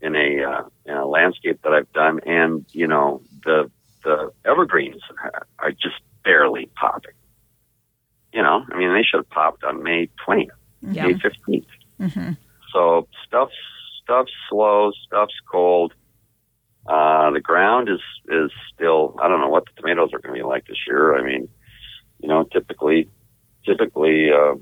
in 0.01 0.15
a 0.15 0.43
uh, 0.43 0.63
in 0.85 0.93
a 0.95 1.05
landscape 1.05 1.61
that 1.63 1.73
I've 1.73 1.91
done, 1.93 2.19
and 2.25 2.65
you 2.71 2.87
know 2.87 3.21
the 3.45 3.71
the 4.03 4.31
evergreens 4.45 5.01
are 5.59 5.71
just 5.71 6.01
barely 6.23 6.67
popping. 6.75 7.13
You 8.33 8.41
know, 8.41 8.63
I 8.71 8.77
mean, 8.77 8.93
they 8.93 9.03
should 9.03 9.17
have 9.17 9.29
popped 9.29 9.63
on 9.63 9.83
May 9.83 10.09
20th, 10.25 10.47
Yeah. 10.81 11.07
May 11.07 11.13
15th. 11.13 11.65
Mm-hmm. 11.99 12.31
So 12.73 13.07
stuff's 13.27 13.53
stuff's 14.03 14.31
slow, 14.49 14.91
stuff's 15.05 15.39
cold. 15.51 15.93
Uh, 16.87 17.29
the 17.31 17.41
ground 17.41 17.89
is 17.89 17.99
is 18.29 18.51
still. 18.73 19.15
I 19.21 19.27
don't 19.27 19.39
know 19.39 19.49
what 19.49 19.65
the 19.65 19.81
tomatoes 19.81 20.09
are 20.13 20.19
going 20.19 20.33
to 20.35 20.39
be 20.39 20.47
like 20.47 20.65
this 20.65 20.77
year. 20.87 21.15
I 21.15 21.21
mean, 21.21 21.47
you 22.19 22.27
know, 22.27 22.43
typically, 22.43 23.09
typically, 23.65 24.31
uh, 24.31 24.55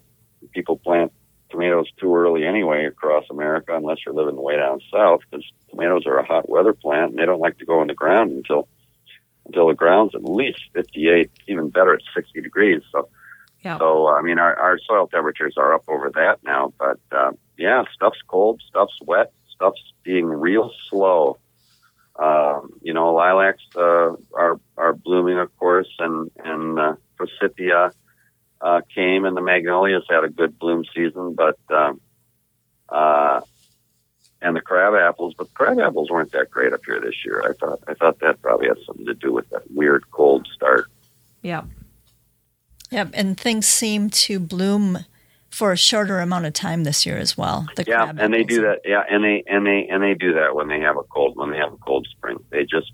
people 0.54 0.78
plant 0.78 1.12
tomatoes 1.50 1.88
too 2.00 2.16
early 2.16 2.46
anyway 2.46 2.86
across 2.86 3.26
America, 3.30 3.76
unless 3.76 3.98
you're 4.06 4.14
living 4.16 4.36
way 4.36 4.56
down 4.58 4.80
south, 4.92 5.22
because 5.30 5.46
tomatoes 5.70 6.06
are 6.06 6.18
a 6.20 6.26
hot 6.26 6.48
weather 6.50 6.74
plant 6.74 7.12
and 7.12 7.20
they 7.20 7.26
don't 7.26 7.40
like 7.40 7.58
to 7.58 7.66
go 7.66 7.82
in 7.82 7.88
the 7.88 7.94
ground 7.94 8.32
until 8.32 8.68
until 9.46 9.68
the 9.68 9.74
ground's 9.74 10.14
at 10.14 10.24
least 10.24 10.60
58, 10.76 11.32
even 11.48 11.70
better 11.70 11.96
at 11.96 12.02
60 12.14 12.40
degrees. 12.42 12.84
So, 12.92 13.10
Yeah. 13.64 13.80
so 13.80 14.08
I 14.08 14.22
mean, 14.22 14.38
our, 14.38 14.56
our 14.56 14.78
soil 14.78 15.08
temperatures 15.08 15.56
are 15.58 15.74
up 15.74 15.86
over 15.88 16.12
that 16.14 16.44
now, 16.44 16.72
but 16.78 17.00
uh, 17.12 17.32
yeah, 17.58 17.84
stuff's 17.94 18.22
cold, 18.28 18.62
stuff's 18.68 18.98
wet, 19.02 19.32
stuff's 19.50 19.82
being 20.04 20.28
real 20.28 20.72
slow. 20.90 21.38
Um, 22.18 22.74
you 22.82 22.94
know, 22.94 23.14
lilacs 23.14 23.64
uh, 23.76 24.12
are 24.34 24.60
are 24.78 24.94
blooming, 24.94 25.40
of 25.40 25.56
course, 25.58 25.90
and 26.00 26.30
and 26.44 26.80
uh, 26.80 26.96
forsythia 27.18 27.92
uh, 28.62 28.82
came, 28.94 29.26
and 29.26 29.36
the 29.36 29.42
magnolias 29.42 30.04
had 30.10 30.24
a 30.24 30.30
good 30.30 30.60
bloom 30.60 30.84
season, 30.94 31.36
but 31.36 31.58
um, 31.70 32.02
uh, 32.90 33.42
and 34.42 34.56
the 34.56 34.62
crab 34.62 34.94
apples, 34.96 35.34
but 35.38 35.48
the 35.48 35.54
crab 35.54 35.80
apples 35.80 36.10
weren't 36.10 36.32
that 36.32 36.50
great 36.50 36.74
up 36.74 36.82
here 36.86 37.00
this 37.00 37.26
year. 37.26 37.42
I 37.44 37.54
thought 37.54 37.80
I 37.88 37.94
thought 37.94 38.20
that 38.20 38.42
probably 38.42 38.68
had 38.68 38.78
something 38.86 39.06
to 39.06 39.14
do 39.14 39.32
with 39.32 39.50
that 39.50 39.70
weird 39.72 40.10
cold 40.12 40.48
start. 40.54 40.86
Yeah. 41.42 41.64
Yep, 42.92 43.12
and 43.14 43.40
things 43.40 43.68
seem 43.68 44.10
to 44.10 44.40
bloom 44.40 45.06
for 45.52 45.72
a 45.72 45.78
shorter 45.78 46.20
amount 46.20 46.46
of 46.46 46.54
time 46.54 46.84
this 46.84 47.06
year 47.06 47.18
as 47.18 47.38
well. 47.38 47.68
The 47.76 47.86
yeah, 47.88 48.06
crab 48.06 48.20
and 48.20 48.34
they 48.34 48.44
do 48.44 48.62
that. 48.62 48.82
Yeah, 48.84 49.04
and 49.10 49.24
they 49.24 49.44
and 49.48 49.66
they 49.66 49.88
and 49.88 50.02
they 50.02 50.16
do 50.16 50.34
that 50.34 50.56
when 50.56 50.68
they 50.68 50.80
have 50.80 50.98
a 50.98 51.04
cold 51.04 51.38
when 51.38 51.52
they 51.52 51.58
have 51.58 51.74
a 51.74 51.78
cold 51.78 52.08
spring. 52.10 52.38
They 52.50 52.64
just 52.64 52.92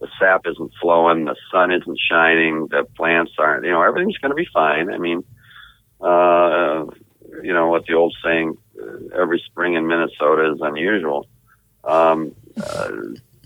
the 0.00 0.08
sap 0.18 0.42
isn't 0.46 0.72
flowing, 0.80 1.24
the 1.24 1.36
sun 1.50 1.72
isn't 1.72 1.98
shining, 1.98 2.68
the 2.68 2.84
plants 2.96 3.32
aren't. 3.38 3.64
You 3.64 3.72
know, 3.72 3.82
everything's 3.82 4.18
going 4.18 4.30
to 4.30 4.36
be 4.36 4.48
fine. 4.52 4.92
I 4.92 4.98
mean, 4.98 5.24
uh, 6.00 6.84
you 7.42 7.52
know 7.52 7.68
what 7.68 7.86
the 7.86 7.94
old 7.94 8.16
saying: 8.24 8.56
uh, 8.80 9.20
every 9.20 9.42
spring 9.44 9.74
in 9.74 9.86
Minnesota 9.86 10.52
is 10.52 10.60
unusual. 10.60 11.26
Um, 11.84 12.34
uh, 12.62 12.90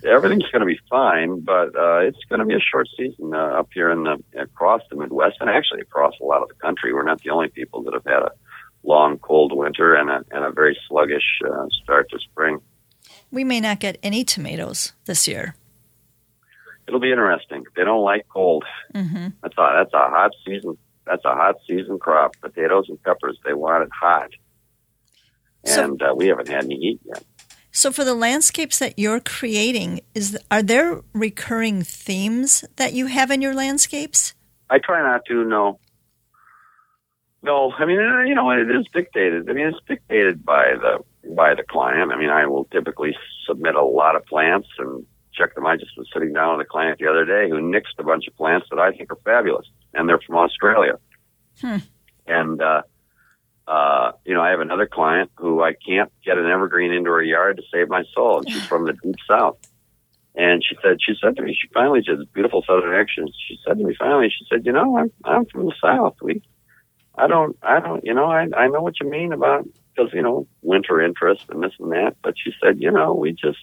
everything's 0.04 0.48
going 0.50 0.60
to 0.60 0.66
be 0.66 0.78
fine, 0.90 1.40
but 1.40 1.74
uh, 1.76 1.98
it's 1.98 2.22
going 2.28 2.40
to 2.40 2.44
be 2.44 2.54
a 2.54 2.60
short 2.60 2.88
season 2.96 3.34
uh, 3.34 3.60
up 3.60 3.68
here 3.72 3.90
in 3.90 4.04
the 4.04 4.22
across 4.38 4.82
the 4.90 4.96
Midwest 4.96 5.38
and 5.40 5.48
actually 5.48 5.80
across 5.80 6.14
a 6.20 6.24
lot 6.24 6.42
of 6.42 6.48
the 6.48 6.54
country. 6.54 6.92
We're 6.92 7.04
not 7.04 7.22
the 7.22 7.30
only 7.30 7.48
people 7.48 7.82
that 7.84 7.94
have 7.94 8.04
had 8.04 8.22
a 8.22 8.32
long, 8.82 9.18
cold 9.18 9.56
winter 9.56 9.94
and 9.94 10.10
a 10.10 10.24
and 10.30 10.44
a 10.44 10.50
very 10.50 10.78
sluggish 10.88 11.40
uh, 11.46 11.66
start 11.82 12.10
to 12.10 12.18
spring. 12.18 12.60
We 13.30 13.44
may 13.44 13.60
not 13.60 13.80
get 13.80 13.98
any 14.02 14.24
tomatoes 14.24 14.92
this 15.06 15.26
year. 15.26 15.56
It'll 16.92 17.00
be 17.00 17.10
interesting. 17.10 17.64
They 17.74 17.84
don't 17.84 18.04
like 18.04 18.26
cold. 18.28 18.64
hmm 18.94 19.28
That's 19.42 19.56
a 19.56 19.72
that's 19.78 19.94
a 19.94 20.10
hot 20.10 20.32
season. 20.46 20.76
That's 21.06 21.24
a 21.24 21.34
hot 21.34 21.54
season 21.66 21.98
crop. 21.98 22.36
Potatoes 22.42 22.84
and 22.90 23.02
peppers. 23.02 23.38
They 23.46 23.54
want 23.54 23.84
it 23.84 23.88
hot, 23.98 24.28
So- 25.64 25.84
and 25.84 26.02
uh, 26.02 26.12
we 26.14 26.26
haven't 26.26 26.48
had 26.48 26.64
any 26.64 26.76
heat 26.76 27.00
yet. 27.06 27.24
So, 27.70 27.90
for 27.90 28.04
the 28.04 28.12
landscapes 28.14 28.78
that 28.80 28.98
you're 28.98 29.20
creating, 29.20 30.00
is 30.14 30.36
are 30.50 30.62
there 30.62 31.00
recurring 31.14 31.82
themes 31.82 32.62
that 32.76 32.92
you 32.92 33.06
have 33.06 33.30
in 33.30 33.40
your 33.40 33.54
landscapes? 33.54 34.34
I 34.68 34.78
try 34.78 35.00
not 35.00 35.22
to. 35.28 35.44
No. 35.46 35.78
No, 37.42 37.72
I 37.72 37.86
mean, 37.86 37.98
uh, 38.00 38.20
you 38.24 38.34
know, 38.34 38.50
it 38.50 38.70
is 38.70 38.86
dictated. 38.92 39.48
I 39.48 39.54
mean, 39.54 39.68
it's 39.68 39.78
dictated 39.88 40.44
by 40.44 40.74
the 40.74 40.98
by 41.34 41.54
the 41.54 41.62
client. 41.64 42.12
I 42.12 42.16
mean, 42.18 42.28
I 42.28 42.44
will 42.46 42.66
typically 42.66 43.16
submit 43.46 43.74
a 43.76 43.82
lot 43.82 44.14
of 44.14 44.26
plants 44.26 44.68
and 44.78 45.06
check 45.34 45.54
them. 45.54 45.66
I 45.66 45.76
just 45.76 45.96
was 45.96 46.08
sitting 46.12 46.32
down 46.32 46.58
with 46.58 46.66
a 46.66 46.68
client 46.68 46.98
the 46.98 47.08
other 47.08 47.24
day 47.24 47.48
who 47.48 47.60
nixed 47.60 47.98
a 47.98 48.02
bunch 48.02 48.26
of 48.28 48.36
plants 48.36 48.66
that 48.70 48.78
I 48.78 48.92
think 48.92 49.12
are 49.12 49.18
fabulous, 49.24 49.66
and 49.94 50.08
they're 50.08 50.20
from 50.20 50.36
Australia. 50.36 50.98
Hmm. 51.60 51.78
And 52.26 52.62
uh, 52.62 52.82
uh, 53.66 54.12
you 54.24 54.34
know, 54.34 54.42
I 54.42 54.50
have 54.50 54.60
another 54.60 54.86
client 54.86 55.30
who 55.36 55.62
I 55.62 55.74
can't 55.74 56.12
get 56.24 56.38
an 56.38 56.46
evergreen 56.46 56.92
into 56.92 57.10
her 57.10 57.22
yard 57.22 57.56
to 57.56 57.62
save 57.72 57.88
my 57.88 58.04
soul, 58.14 58.38
and 58.38 58.50
she's 58.50 58.64
from 58.66 58.86
the 58.86 58.92
deep 58.92 59.16
south. 59.28 59.58
And 60.34 60.64
she 60.64 60.76
said, 60.82 60.96
she 61.00 61.14
said 61.22 61.36
to 61.36 61.42
me, 61.42 61.54
she 61.54 61.68
finally 61.74 62.00
did 62.00 62.18
this 62.18 62.26
beautiful 62.32 62.64
southern 62.66 62.94
accent. 62.94 63.30
She 63.46 63.58
said 63.66 63.76
to 63.76 63.84
me 63.84 63.94
finally, 63.98 64.30
she 64.30 64.46
said, 64.50 64.64
you 64.64 64.72
know, 64.72 64.96
I'm, 64.96 65.12
I'm 65.24 65.44
from 65.44 65.66
the 65.66 65.74
South. 65.78 66.16
We, 66.22 66.42
I 67.14 67.26
don't, 67.26 67.54
I 67.62 67.80
don't, 67.80 68.02
you 68.02 68.14
know, 68.14 68.30
I, 68.30 68.48
I 68.56 68.68
know 68.68 68.80
what 68.80 68.98
you 68.98 69.10
mean 69.10 69.34
about, 69.34 69.68
because, 69.94 70.10
you 70.14 70.22
know, 70.22 70.46
winter 70.62 71.02
interest 71.02 71.44
and 71.50 71.62
this 71.62 71.74
and 71.78 71.92
that. 71.92 72.16
But 72.22 72.36
she 72.42 72.50
said, 72.62 72.80
you 72.80 72.90
know, 72.90 73.12
we 73.12 73.32
just, 73.32 73.58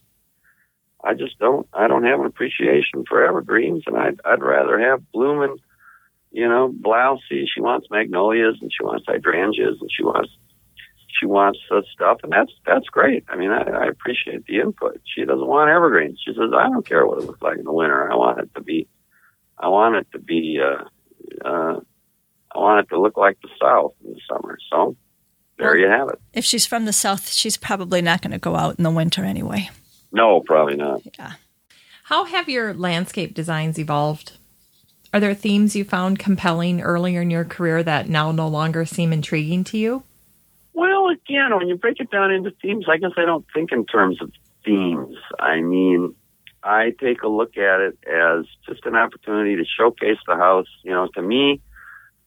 I 1.04 1.14
just 1.14 1.40
don't, 1.40 1.68
I 1.74 1.88
don't 1.88 2.06
have 2.06 2.20
an 2.20 2.26
appreciation 2.26 3.06
for 3.08 3.26
evergreens 3.26 3.84
and 3.88 3.98
I'd, 3.98 4.20
I'd 4.26 4.42
rather 4.42 4.80
have 4.80 5.12
blooming, 5.12 5.58
you 6.32 6.48
know, 6.48 6.70
blousey. 6.70 7.46
She 7.54 7.62
wants 7.62 7.88
magnolias 7.90 8.58
and 8.62 8.72
she 8.72 8.84
wants 8.84 9.06
hydrangeas 9.08 9.78
and 9.80 9.90
she 9.96 10.04
wants 10.04 10.30
she 11.20 11.26
wants 11.26 11.60
uh, 11.72 11.82
stuff, 11.94 12.20
and 12.24 12.32
that's 12.32 12.52
that's 12.66 12.88
great. 12.88 13.26
I 13.28 13.36
mean, 13.36 13.52
I, 13.52 13.62
I 13.62 13.88
appreciate 13.88 14.46
the 14.46 14.60
input. 14.60 15.02
She 15.04 15.26
doesn't 15.26 15.46
want 15.46 15.70
evergreens. 15.70 16.22
She 16.24 16.34
says, 16.34 16.52
I 16.56 16.70
don't 16.70 16.86
care 16.86 17.06
what 17.06 17.20
it 17.20 17.26
looks 17.26 17.42
like 17.42 17.58
in 17.58 17.66
the 17.66 17.74
winter. 17.74 18.12
I 18.12 18.16
want 18.16 18.40
it 18.40 18.54
to 18.56 18.62
be, 18.62 18.88
I 19.58 19.68
want 19.68 19.96
it 19.96 20.08
to 20.14 20.20
be, 20.20 20.62
uh, 20.64 20.84
uh, 21.46 21.80
I 22.56 22.58
want 22.58 22.86
it 22.86 22.90
to 22.94 23.02
look 23.02 23.18
like 23.18 23.38
the 23.42 23.50
South 23.62 23.94
in 24.06 24.14
the 24.14 24.22
summer. 24.30 24.58
So 24.72 24.96
there 25.58 25.70
well, 25.70 25.78
you 25.78 25.88
have 25.88 26.10
it. 26.10 26.20
If 26.34 26.46
she's 26.46 26.66
from 26.66 26.86
the 26.86 26.94
South, 26.94 27.30
she's 27.30 27.58
probably 27.58 28.02
not 28.02 28.22
going 28.22 28.32
to 28.32 28.40
go 28.40 28.56
out 28.56 28.78
in 28.78 28.84
the 28.84 28.92
winter 28.92 29.24
anyway. 29.24 29.70
No, 30.12 30.42
probably 30.42 30.76
not. 30.76 31.02
Yeah. 31.18 31.34
How 32.04 32.26
have 32.26 32.50
your 32.50 32.74
landscape 32.74 33.34
designs 33.34 33.78
evolved? 33.78 34.34
Are 35.14 35.20
there 35.20 35.34
themes 35.34 35.76
you 35.76 35.84
found 35.84 36.20
compelling 36.20 36.82
earlier 36.82 37.22
in 37.22 37.32
your 37.32 37.46
career 37.46 37.84
that 37.84 38.10
now 38.10 38.32
no 38.32 38.48
longer 38.48 38.86
seem 38.86 39.12
intriguing 39.12 39.64
to 39.66 39.78
you? 39.78 40.04
Well, 40.74 41.08
again, 41.10 41.56
when 41.56 41.68
you 41.68 41.76
break 41.76 42.00
it 42.00 42.12
down 42.12 42.32
into 42.32 42.52
themes, 42.62 42.86
I 42.90 42.98
guess 42.98 43.12
I 43.18 43.26
don't 43.26 43.46
think 43.54 43.72
in 43.72 43.86
terms 43.86 44.22
of 44.22 44.32
themes. 44.64 45.16
I 45.40 45.62
mean, 45.62 46.16
I 46.64 46.94
take 47.00 47.24
a 47.24 47.28
look 47.28 47.58
at 47.58 47.80
it 47.80 47.98
as 48.08 48.46
just 48.68 48.86
an 48.86 48.96
opportunity 48.96 49.56
to 49.56 49.66
showcase 49.66 50.20
the 50.28 50.36
house. 50.36 50.68
You 50.84 50.92
know, 50.92 51.08
to 51.16 51.22
me, 51.22 51.62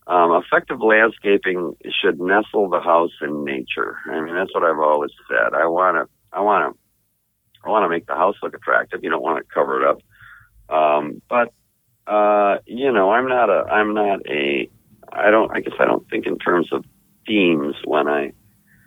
um, 0.07 0.33
effective 0.33 0.80
landscaping 0.80 1.76
should 2.01 2.20
nestle 2.20 2.68
the 2.68 2.80
house 2.80 3.12
in 3.20 3.45
nature. 3.45 3.99
I 4.11 4.20
mean, 4.20 4.35
that's 4.35 4.53
what 4.55 4.64
I've 4.64 4.78
always 4.78 5.12
said. 5.28 5.55
I 5.55 5.66
want 5.66 5.97
to, 5.97 6.37
I 6.37 6.41
want 6.41 6.74
to, 6.74 6.78
I 7.64 7.70
want 7.70 7.84
to 7.84 7.88
make 7.88 8.06
the 8.06 8.14
house 8.14 8.36
look 8.42 8.54
attractive. 8.54 9.00
You 9.02 9.10
don't 9.10 9.22
want 9.22 9.38
to 9.38 9.54
cover 9.54 9.82
it 9.82 9.88
up. 9.88 10.00
Um, 10.74 11.22
but, 11.28 11.52
uh, 12.06 12.58
you 12.66 12.92
know, 12.92 13.10
I'm 13.10 13.28
not 13.28 13.50
a, 13.50 13.64
I'm 13.70 13.94
not 13.94 14.20
a, 14.26 14.68
I 15.12 15.30
don't, 15.30 15.54
I 15.54 15.60
guess 15.60 15.74
I 15.78 15.84
don't 15.84 16.08
think 16.08 16.26
in 16.26 16.38
terms 16.38 16.72
of 16.72 16.84
themes 17.26 17.76
when 17.84 18.08
I 18.08 18.32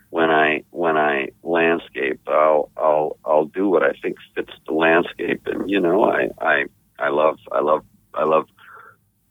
when 0.10 0.30
I 0.30 0.64
when 0.72 0.96
I 0.96 1.28
landscape. 1.44 2.22
I'll 2.28 2.72
I'll 2.78 3.18
I'll 3.26 3.46
do 3.46 3.68
what 3.68 3.84
I 3.84 3.92
think 4.02 4.16
fits 4.34 4.54
the 4.66 4.74
landscape, 4.74 5.42
and 5.46 5.70
you 5.70 5.80
know 5.80 6.06
I 6.06 6.30
I 6.40 6.66
I 6.98 7.10
love 7.10 7.38
I 7.52 7.60
love 7.60 7.84
I 8.14 8.24
love 8.24 8.46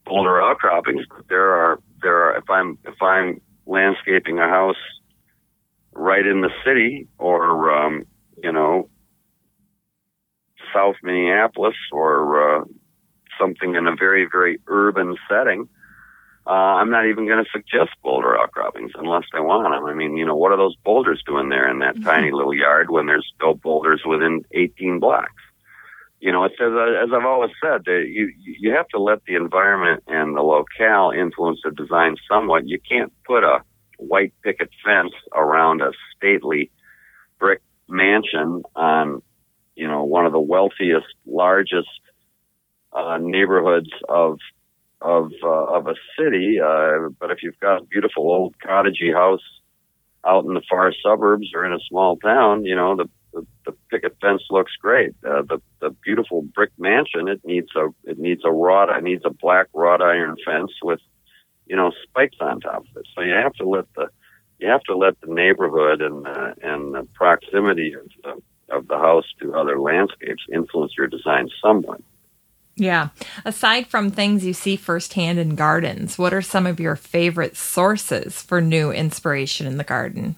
boulder 0.04 0.42
outcroppings. 0.42 1.06
But 1.08 1.28
there 1.28 1.52
are 1.52 1.80
there 2.02 2.24
are 2.24 2.36
if 2.36 2.50
I'm 2.50 2.78
if 2.84 3.00
I'm 3.00 3.40
landscaping 3.66 4.38
a 4.38 4.48
house 4.48 4.76
right 5.92 6.26
in 6.26 6.42
the 6.42 6.50
city 6.66 7.08
or 7.18 7.72
um, 7.72 8.04
you 8.42 8.52
know 8.52 8.90
South 10.74 10.96
Minneapolis 11.02 11.76
or 11.92 12.60
uh, 12.60 12.64
something 13.40 13.74
in 13.74 13.86
a 13.86 13.94
very 13.96 14.26
very 14.30 14.58
urban 14.66 15.16
setting 15.28 15.68
uh, 16.46 16.76
I'm 16.76 16.90
not 16.90 17.06
even 17.06 17.26
going 17.26 17.42
to 17.42 17.50
suggest 17.50 17.90
boulder 18.02 18.38
outcroppings 18.38 18.92
unless 18.96 19.24
they 19.32 19.40
want 19.40 19.64
them. 19.64 19.86
I 19.86 19.94
mean, 19.94 20.16
you 20.16 20.26
know, 20.26 20.36
what 20.36 20.52
are 20.52 20.58
those 20.58 20.76
boulders 20.84 21.22
doing 21.26 21.48
there 21.48 21.70
in 21.70 21.78
that 21.78 21.94
mm-hmm. 21.94 22.04
tiny 22.04 22.32
little 22.32 22.54
yard 22.54 22.90
when 22.90 23.06
there's 23.06 23.32
no 23.40 23.54
boulders 23.54 24.02
within 24.06 24.44
18 24.52 25.00
blocks? 25.00 25.32
You 26.20 26.32
know, 26.32 26.44
it's 26.44 26.56
as, 26.60 26.72
as 27.02 27.10
I've 27.14 27.24
always 27.24 27.50
said, 27.62 27.82
you 27.86 28.32
you 28.38 28.72
have 28.72 28.88
to 28.88 28.98
let 28.98 29.24
the 29.24 29.34
environment 29.34 30.04
and 30.06 30.34
the 30.34 30.40
locale 30.40 31.10
influence 31.10 31.60
the 31.64 31.70
design 31.70 32.16
somewhat. 32.30 32.66
You 32.66 32.78
can't 32.78 33.12
put 33.24 33.42
a 33.44 33.62
white 33.98 34.32
picket 34.42 34.70
fence 34.84 35.12
around 35.34 35.82
a 35.82 35.92
stately 36.16 36.70
brick 37.38 37.60
mansion 37.88 38.62
on, 38.74 39.22
you 39.76 39.88
know, 39.88 40.04
one 40.04 40.26
of 40.26 40.32
the 40.32 40.40
wealthiest, 40.40 41.06
largest 41.26 41.88
uh, 42.92 43.18
neighborhoods 43.20 43.90
of 44.08 44.38
of 45.00 45.32
uh, 45.42 45.48
of 45.48 45.86
a 45.86 45.94
city. 46.18 46.58
Uh, 46.60 47.10
but 47.18 47.30
if 47.30 47.42
you've 47.42 47.58
got 47.60 47.82
a 47.82 47.84
beautiful 47.84 48.24
old 48.24 48.54
cottagey 48.58 49.12
house 49.12 49.42
out 50.24 50.44
in 50.44 50.54
the 50.54 50.62
far 50.68 50.92
suburbs 51.02 51.48
or 51.54 51.64
in 51.64 51.72
a 51.72 51.80
small 51.88 52.16
town, 52.16 52.64
you 52.64 52.74
know 52.74 52.96
the 52.96 53.08
the, 53.32 53.46
the 53.66 53.72
picket 53.90 54.16
fence 54.20 54.42
looks 54.50 54.72
great. 54.80 55.14
Uh, 55.26 55.42
the 55.42 55.60
the 55.80 55.90
beautiful 56.04 56.42
brick 56.42 56.70
mansion 56.78 57.28
it 57.28 57.40
needs 57.44 57.68
a 57.76 57.88
it 58.04 58.18
needs 58.18 58.42
a 58.44 58.52
wrought 58.52 58.96
it 58.96 59.02
needs 59.02 59.24
a 59.24 59.30
black 59.30 59.66
wrought 59.74 60.00
iron 60.00 60.36
fence 60.44 60.72
with 60.82 61.00
you 61.66 61.76
know 61.76 61.92
spikes 62.02 62.36
on 62.40 62.60
top 62.60 62.84
of 62.90 62.96
it. 62.96 63.06
So 63.14 63.22
you 63.22 63.34
have 63.34 63.54
to 63.54 63.68
let 63.68 63.92
the 63.94 64.08
you 64.58 64.68
have 64.68 64.82
to 64.84 64.96
let 64.96 65.20
the 65.20 65.32
neighborhood 65.32 66.00
and 66.00 66.26
uh, 66.26 66.54
and 66.62 66.94
the 66.94 67.06
proximity 67.14 67.94
of 67.94 68.08
the, 68.22 68.42
of 68.70 68.88
the 68.88 68.98
house 68.98 69.26
to 69.40 69.54
other 69.54 69.78
landscapes 69.78 70.42
influence 70.52 70.92
your 70.96 71.06
design 71.06 71.48
somewhat. 71.62 72.00
Yeah. 72.76 73.08
Aside 73.44 73.86
from 73.86 74.10
things 74.10 74.44
you 74.44 74.52
see 74.52 74.76
firsthand 74.76 75.38
in 75.38 75.54
gardens, 75.54 76.18
what 76.18 76.34
are 76.34 76.42
some 76.42 76.66
of 76.66 76.80
your 76.80 76.96
favorite 76.96 77.56
sources 77.56 78.42
for 78.42 78.60
new 78.60 78.90
inspiration 78.90 79.66
in 79.66 79.76
the 79.78 79.84
garden? 79.84 80.36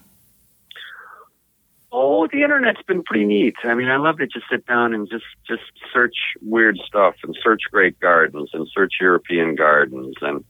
Oh, 1.91 2.27
the 2.27 2.43
internet's 2.43 2.81
been 2.83 3.01
pretty 3.01 3.25
neat. 3.25 3.55
I 3.63 3.73
mean, 3.73 3.87
I 3.87 3.97
love 3.97 4.17
to 4.17 4.27
just 4.27 4.45
sit 4.51 4.67
down 4.67 4.93
and 4.93 5.09
just 5.09 5.25
just 5.47 5.63
search 5.91 6.15
weird 6.41 6.77
stuff 6.85 7.15
and 7.23 7.35
search 7.41 7.61
great 7.71 7.99
gardens 7.99 8.51
and 8.53 8.67
search 8.71 8.95
European 9.01 9.55
gardens, 9.55 10.13
and 10.21 10.43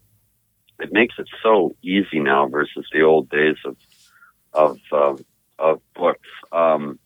it 0.79 0.91
makes 0.91 1.15
it 1.17 1.27
so 1.41 1.75
easy 1.81 2.19
now 2.19 2.47
versus 2.47 2.85
the 2.91 3.03
old 3.03 3.29
days 3.29 3.55
of 3.63 3.77
of 4.51 4.79
um, 4.91 5.23
of 5.57 5.79
books. 5.95 6.27
Um, 6.51 6.99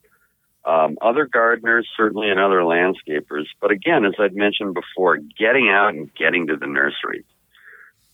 um, 0.64 0.97
other 1.01 1.26
gardeners, 1.26 1.88
certainly, 1.97 2.30
and 2.30 2.39
other 2.39 2.62
landscapers. 2.62 3.45
But 3.59 3.72
again, 3.72 4.05
as 4.05 4.14
I'd 4.20 4.36
mentioned 4.36 4.74
before, 4.74 5.18
getting 5.18 5.70
out 5.70 5.93
and 5.93 6.14
getting 6.14 6.47
to 6.47 6.55
the 6.55 6.68
nursery, 6.68 7.26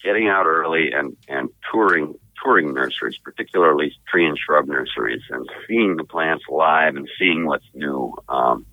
getting 0.04 0.28
out 0.28 0.46
early 0.46 0.92
and, 0.94 1.18
and 1.28 1.50
touring 1.72 2.16
touring 2.42 2.74
nurseries, 2.74 3.18
particularly 3.18 3.94
tree 4.08 4.28
and 4.28 4.38
shrub 4.38 4.68
nurseries, 4.68 5.24
and 5.30 5.50
seeing 5.68 5.98
the 5.98 6.04
plants 6.04 6.46
live 6.50 6.96
and 6.96 7.10
seeing 7.18 7.46
what's 7.46 7.66
new 7.74 8.14
um, 8.30 8.66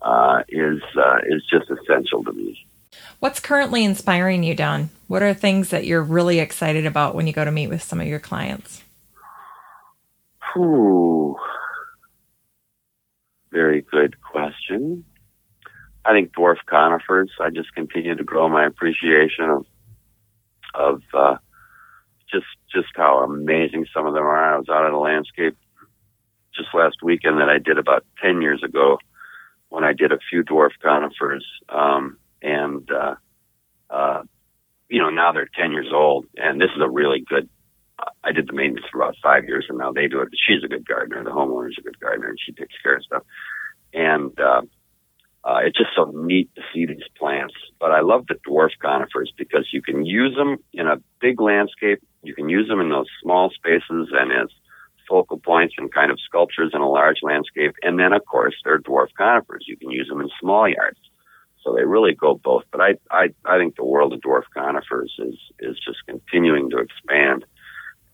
uh, 0.00 0.42
is 0.48 0.80
uh, 0.96 1.18
is 1.26 1.42
just 1.50 1.70
essential 1.70 2.24
to 2.24 2.32
me. 2.32 2.64
What's 3.18 3.40
currently 3.40 3.84
inspiring 3.84 4.42
you, 4.42 4.54
Don? 4.54 4.90
What 5.08 5.22
are 5.22 5.34
things 5.34 5.70
that 5.70 5.84
you're 5.84 6.02
really 6.02 6.38
excited 6.38 6.86
about 6.86 7.14
when 7.14 7.26
you 7.26 7.32
go 7.32 7.44
to 7.44 7.50
meet 7.50 7.68
with 7.68 7.82
some 7.82 8.00
of 8.00 8.06
your 8.06 8.20
clients? 8.20 8.82
Ooh, 10.56 11.36
very 13.56 13.80
good 13.80 14.20
question. 14.20 15.02
I 16.04 16.12
think 16.12 16.32
dwarf 16.32 16.58
conifers. 16.66 17.30
I 17.40 17.48
just 17.48 17.74
continue 17.74 18.14
to 18.14 18.22
grow 18.22 18.48
my 18.48 18.66
appreciation 18.66 19.48
of 19.50 19.66
of 20.74 21.02
uh, 21.14 21.36
just 22.30 22.46
just 22.72 22.88
how 22.94 23.24
amazing 23.24 23.86
some 23.94 24.06
of 24.06 24.12
them 24.12 24.24
are. 24.24 24.54
I 24.54 24.58
was 24.58 24.68
out 24.68 24.86
in 24.86 24.92
a 24.92 25.00
landscape 25.00 25.56
just 26.54 26.68
last 26.74 26.96
weekend 27.02 27.40
that 27.40 27.48
I 27.48 27.58
did 27.58 27.78
about 27.78 28.04
ten 28.22 28.42
years 28.42 28.62
ago 28.62 28.98
when 29.70 29.84
I 29.84 29.94
did 29.94 30.12
a 30.12 30.18
few 30.30 30.44
dwarf 30.44 30.72
conifers, 30.82 31.44
um, 31.70 32.18
and 32.42 32.88
uh, 32.90 33.14
uh, 33.88 34.22
you 34.90 35.00
know 35.00 35.10
now 35.10 35.32
they're 35.32 35.48
ten 35.58 35.72
years 35.72 35.90
old, 35.92 36.26
and 36.36 36.60
this 36.60 36.70
is 36.76 36.82
a 36.82 36.90
really 36.90 37.24
good 37.26 37.48
I 38.24 38.32
did 38.32 38.48
the 38.48 38.52
maintenance 38.52 38.86
for 38.90 39.00
about 39.00 39.16
five 39.22 39.44
years, 39.44 39.66
and 39.68 39.78
now 39.78 39.92
they 39.92 40.08
do 40.08 40.20
it. 40.20 40.28
She's 40.34 40.62
a 40.64 40.68
good 40.68 40.86
gardener. 40.86 41.24
The 41.24 41.30
homeowner's 41.30 41.76
a 41.78 41.82
good 41.82 41.98
gardener, 41.98 42.28
and 42.28 42.38
she 42.44 42.52
takes 42.52 42.74
care 42.82 42.96
of 42.96 43.04
stuff. 43.04 43.22
And 43.94 44.38
uh, 44.38 44.62
uh, 45.44 45.60
it's 45.64 45.78
just 45.78 45.90
so 45.94 46.10
neat 46.14 46.50
to 46.56 46.62
see 46.74 46.86
these 46.86 47.06
plants. 47.16 47.54
But 47.78 47.92
I 47.92 48.00
love 48.00 48.26
the 48.26 48.34
dwarf 48.46 48.70
conifers 48.80 49.32
because 49.36 49.68
you 49.72 49.80
can 49.80 50.04
use 50.04 50.34
them 50.34 50.58
in 50.72 50.86
a 50.86 51.00
big 51.20 51.40
landscape. 51.40 52.02
You 52.22 52.34
can 52.34 52.48
use 52.48 52.68
them 52.68 52.80
in 52.80 52.90
those 52.90 53.06
small 53.22 53.50
spaces 53.50 54.08
and 54.12 54.32
as 54.32 54.48
focal 55.08 55.38
points 55.38 55.74
and 55.78 55.92
kind 55.94 56.10
of 56.10 56.18
sculptures 56.20 56.72
in 56.74 56.80
a 56.80 56.90
large 56.90 57.18
landscape. 57.22 57.76
And 57.82 57.98
then, 57.98 58.12
of 58.12 58.26
course, 58.26 58.54
they're 58.64 58.80
dwarf 58.80 59.08
conifers. 59.16 59.64
You 59.68 59.76
can 59.76 59.90
use 59.90 60.08
them 60.08 60.20
in 60.20 60.28
small 60.40 60.68
yards. 60.68 60.98
So 61.62 61.74
they 61.74 61.84
really 61.84 62.14
go 62.14 62.34
both. 62.34 62.64
But 62.72 62.80
I, 62.80 62.94
I, 63.10 63.28
I 63.44 63.58
think 63.58 63.76
the 63.76 63.84
world 63.84 64.12
of 64.12 64.20
dwarf 64.20 64.42
conifers 64.52 65.14
is, 65.18 65.36
is 65.60 65.76
just 65.84 65.98
continuing 66.06 66.70
to 66.70 66.78
expand 66.78 67.44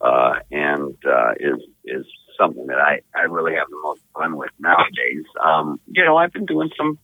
uh, 0.02 0.34
and 0.50 0.94
uh, 1.06 1.32
is 1.38 1.60
is 1.84 2.06
something 2.38 2.66
that 2.66 2.78
I, 2.78 3.00
I 3.14 3.22
really 3.22 3.54
have 3.54 3.68
the 3.68 3.80
most 3.82 4.02
fun 4.14 4.36
with 4.36 4.50
nowadays. 4.58 5.24
Um, 5.44 5.80
you 5.86 6.04
know, 6.04 6.16
I've 6.16 6.32
been 6.32 6.46
doing 6.46 6.70
some 6.76 6.98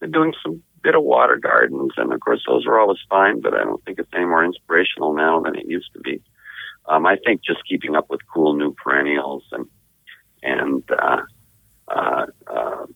been 0.00 0.12
doing 0.12 0.34
some 0.42 0.62
bit 0.82 0.94
of 0.94 1.02
water 1.02 1.36
gardens, 1.36 1.92
and 1.96 2.12
of 2.12 2.20
course 2.20 2.42
those 2.46 2.66
are 2.66 2.78
always 2.78 2.98
fine, 3.10 3.40
but 3.40 3.54
I 3.54 3.64
don't 3.64 3.82
think 3.84 3.98
it's 3.98 4.08
any 4.14 4.24
more 4.24 4.44
inspirational 4.44 5.14
now 5.14 5.40
than 5.40 5.56
it 5.56 5.66
used 5.66 5.92
to 5.94 6.00
be. 6.00 6.22
Um, 6.88 7.06
I 7.06 7.16
think 7.24 7.42
just 7.44 7.66
keeping 7.68 7.96
up 7.96 8.08
with 8.08 8.20
cool 8.32 8.54
new 8.54 8.72
perennials 8.72 9.42
and 9.52 9.66
and 10.42 10.84
uh, 10.90 11.22
uh, 11.88 12.26
uh, 12.46 12.86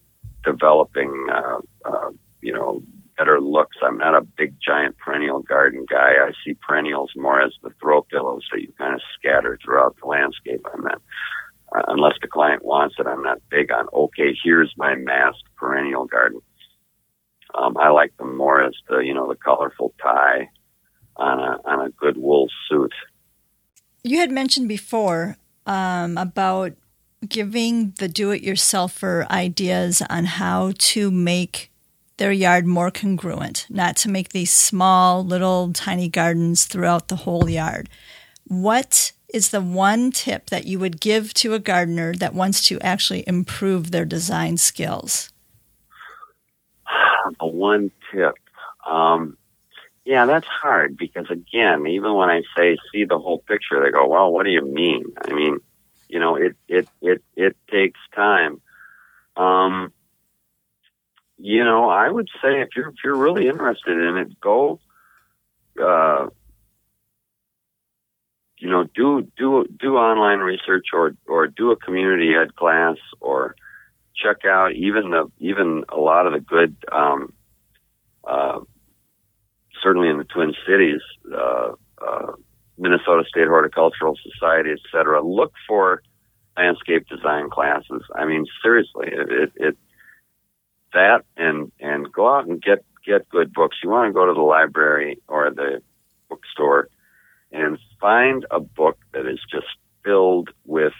developing, 0.44 1.26
uh, 1.32 1.58
uh, 1.84 2.10
you 2.40 2.52
know, 2.52 2.82
better 3.20 3.38
looks. 3.38 3.76
I'm 3.82 3.98
not 3.98 4.14
a 4.14 4.22
big 4.22 4.54
giant 4.66 4.96
perennial 4.96 5.40
garden 5.40 5.84
guy. 5.90 6.12
I 6.26 6.30
see 6.42 6.54
perennials 6.54 7.12
more 7.16 7.38
as 7.42 7.52
the 7.62 7.68
throw 7.78 8.00
pillows 8.00 8.46
that 8.50 8.62
you 8.62 8.72
kind 8.78 8.94
of 8.94 9.02
scatter 9.18 9.58
throughout 9.62 9.94
the 10.00 10.08
landscape. 10.08 10.64
I'm 10.72 10.84
not, 10.84 11.02
uh, 11.76 11.82
unless 11.88 12.14
the 12.22 12.28
client 12.28 12.64
wants 12.64 12.94
it, 12.98 13.06
I'm 13.06 13.22
not 13.22 13.42
big 13.50 13.70
on, 13.70 13.88
okay, 13.92 14.34
here's 14.42 14.72
my 14.78 14.94
masked 14.94 15.44
perennial 15.58 16.06
garden. 16.06 16.40
Um, 17.54 17.76
I 17.76 17.90
like 17.90 18.16
them 18.16 18.38
more 18.38 18.62
as 18.64 18.72
the, 18.88 19.00
you 19.00 19.12
know, 19.12 19.28
the 19.28 19.36
colorful 19.36 19.92
tie 20.02 20.48
on 21.16 21.40
a, 21.40 21.58
on 21.66 21.86
a 21.86 21.90
good 21.90 22.16
wool 22.16 22.48
suit. 22.70 22.94
You 24.02 24.16
had 24.20 24.30
mentioned 24.30 24.66
before 24.66 25.36
um, 25.66 26.16
about 26.16 26.72
giving 27.28 27.90
the 27.98 28.08
do-it-yourselfer 28.08 29.28
ideas 29.28 30.02
on 30.08 30.24
how 30.24 30.72
to 30.78 31.10
make 31.10 31.69
their 32.20 32.30
yard 32.30 32.66
more 32.66 32.90
congruent, 32.90 33.66
not 33.70 33.96
to 33.96 34.10
make 34.10 34.28
these 34.28 34.52
small, 34.52 35.24
little, 35.24 35.72
tiny 35.72 36.06
gardens 36.06 36.66
throughout 36.66 37.08
the 37.08 37.16
whole 37.16 37.48
yard. 37.48 37.88
What 38.46 39.12
is 39.32 39.48
the 39.48 39.62
one 39.62 40.10
tip 40.10 40.50
that 40.50 40.66
you 40.66 40.78
would 40.78 41.00
give 41.00 41.32
to 41.34 41.54
a 41.54 41.58
gardener 41.58 42.14
that 42.16 42.34
wants 42.34 42.68
to 42.68 42.78
actually 42.80 43.24
improve 43.26 43.90
their 43.90 44.04
design 44.04 44.58
skills? 44.58 45.32
The 47.38 47.46
one 47.46 47.90
tip. 48.12 48.34
Um, 48.86 49.38
yeah, 50.04 50.26
that's 50.26 50.46
hard 50.46 50.98
because 50.98 51.30
again, 51.30 51.86
even 51.86 52.14
when 52.14 52.28
I 52.28 52.42
say 52.54 52.76
see 52.92 53.04
the 53.04 53.18
whole 53.18 53.38
picture, 53.38 53.82
they 53.82 53.92
go, 53.92 54.08
"Well, 54.08 54.30
what 54.32 54.44
do 54.44 54.50
you 54.50 54.66
mean?" 54.66 55.04
I 55.24 55.32
mean, 55.32 55.60
you 56.08 56.18
know, 56.18 56.34
it 56.34 56.56
it 56.68 56.88
it 57.00 57.22
it 57.36 57.56
takes 57.70 58.00
time. 58.14 58.60
Um, 59.36 59.92
you 61.40 61.64
know, 61.64 61.88
I 61.88 62.08
would 62.08 62.28
say 62.42 62.60
if 62.60 62.68
you're 62.76 62.88
if 62.88 62.96
you're 63.02 63.16
really 63.16 63.48
interested 63.48 63.96
in 63.96 64.16
it, 64.18 64.40
go. 64.40 64.78
Uh, 65.80 66.26
you 68.58 68.68
know, 68.68 68.84
do 68.94 69.26
do 69.38 69.66
do 69.78 69.96
online 69.96 70.40
research 70.40 70.88
or 70.92 71.14
or 71.26 71.46
do 71.46 71.70
a 71.70 71.76
community 71.76 72.34
ed 72.34 72.54
class 72.56 72.96
or 73.20 73.54
check 74.14 74.44
out 74.44 74.72
even 74.72 75.10
the 75.10 75.30
even 75.38 75.84
a 75.88 75.96
lot 75.96 76.26
of 76.26 76.34
the 76.34 76.40
good 76.40 76.76
um, 76.92 77.32
uh, 78.24 78.60
certainly 79.82 80.08
in 80.08 80.18
the 80.18 80.24
Twin 80.24 80.52
Cities, 80.66 81.00
uh, 81.34 81.72
uh, 82.06 82.32
Minnesota 82.76 83.24
State 83.26 83.48
Horticultural 83.48 84.16
Society, 84.32 84.70
et 84.72 84.78
cetera, 84.92 85.22
look 85.22 85.52
for 85.66 86.02
landscape 86.56 87.08
design 87.08 87.48
classes. 87.48 88.02
I 88.14 88.26
mean, 88.26 88.44
seriously, 88.62 89.08
it, 89.08 89.30
it, 89.30 89.52
it 89.56 89.78
that 90.92 91.24
and 91.36 91.72
and 91.80 92.12
go 92.12 92.34
out 92.34 92.46
and 92.46 92.62
get 92.62 92.84
get 93.04 93.28
good 93.28 93.52
books. 93.52 93.78
You 93.82 93.90
want 93.90 94.08
to 94.08 94.12
go 94.12 94.26
to 94.26 94.34
the 94.34 94.40
library 94.40 95.18
or 95.28 95.50
the 95.50 95.82
bookstore 96.28 96.88
and 97.52 97.78
find 98.00 98.46
a 98.50 98.60
book 98.60 98.98
that 99.12 99.26
is 99.26 99.40
just 99.50 99.66
filled 100.04 100.50
with 100.64 100.92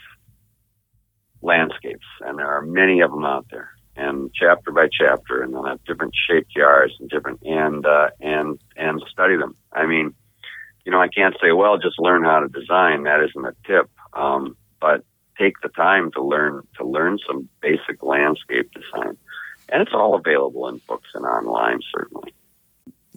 landscapes, 1.41 2.05
and 2.21 2.37
there 2.37 2.47
are 2.47 2.61
many 2.61 3.01
of 3.01 3.11
them 3.11 3.25
out 3.25 3.45
there 3.51 3.71
and 3.95 4.31
chapter 4.33 4.71
by 4.71 4.87
chapter, 4.91 5.41
and 5.41 5.53
they'll 5.53 5.65
have 5.65 5.83
different 5.83 6.13
shaped 6.27 6.55
yards 6.55 6.93
and 6.99 7.09
different 7.09 7.41
and 7.43 7.85
uh, 7.85 8.09
and 8.19 8.59
and 8.75 9.01
study 9.11 9.37
them. 9.37 9.55
I 9.71 9.85
mean, 9.85 10.13
you 10.85 10.91
know, 10.91 11.01
I 11.01 11.07
can't 11.07 11.35
say, 11.41 11.51
well, 11.51 11.77
just 11.77 11.99
learn 11.99 12.23
how 12.23 12.39
to 12.39 12.47
design. 12.47 13.03
That 13.03 13.23
isn't 13.23 13.45
a 13.45 13.53
tip, 13.67 13.89
um, 14.13 14.55
but 14.79 15.03
take 15.37 15.55
the 15.61 15.69
time 15.69 16.11
to 16.13 16.23
learn 16.23 16.67
to 16.77 16.85
learn 16.85 17.17
some 17.27 17.49
basic 17.61 18.01
landscape 18.01 18.71
design, 18.73 19.17
and 19.71 19.81
it's 19.81 19.93
all 19.93 20.15
available 20.15 20.67
in 20.67 20.81
books 20.87 21.09
and 21.13 21.25
online, 21.25 21.79
certainly. 21.95 22.33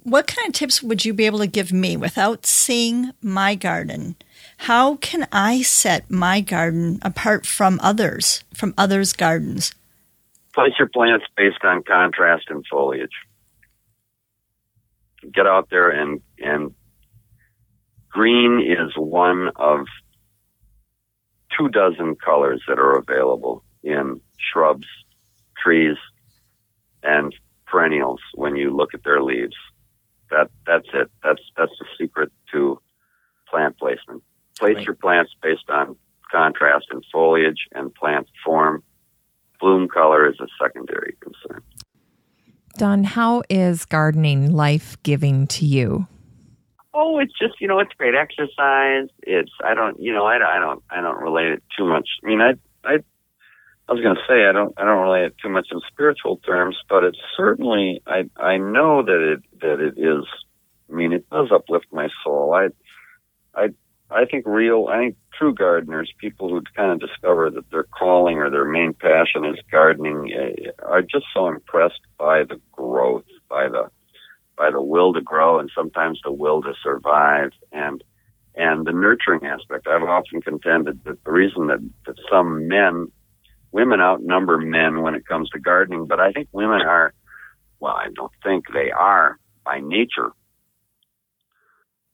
What 0.04 0.26
kind 0.26 0.48
of 0.48 0.54
tips 0.54 0.82
would 0.82 1.04
you 1.04 1.14
be 1.14 1.24
able 1.26 1.38
to 1.38 1.46
give 1.46 1.72
me 1.72 1.96
without 1.96 2.46
seeing 2.46 3.12
my 3.22 3.54
garden? 3.54 4.16
How 4.58 4.96
can 4.96 5.26
I 5.32 5.62
set 5.62 6.10
my 6.10 6.40
garden 6.40 6.98
apart 7.02 7.46
from 7.46 7.80
others, 7.82 8.44
from 8.52 8.74
others' 8.76 9.12
gardens? 9.14 9.74
Place 10.54 10.74
your 10.78 10.88
plants 10.88 11.24
based 11.36 11.64
on 11.64 11.82
contrast 11.82 12.44
and 12.48 12.64
foliage. 12.70 13.10
Get 15.32 15.46
out 15.46 15.68
there 15.70 15.88
and, 15.88 16.20
and 16.38 16.74
green 18.10 18.60
is 18.60 18.92
one 18.96 19.50
of 19.56 19.86
two 21.56 21.68
dozen 21.68 22.14
colors 22.16 22.62
that 22.68 22.78
are 22.78 22.98
available 22.98 23.64
in 23.82 24.20
shrubs, 24.38 24.86
trees, 25.56 25.96
and 27.04 27.34
perennials 27.66 28.20
when 28.34 28.56
you 28.56 28.74
look 28.74 28.94
at 28.94 29.04
their 29.04 29.22
leaves. 29.22 29.54
That 30.30 30.50
that's 30.66 30.88
it. 30.92 31.10
That's 31.22 31.42
that's 31.56 31.72
the 31.78 31.86
secret 31.98 32.32
to 32.52 32.80
plant 33.48 33.78
placement. 33.78 34.22
Place 34.58 34.76
right. 34.76 34.86
your 34.86 34.94
plants 34.94 35.32
based 35.42 35.68
on 35.68 35.96
contrast 36.30 36.86
and 36.90 37.04
foliage 37.12 37.68
and 37.72 37.94
plant 37.94 38.26
form 38.44 38.82
bloom 39.60 39.88
color 39.88 40.28
is 40.28 40.36
a 40.40 40.46
secondary 40.60 41.16
concern. 41.20 41.62
Don, 42.76 43.04
how 43.04 43.42
is 43.48 43.84
gardening 43.84 44.52
life 44.52 45.00
giving 45.04 45.46
to 45.46 45.64
you? 45.64 46.06
Oh, 46.92 47.18
it's 47.18 47.32
just 47.38 47.60
you 47.60 47.68
know, 47.68 47.78
it's 47.80 47.92
great 47.96 48.14
exercise. 48.14 49.08
It's 49.22 49.50
I 49.64 49.74
don't 49.74 50.00
you 50.00 50.12
know 50.12 50.24
I, 50.26 50.36
I 50.36 50.58
don't 50.58 50.82
I 50.90 51.00
don't 51.00 51.20
relate 51.20 51.48
it 51.48 51.62
too 51.76 51.86
much. 51.86 52.08
I 52.22 52.26
mean 52.26 52.40
I 52.40 52.54
I 52.84 52.98
I 53.88 53.92
was 53.92 54.02
going 54.02 54.16
to 54.16 54.22
say 54.26 54.46
I 54.46 54.52
don't 54.52 54.72
I 54.78 54.84
don't 54.84 55.02
relate 55.02 55.26
it 55.26 55.34
too 55.42 55.50
much 55.50 55.68
in 55.70 55.80
spiritual 55.88 56.38
terms, 56.38 56.76
but 56.88 57.04
it's 57.04 57.18
certainly 57.36 58.02
I 58.06 58.24
I 58.36 58.56
know 58.56 59.02
that 59.02 59.32
it 59.32 59.60
that 59.60 59.80
it 59.80 59.94
is. 59.98 60.24
I 60.90 60.94
mean, 60.94 61.12
it 61.12 61.28
does 61.30 61.48
uplift 61.52 61.86
my 61.92 62.08
soul. 62.22 62.54
I 62.54 62.68
I 63.54 63.68
I 64.10 64.24
think 64.26 64.46
real, 64.46 64.86
I 64.88 64.98
think 64.98 65.16
true 65.36 65.54
gardeners, 65.54 66.12
people 66.18 66.48
who 66.48 66.62
kind 66.76 66.92
of 66.92 67.00
discover 67.00 67.50
that 67.50 67.70
their 67.70 67.84
calling 67.84 68.38
or 68.38 68.50
their 68.50 68.64
main 68.64 68.94
passion 68.94 69.44
is 69.44 69.58
gardening, 69.70 70.32
eh, 70.32 70.70
are 70.80 71.02
just 71.02 71.26
so 71.34 71.48
impressed 71.48 72.00
by 72.18 72.44
the 72.44 72.60
growth, 72.72 73.24
by 73.48 73.68
the 73.68 73.90
by 74.56 74.70
the 74.70 74.80
will 74.80 75.12
to 75.12 75.20
grow, 75.20 75.58
and 75.58 75.70
sometimes 75.74 76.20
the 76.22 76.32
will 76.32 76.62
to 76.62 76.74
survive, 76.82 77.50
and 77.72 78.02
and 78.54 78.86
the 78.86 78.92
nurturing 78.92 79.44
aspect. 79.44 79.88
I've 79.88 80.04
often 80.04 80.40
contended 80.40 81.02
that 81.04 81.22
the 81.24 81.32
reason 81.32 81.66
that 81.66 81.80
that 82.06 82.16
some 82.30 82.68
men, 82.68 83.10
women 83.74 84.00
outnumber 84.00 84.56
men 84.56 85.02
when 85.02 85.16
it 85.16 85.26
comes 85.26 85.50
to 85.50 85.58
gardening, 85.58 86.06
but 86.06 86.20
I 86.20 86.30
think 86.30 86.48
women 86.52 86.80
are, 86.80 87.12
well, 87.80 87.94
I 87.94 88.06
don't 88.14 88.30
think 88.44 88.66
they 88.72 88.92
are 88.92 89.36
by 89.64 89.80
nature 89.80 90.30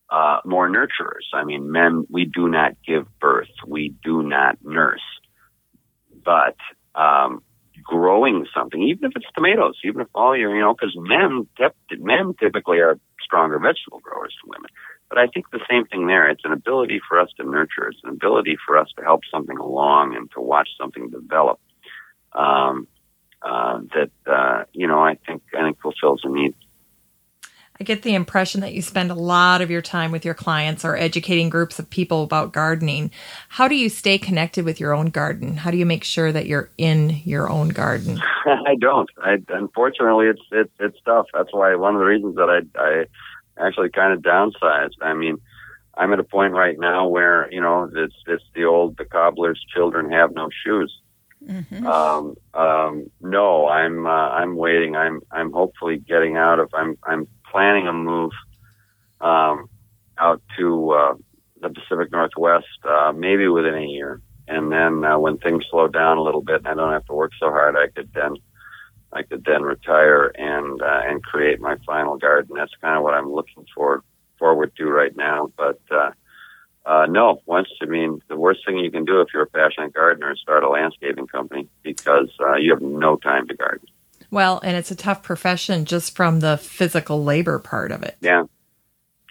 uh, 0.09 0.39
more 0.47 0.71
nurturers. 0.71 1.29
I 1.35 1.45
mean, 1.45 1.71
men, 1.71 2.07
we 2.09 2.25
do 2.25 2.49
not 2.49 2.73
give 2.87 3.07
birth, 3.21 3.53
we 3.67 3.95
do 4.03 4.23
not 4.23 4.57
nurse. 4.65 5.03
But 6.25 6.57
um, 6.95 7.43
growing 7.85 8.47
something, 8.57 8.83
even 8.83 9.05
if 9.05 9.13
it's 9.15 9.27
tomatoes, 9.37 9.79
even 9.85 10.01
if 10.01 10.09
all 10.15 10.35
your, 10.35 10.55
you 10.57 10.63
know, 10.63 10.73
because 10.73 10.97
men, 10.97 11.47
men 11.99 12.35
typically 12.41 12.79
are 12.79 12.99
stronger 13.23 13.59
vegetable 13.59 14.01
growers 14.01 14.35
than 14.43 14.51
women. 14.51 14.71
But 15.11 15.19
I 15.19 15.27
think 15.27 15.51
the 15.51 15.61
same 15.69 15.85
thing 15.87 16.07
there. 16.07 16.31
It's 16.31 16.45
an 16.45 16.53
ability 16.53 17.01
for 17.07 17.19
us 17.19 17.29
to 17.37 17.45
nurture. 17.45 17.89
It's 17.89 18.01
an 18.05 18.11
ability 18.11 18.57
for 18.65 18.79
us 18.79 18.89
to 18.97 19.03
help 19.03 19.23
something 19.31 19.59
along 19.59 20.17
and 20.17 20.31
to 20.33 20.41
watch 20.41 20.69
something 20.79 21.11
develop. 21.11 21.59
Um, 22.33 22.87
uh, 23.43 23.81
that 23.95 24.11
uh, 24.31 24.65
you 24.73 24.87
know, 24.87 25.01
I 25.01 25.17
think 25.27 25.43
I 25.59 25.63
think 25.63 25.81
fulfills 25.81 26.21
a 26.25 26.29
need. 26.29 26.55
I 27.81 27.85
get 27.85 28.03
the 28.03 28.15
impression 28.15 28.61
that 28.61 28.75
you 28.75 28.83
spend 28.83 29.11
a 29.11 29.15
lot 29.15 29.63
of 29.63 29.71
your 29.71 29.81
time 29.81 30.13
with 30.13 30.23
your 30.23 30.35
clients 30.35 30.85
or 30.85 30.97
educating 30.97 31.49
groups 31.49 31.79
of 31.79 31.89
people 31.89 32.23
about 32.23 32.53
gardening. 32.53 33.11
How 33.49 33.69
do 33.69 33.75
you 33.75 33.89
stay 33.89 34.19
connected 34.19 34.67
with 34.67 34.79
your 34.79 34.93
own 34.93 35.07
garden? 35.07 35.57
How 35.57 35.71
do 35.71 35.79
you 35.79 35.87
make 35.87 36.05
sure 36.05 36.31
that 36.31 36.45
you're 36.45 36.71
in 36.77 37.23
your 37.25 37.49
own 37.49 37.71
garden? 37.71 38.21
I 38.45 38.75
don't. 38.79 39.09
I 39.23 39.39
unfortunately 39.49 40.27
it's 40.27 40.43
it's 40.53 40.73
it's 40.79 40.99
tough. 41.07 41.27
That's 41.33 41.53
why 41.53 41.75
one 41.77 41.95
of 41.95 42.01
the 42.01 42.07
reasons 42.07 42.37
that 42.37 42.51
I 42.51 42.79
I 42.79 43.07
actually 43.61 43.91
kind 43.91 44.13
of 44.13 44.23
downsized. 44.23 44.97
I 45.01 45.15
mean, 45.15 45.39
I'm 45.95 46.13
at 46.13 46.21
a 46.21 46.25
point 46.25 46.55
right 46.55 46.79
now 46.79 47.09
where 47.09 47.53
you 47.53 47.61
know 47.61 47.91
it's 47.95 48.15
it's 48.27 48.45
the 48.55 48.65
old 48.65 48.97
the 48.97 49.05
cobbler's 49.05 49.65
children 49.75 50.11
have 50.11 50.33
no 50.33 50.49
shoes. 50.65 51.01
Mm-hmm. 51.47 51.87
Um, 51.87 52.37
um, 52.55 53.11
no, 53.21 53.69
I'm 53.69 54.07
uh, 54.07 54.11
I'm 54.11 54.57
waiting. 54.57 54.97
I'm 54.97 55.21
I'm 55.31 55.53
hopefully 55.53 55.99
getting 55.99 56.37
out 56.37 56.59
of. 56.59 56.71
I'm 56.75 56.97
I'm 57.05 57.27
planning 57.51 57.89
a 57.89 57.93
move 57.93 58.33
um, 59.21 59.69
out 60.19 60.43
to 60.59 60.91
uh, 60.91 61.15
the 61.61 61.71
Pacific 61.71 62.13
Northwest, 62.13 62.67
uh, 62.85 63.13
maybe 63.15 63.49
within 63.49 63.75
a 63.75 63.87
year. 63.87 64.21
And 64.49 64.73
then 64.73 65.05
uh, 65.05 65.19
when 65.19 65.39
things 65.39 65.65
slow 65.71 65.89
down 65.89 66.19
a 66.19 66.23
little 66.23 66.43
bit 66.43 66.57
and 66.57 66.69
I 66.69 66.75
don't 66.75 66.93
have 66.93 67.07
to 67.07 67.15
work 67.15 67.33
so 67.39 67.51
hard, 67.51 67.77
I 67.77 67.87
could 67.89 68.11
then 68.13 68.35
I 69.13 69.23
could 69.23 69.45
then 69.45 69.63
retire 69.63 70.33
and 70.37 70.81
uh, 70.81 71.01
and 71.05 71.23
create 71.23 71.61
my 71.61 71.77
final 71.87 72.17
garden. 72.17 72.57
That's 72.57 72.75
kind 72.81 72.97
of 72.97 73.03
what 73.03 73.15
I'm 73.15 73.33
looking 73.33 73.67
for 73.75 74.03
forward 74.39 74.73
to 74.77 74.87
right 74.87 75.15
now. 75.17 75.51
But 75.57 75.81
uh, 75.91 76.11
uh, 76.87 77.07
no, 77.07 77.43
once 77.47 77.69
I 77.83 77.87
mean 77.87 78.23
the 78.29 78.37
worst 78.37 78.61
thing 78.65 78.79
you 78.79 78.91
can 78.91 79.05
do 79.05 79.21
if 79.21 79.29
you're 79.35 79.43
a 79.43 79.47
passionate 79.47 79.95
gardener 79.95 80.33
is 80.33 80.41
start 80.41 80.65
a 80.65 80.69
landscaping 80.69 81.27
company 81.27 81.69
because 81.83 82.31
uh, 82.41 82.57
you 82.57 82.73
have 82.73 82.83
no 82.83 83.17
time 83.17 83.49
to 83.49 83.55
garden. 83.55 83.87
Well, 84.31 84.61
and 84.63 84.77
it's 84.77 84.91
a 84.91 84.97
tough 84.97 85.23
profession 85.23 85.85
just 85.85 86.15
from 86.15 86.41
the 86.41 86.57
physical 86.57 87.25
labor 87.25 87.59
part 87.59 87.91
of 87.91 88.03
it. 88.03 88.17
Yeah. 88.21 88.45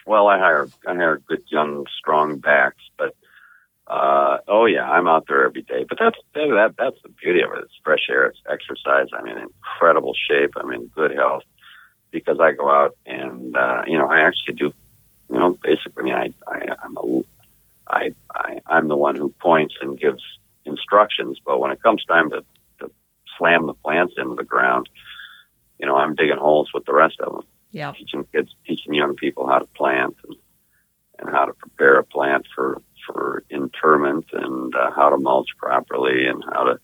Well, 0.05 0.27
I 0.27 0.39
hire 0.39 0.67
I 0.87 0.95
hire 0.95 1.21
good 1.27 1.43
young 1.47 1.85
strong 1.97 2.39
backs, 2.39 2.83
but 2.97 3.15
uh, 3.89 4.37
oh 4.47 4.65
yeah, 4.65 4.89
I'm 4.89 5.07
out 5.07 5.25
there 5.27 5.45
every 5.45 5.63
day. 5.63 5.85
But 5.87 5.97
that's 5.99 6.17
that 6.35 6.75
that's 6.77 7.01
the 7.01 7.09
beauty 7.09 7.41
of 7.41 7.51
it. 7.53 7.63
It's 7.63 7.73
fresh 7.83 8.07
air, 8.09 8.25
it's 8.25 8.39
exercise. 8.49 9.07
I'm 9.17 9.27
in 9.27 9.37
incredible 9.37 10.13
shape. 10.29 10.51
I'm 10.55 10.71
in 10.71 10.87
good 10.87 11.11
health 11.11 11.43
because 12.11 12.39
I 12.39 12.51
go 12.51 12.69
out 12.69 12.95
and 13.05 13.55
uh, 13.55 13.83
you 13.87 13.97
know 13.97 14.07
I 14.07 14.21
actually 14.21 14.55
do. 14.55 14.73
You 15.31 15.37
know, 15.37 15.57
basically, 15.61 16.11
I, 16.11 16.33
I, 16.47 16.57
I 16.57 16.75
I'm 16.83 16.97
a 16.97 17.21
I, 17.87 18.11
I 18.33 18.59
I'm 18.67 18.87
the 18.87 18.97
one 18.97 19.15
who 19.15 19.29
points 19.39 19.75
and 19.81 19.99
gives 19.99 20.23
instructions. 20.65 21.39
But 21.43 21.59
when 21.59 21.71
it 21.71 21.81
comes 21.81 22.05
time 22.05 22.29
to, 22.29 22.43
to 22.79 22.91
slam 23.37 23.65
the 23.65 23.73
plants 23.73 24.13
into 24.17 24.35
the 24.35 24.43
ground, 24.43 24.87
you 25.79 25.87
know, 25.87 25.95
I'm 25.95 26.15
digging 26.15 26.37
holes 26.37 26.69
with 26.73 26.85
the 26.85 26.93
rest 26.93 27.19
of 27.21 27.33
them. 27.33 27.43
Yeah, 27.71 27.93
teaching 27.93 28.25
kids, 28.31 28.53
teaching 28.67 28.93
young 28.93 29.15
people 29.15 29.47
how 29.47 29.59
to 29.59 29.65
plant 29.65 30.15
and 30.27 30.35
and 31.19 31.29
how 31.29 31.45
to 31.45 31.53
prepare 31.53 31.97
a 31.97 32.03
plant 32.03 32.47
for 32.55 32.81
for 33.11 33.43
interment 33.49 34.25
and 34.33 34.73
uh, 34.75 34.91
how 34.91 35.09
to 35.09 35.17
mulch 35.17 35.49
properly 35.57 36.27
and 36.27 36.43
how 36.53 36.63
to 36.63 36.79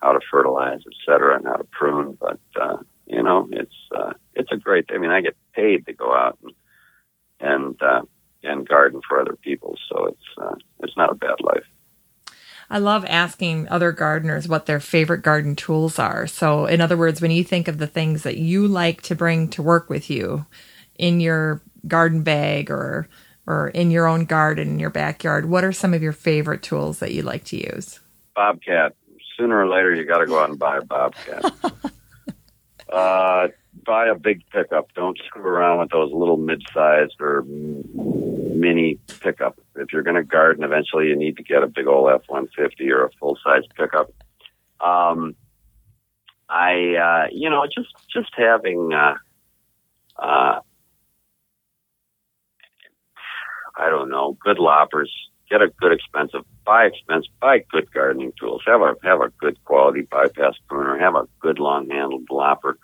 how 0.00 0.12
to 0.12 0.20
fertilize, 0.30 0.80
et 0.86 0.92
cetera, 1.04 1.36
and 1.36 1.46
how 1.46 1.56
to 1.56 1.64
prune. 1.64 2.16
But 2.20 2.40
uh, 2.60 2.78
you 3.06 3.22
know, 3.22 3.48
it's 3.50 3.74
uh, 3.94 4.12
it's 4.34 4.52
a 4.52 4.56
great. 4.56 4.86
I 4.90 4.98
mean, 4.98 5.10
I 5.10 5.20
get 5.20 5.36
paid 5.54 5.86
to 5.86 5.92
go 5.92 6.14
out 6.14 6.38
and 6.42 6.52
and 7.40 7.82
uh, 7.82 8.02
and 8.42 8.68
garden 8.68 9.00
for 9.08 9.20
other 9.20 9.36
people, 9.36 9.76
so 9.88 10.06
it's 10.06 10.24
uh, 10.40 10.54
it's 10.80 10.96
not 10.96 11.10
a 11.10 11.14
bad 11.14 11.40
life. 11.40 11.64
I 12.70 12.78
love 12.78 13.06
asking 13.08 13.68
other 13.68 13.92
gardeners 13.92 14.46
what 14.46 14.66
their 14.66 14.80
favorite 14.80 15.22
garden 15.22 15.56
tools 15.56 15.98
are. 15.98 16.26
So, 16.26 16.66
in 16.66 16.82
other 16.82 16.98
words, 16.98 17.20
when 17.20 17.30
you 17.30 17.42
think 17.42 17.66
of 17.66 17.78
the 17.78 17.86
things 17.86 18.24
that 18.24 18.36
you 18.36 18.66
like 18.66 19.00
to 19.02 19.14
bring 19.14 19.48
to 19.50 19.62
work 19.62 19.88
with 19.88 20.10
you 20.10 20.44
in 20.96 21.20
your 21.20 21.62
garden 21.86 22.22
bag 22.22 22.70
or 22.70 23.08
or 23.48 23.68
in 23.68 23.90
your 23.90 24.06
own 24.06 24.26
garden 24.26 24.68
in 24.68 24.78
your 24.78 24.90
backyard, 24.90 25.48
what 25.48 25.64
are 25.64 25.72
some 25.72 25.94
of 25.94 26.02
your 26.02 26.12
favorite 26.12 26.62
tools 26.62 26.98
that 26.98 27.12
you 27.12 27.22
like 27.22 27.44
to 27.44 27.56
use? 27.56 27.98
Bobcat. 28.36 28.94
Sooner 29.38 29.58
or 29.58 29.68
later, 29.68 29.94
you 29.94 30.04
got 30.04 30.18
to 30.18 30.26
go 30.26 30.38
out 30.38 30.50
and 30.50 30.58
buy 30.58 30.76
a 30.76 30.82
Bobcat. 30.82 31.44
uh, 32.92 33.48
buy 33.86 34.08
a 34.08 34.14
big 34.14 34.42
pickup. 34.50 34.92
Don't 34.94 35.18
screw 35.26 35.42
around 35.42 35.78
with 35.78 35.88
those 35.88 36.12
little 36.12 36.36
mid-sized 36.36 37.14
or 37.20 37.42
mini 37.42 38.98
pickup. 39.20 39.58
If 39.76 39.94
you're 39.94 40.02
going 40.02 40.16
to 40.16 40.24
garden, 40.24 40.62
eventually 40.62 41.06
you 41.06 41.16
need 41.16 41.38
to 41.38 41.42
get 41.42 41.62
a 41.62 41.68
big 41.68 41.86
old 41.86 42.10
F-150 42.10 42.90
or 42.90 43.06
a 43.06 43.10
full-size 43.12 43.62
pickup. 43.74 44.12
Um, 44.78 45.34
I, 46.50 46.96
uh, 46.96 47.28
you 47.32 47.48
know, 47.48 47.64
just 47.66 47.94
just 48.12 48.30
having 48.36 48.92
uh, 48.92 49.14
uh, 50.18 50.60
I 53.78 53.88
don't 53.88 54.10
know, 54.10 54.36
good 54.44 54.58
loppers. 54.58 55.12
Get 55.48 55.62
a 55.62 55.68
good 55.80 55.92
expensive, 55.92 56.42
buy 56.66 56.86
expensive, 56.86 57.32
buy 57.40 57.64
good 57.70 57.90
gardening 57.92 58.32
tools. 58.38 58.62
Have 58.66 58.82
a 58.82 58.94
have 59.02 59.20
a 59.20 59.32
good 59.40 59.62
quality 59.64 60.02
bypass 60.02 60.54
pruner. 60.68 60.98
Have 60.98 61.14
a 61.14 61.26
good 61.40 61.58
long 61.58 61.88
handled 61.88 62.26
lopper. 62.30 62.78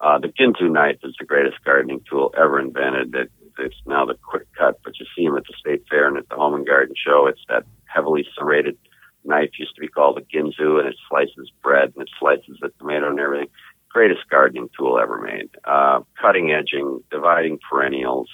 Uh, 0.00 0.18
the 0.18 0.28
Ginsu 0.28 0.68
knife 0.70 0.98
is 1.04 1.14
the 1.18 1.24
greatest 1.24 1.62
gardening 1.64 2.00
tool 2.10 2.34
ever 2.36 2.58
invented. 2.58 3.14
It, 3.14 3.30
it's 3.58 3.76
now 3.86 4.04
the 4.04 4.14
quick 4.14 4.48
cut, 4.58 4.80
but 4.82 4.98
you 4.98 5.06
see 5.14 5.26
them 5.26 5.36
at 5.36 5.44
the 5.44 5.54
state 5.56 5.84
fair 5.88 6.08
and 6.08 6.16
at 6.16 6.28
the 6.28 6.34
home 6.34 6.54
and 6.54 6.66
garden 6.66 6.96
show. 6.96 7.28
It's 7.28 7.44
that 7.48 7.64
heavily 7.84 8.26
serrated 8.36 8.76
knife 9.24 9.50
used 9.58 9.74
to 9.76 9.80
be 9.80 9.88
called 9.88 10.18
a 10.18 10.22
Ginsu, 10.22 10.80
and 10.80 10.88
it 10.88 10.96
slices 11.08 11.52
bread 11.62 11.92
and 11.94 12.02
it 12.02 12.10
slices 12.18 12.58
the 12.60 12.70
tomato 12.78 13.10
and 13.10 13.20
everything. 13.20 13.48
Greatest 13.90 14.28
gardening 14.28 14.70
tool 14.76 14.98
ever 14.98 15.20
made. 15.20 15.50
Uh, 15.64 16.00
cutting 16.20 16.50
edging, 16.50 17.04
dividing 17.10 17.58
perennials. 17.70 18.28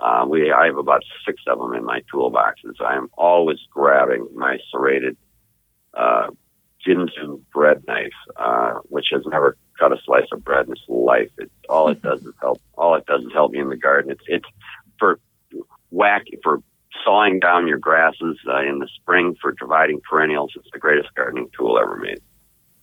Uh, 0.00 0.24
we, 0.26 0.50
I 0.50 0.66
have 0.66 0.78
about 0.78 1.02
six 1.26 1.42
of 1.46 1.58
them 1.58 1.74
in 1.74 1.84
my 1.84 2.02
toolboxes. 2.12 2.80
I 2.80 2.96
am 2.96 3.08
always 3.18 3.58
grabbing 3.70 4.26
my 4.34 4.58
serrated, 4.70 5.16
uh, 5.94 6.28
bread 7.52 7.82
knife, 7.86 8.12
uh, 8.36 8.78
which 8.84 9.08
has 9.12 9.22
never 9.26 9.56
cut 9.78 9.92
a 9.92 9.96
slice 10.04 10.26
of 10.32 10.42
bread 10.42 10.66
in 10.66 10.72
its 10.72 10.80
life. 10.88 11.28
It, 11.38 11.50
all 11.68 11.88
it 11.88 12.00
does 12.00 12.22
is 12.22 12.34
help, 12.40 12.60
all 12.76 12.94
it 12.94 13.04
does 13.04 13.22
is 13.22 13.32
help 13.32 13.52
me 13.52 13.58
in 13.58 13.68
the 13.68 13.76
garden. 13.76 14.10
It's, 14.10 14.24
it's 14.26 14.48
for 14.98 15.20
whack, 15.90 16.22
for 16.42 16.62
sawing 17.04 17.38
down 17.38 17.68
your 17.68 17.78
grasses, 17.78 18.38
uh, 18.48 18.62
in 18.62 18.78
the 18.78 18.88
spring 18.96 19.36
for 19.40 19.52
dividing 19.52 20.00
perennials. 20.08 20.52
It's 20.56 20.70
the 20.72 20.78
greatest 20.78 21.14
gardening 21.14 21.50
tool 21.56 21.78
ever 21.78 21.96
made. 21.96 22.20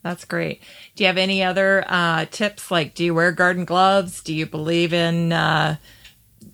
That's 0.03 0.25
great. 0.25 0.61
Do 0.95 1.03
you 1.03 1.07
have 1.07 1.17
any 1.17 1.43
other 1.43 1.83
uh, 1.87 2.25
tips? 2.29 2.69
Like, 2.69 2.93
do 2.93 3.03
you 3.03 3.15
wear 3.15 3.31
garden 3.31 3.65
gloves? 3.65 4.21
Do 4.21 4.33
you 4.33 4.45
believe 4.45 4.93
in 4.93 5.33
uh, 5.33 5.77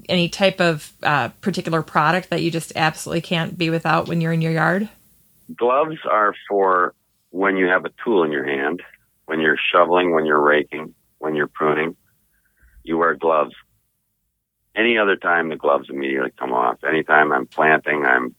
any 0.10 0.30
type 0.30 0.60
of 0.60 0.94
uh, 1.04 1.30
particular 1.42 1.82
product 1.82 2.30
that 2.30 2.42
you 2.42 2.52
just 2.52 2.74
absolutely 2.76 3.22
can't 3.22 3.58
be 3.58 3.70
without 3.70 4.08
when 4.08 4.22
you're 4.22 4.34
in 4.34 4.42
your 4.42 4.52
yard? 4.52 4.90
Gloves 5.56 5.98
are 6.10 6.34
for 6.50 6.94
when 7.32 7.58
you 7.58 7.68
have 7.68 7.86
a 7.86 7.92
tool 8.04 8.24
in 8.24 8.32
your 8.32 8.46
hand, 8.46 8.82
when 9.26 9.40
you're 9.40 9.58
shoveling, 9.72 10.14
when 10.14 10.26
you're 10.26 10.42
raking, 10.42 10.94
when 11.20 11.36
you're 11.36 11.48
pruning. 11.48 11.96
You 12.84 12.98
wear 12.98 13.16
gloves. 13.16 13.54
Any 14.76 14.98
other 14.98 15.16
time, 15.16 15.50
the 15.50 15.56
gloves 15.56 15.90
immediately 15.90 16.32
come 16.38 16.52
off. 16.52 16.84
Anytime 16.84 17.32
I'm 17.32 17.48
planting, 17.48 18.04
I'm, 18.06 18.36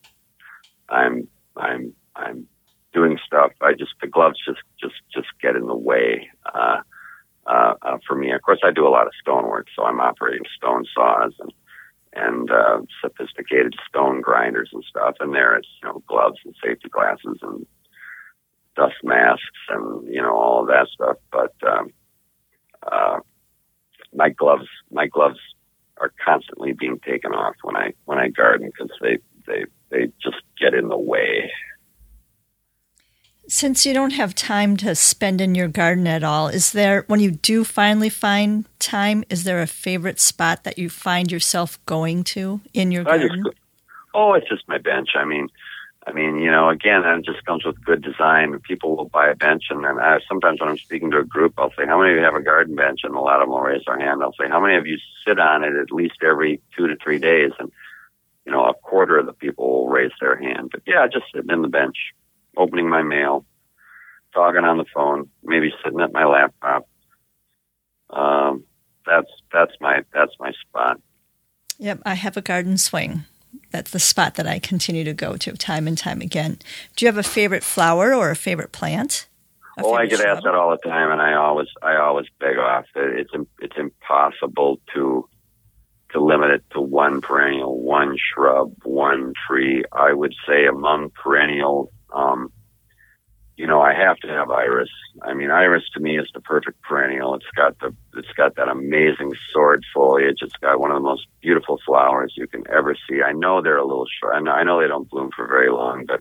I'm, 0.88 1.28
I'm, 1.56 1.94
I'm 2.16 2.48
doing 2.94 3.18
stuff. 3.26 3.52
I 3.60 3.72
just 3.74 3.92
the 4.00 4.06
gloves 4.06 4.38
just 4.46 4.60
just 4.80 4.94
just 5.12 5.28
get 5.42 5.56
in 5.56 5.66
the 5.66 5.76
way. 5.76 6.30
Uh, 6.46 6.78
uh, 7.47 7.74
uh, 7.82 7.99
for 8.07 8.16
me. 8.16 8.32
Of 8.32 8.42
course, 8.42 8.61
I 8.64 8.72
do 8.72 8.86
a 8.86 8.90
lot 8.90 9.07
of 9.07 9.12
stonework, 9.20 9.66
so 9.74 9.84
I'm 9.84 10.01
operating 10.01 10.45
stone 10.57 10.84
saws 10.95 11.32
and 11.40 11.53
and 12.16 12.51
uh, 12.51 12.80
sophisticated 13.03 13.74
stone 13.88 14.20
grinders 14.20 14.70
and 14.72 14.84
stuff. 14.88 15.16
And 15.20 15.34
there, 15.34 15.57
it's 15.57 15.68
you 15.82 15.88
know 15.88 16.03
gloves 16.07 16.38
and 16.45 16.55
safety 16.64 16.88
glasses 16.88 17.38
and 17.42 17.66
dust 18.76 18.97
masks 19.03 19.42
and 19.68 20.12
you 20.12 20.22
know 20.22 20.34
all 20.34 20.62
of 20.62 20.68
that 20.68 20.88
stuff. 20.92 21.16
But 21.30 21.55
um, 21.66 21.92
uh, 22.90 23.18
my 24.14 24.30
gloves, 24.30 24.68
my 24.90 25.07
gloves 25.07 25.38
are 25.99 26.12
constantly 26.24 26.72
being 26.72 26.99
taken 27.01 27.32
off 27.32 27.55
when 27.62 27.76
I 27.76 27.92
when 28.05 28.18
I 28.18 28.28
garden 28.28 28.70
because 28.70 28.90
they 29.01 29.18
they 29.47 29.64
they 29.90 30.12
just 30.22 30.42
get 30.61 30.74
in 30.74 30.88
the 30.88 30.99
way. 30.99 31.51
Since 33.47 33.84
you 33.84 33.92
don't 33.92 34.12
have 34.12 34.34
time 34.34 34.76
to 34.78 34.95
spend 34.95 35.40
in 35.40 35.55
your 35.55 35.68
garden 35.68 36.07
at 36.07 36.24
all, 36.24 36.49
is 36.49 36.72
there, 36.72 37.05
when 37.09 37.20
you 37.20 37.30
do 37.30 37.62
finally 37.62 38.09
find 38.09 38.64
time, 38.78 39.22
is 39.28 39.45
there 39.45 39.61
a 39.61 39.66
favorite 39.66 40.18
spot 40.18 40.64
that 40.64 40.78
you 40.78 40.88
find 40.88 41.30
yourself 41.30 41.78
going 41.84 42.24
to 42.24 42.61
in 42.72 42.90
your 42.90 43.05
garden? 43.05 43.45
Just, 43.45 43.57
oh, 44.14 44.32
it's 44.32 44.49
just 44.49 44.66
my 44.66 44.78
bench. 44.78 45.11
I 45.14 45.24
mean, 45.24 45.49
I 46.07 46.12
mean, 46.12 46.38
you 46.38 46.51
know, 46.51 46.68
again, 46.68 47.03
it 47.05 47.24
just 47.24 47.45
comes 47.45 47.64
with 47.64 47.82
good 47.84 48.03
design. 48.03 48.59
People 48.61 48.97
will 48.97 49.09
buy 49.09 49.28
a 49.28 49.34
bench, 49.34 49.64
and 49.70 49.84
then 49.84 49.99
I, 49.99 50.20
sometimes 50.28 50.61
when 50.61 50.68
I'm 50.68 50.78
speaking 50.78 51.11
to 51.12 51.18
a 51.18 51.24
group, 51.24 51.55
I'll 51.59 51.70
say, 51.70 51.86
"How 51.86 51.99
many 51.99 52.12
of 52.12 52.18
you 52.18 52.24
have 52.24 52.34
a 52.34 52.42
garden 52.42 52.74
bench?" 52.74 53.01
And 53.05 53.14
a 53.14 53.20
lot 53.20 53.40
of 53.40 53.47
them 53.47 53.51
will 53.51 53.62
raise 53.62 53.84
their 53.86 53.99
hand. 53.99 54.22
I'll 54.22 54.34
say, 54.34 54.49
"How 54.49 54.61
many 54.61 54.76
of 54.76 54.86
you 54.86 54.99
sit 55.26 55.38
on 55.38 55.64
it 55.64 55.74
at 55.74 55.90
least 55.90 56.22
every 56.22 56.61
two 56.76 56.88
to 56.88 56.97
three 56.97 57.18
days?" 57.18 57.53
And 57.59 57.72
you 58.45 58.53
know, 58.53 58.64
a 58.64 58.74
quarter 58.74 59.18
of 59.18 59.26
the 59.26 59.32
people 59.32 59.66
will 59.66 59.88
raise 59.88 60.12
their 60.20 60.36
hand. 60.36 60.70
But 60.72 60.82
yeah, 60.86 61.07
just 61.07 61.24
sitting 61.34 61.51
in 61.51 61.62
the 61.62 61.68
bench, 61.68 61.97
opening 62.57 62.88
my 62.88 63.02
mail, 63.02 63.44
talking 64.32 64.64
on 64.64 64.78
the 64.78 64.84
phone, 64.92 65.28
maybe 65.42 65.72
sitting 65.82 66.00
at 66.00 66.12
my 66.12 66.24
laptop. 66.24 66.88
Um, 68.11 68.64
that's 69.07 69.30
that's 69.52 69.72
my 69.80 70.02
that's 70.12 70.32
my 70.38 70.52
spot. 70.52 71.00
Yep, 71.78 72.02
I 72.07 72.14
have 72.14 72.36
a 72.36 72.42
garden 72.42 72.78
swing. 72.78 73.24
That's 73.70 73.90
the 73.90 73.98
spot 73.98 74.36
that 74.36 74.46
I 74.46 74.59
continue 74.59 75.05
to 75.05 75.12
go 75.12 75.36
to 75.36 75.52
time 75.52 75.88
and 75.88 75.98
time 75.98 76.20
again. 76.20 76.59
Do 76.96 77.05
you 77.05 77.09
have 77.09 77.18
a 77.18 77.28
favorite 77.28 77.64
flower 77.64 78.14
or 78.14 78.30
a 78.30 78.36
favorite 78.36 78.72
plant? 78.72 79.28
A 79.78 79.82
oh, 79.82 79.94
I 79.94 80.07
get 80.07 80.20
shrub? 80.20 80.28
asked 80.28 80.44
that 80.44 80.55
all 80.55 80.70
the 80.70 80.88
time, 80.88 81.11
and 81.11 81.20
I 81.20 81.34
always 81.34 81.68
I 81.82 81.96
always 81.96 82.26
beg 82.38 82.57
off. 82.57 82.86
It's 82.94 83.32
it's 83.59 83.76
impossible 83.76 84.80
to 84.94 85.28
to 86.12 86.20
limit 86.24 86.50
it 86.50 86.64
to 86.70 86.80
one 86.80 87.20
perennial, 87.20 87.80
one 87.80 88.16
shrub, 88.16 88.72
one 88.84 89.32
tree. 89.48 89.84
I 89.92 90.12
would 90.12 90.34
say 90.46 90.66
among 90.66 91.11
perennial, 91.11 91.90
um, 92.14 92.52
you 93.56 93.66
know, 93.66 93.80
I 93.80 93.94
have 93.94 94.16
to 94.18 94.28
have 94.28 94.50
iris. 94.50 94.90
I 95.22 95.32
mean, 95.32 95.50
iris 95.50 95.84
to 95.94 96.00
me 96.00 96.18
is 96.18 96.28
the 96.34 96.40
perfect 96.40 96.82
perennial. 96.82 97.34
It's 97.34 97.46
got 97.54 97.78
the, 97.78 97.94
it's 98.16 98.32
got 98.36 98.56
that 98.56 98.68
amazing 98.68 99.32
sword 99.52 99.84
foliage. 99.94 100.38
It's 100.42 100.56
got 100.56 100.80
one 100.80 100.90
of 100.90 100.96
the 100.96 101.08
most 101.08 101.26
beautiful 101.40 101.78
flowers 101.86 102.34
you 102.36 102.48
can 102.48 102.64
ever 102.72 102.96
see. 103.08 103.22
I 103.22 103.32
know 103.32 103.62
they're 103.62 103.78
a 103.78 103.86
little 103.86 104.06
short. 104.20 104.34
I 104.34 104.64
know 104.64 104.80
they 104.80 104.88
don't 104.88 105.08
bloom 105.08 105.30
for 105.36 105.46
very 105.46 105.70
long, 105.70 106.04
but 106.06 106.20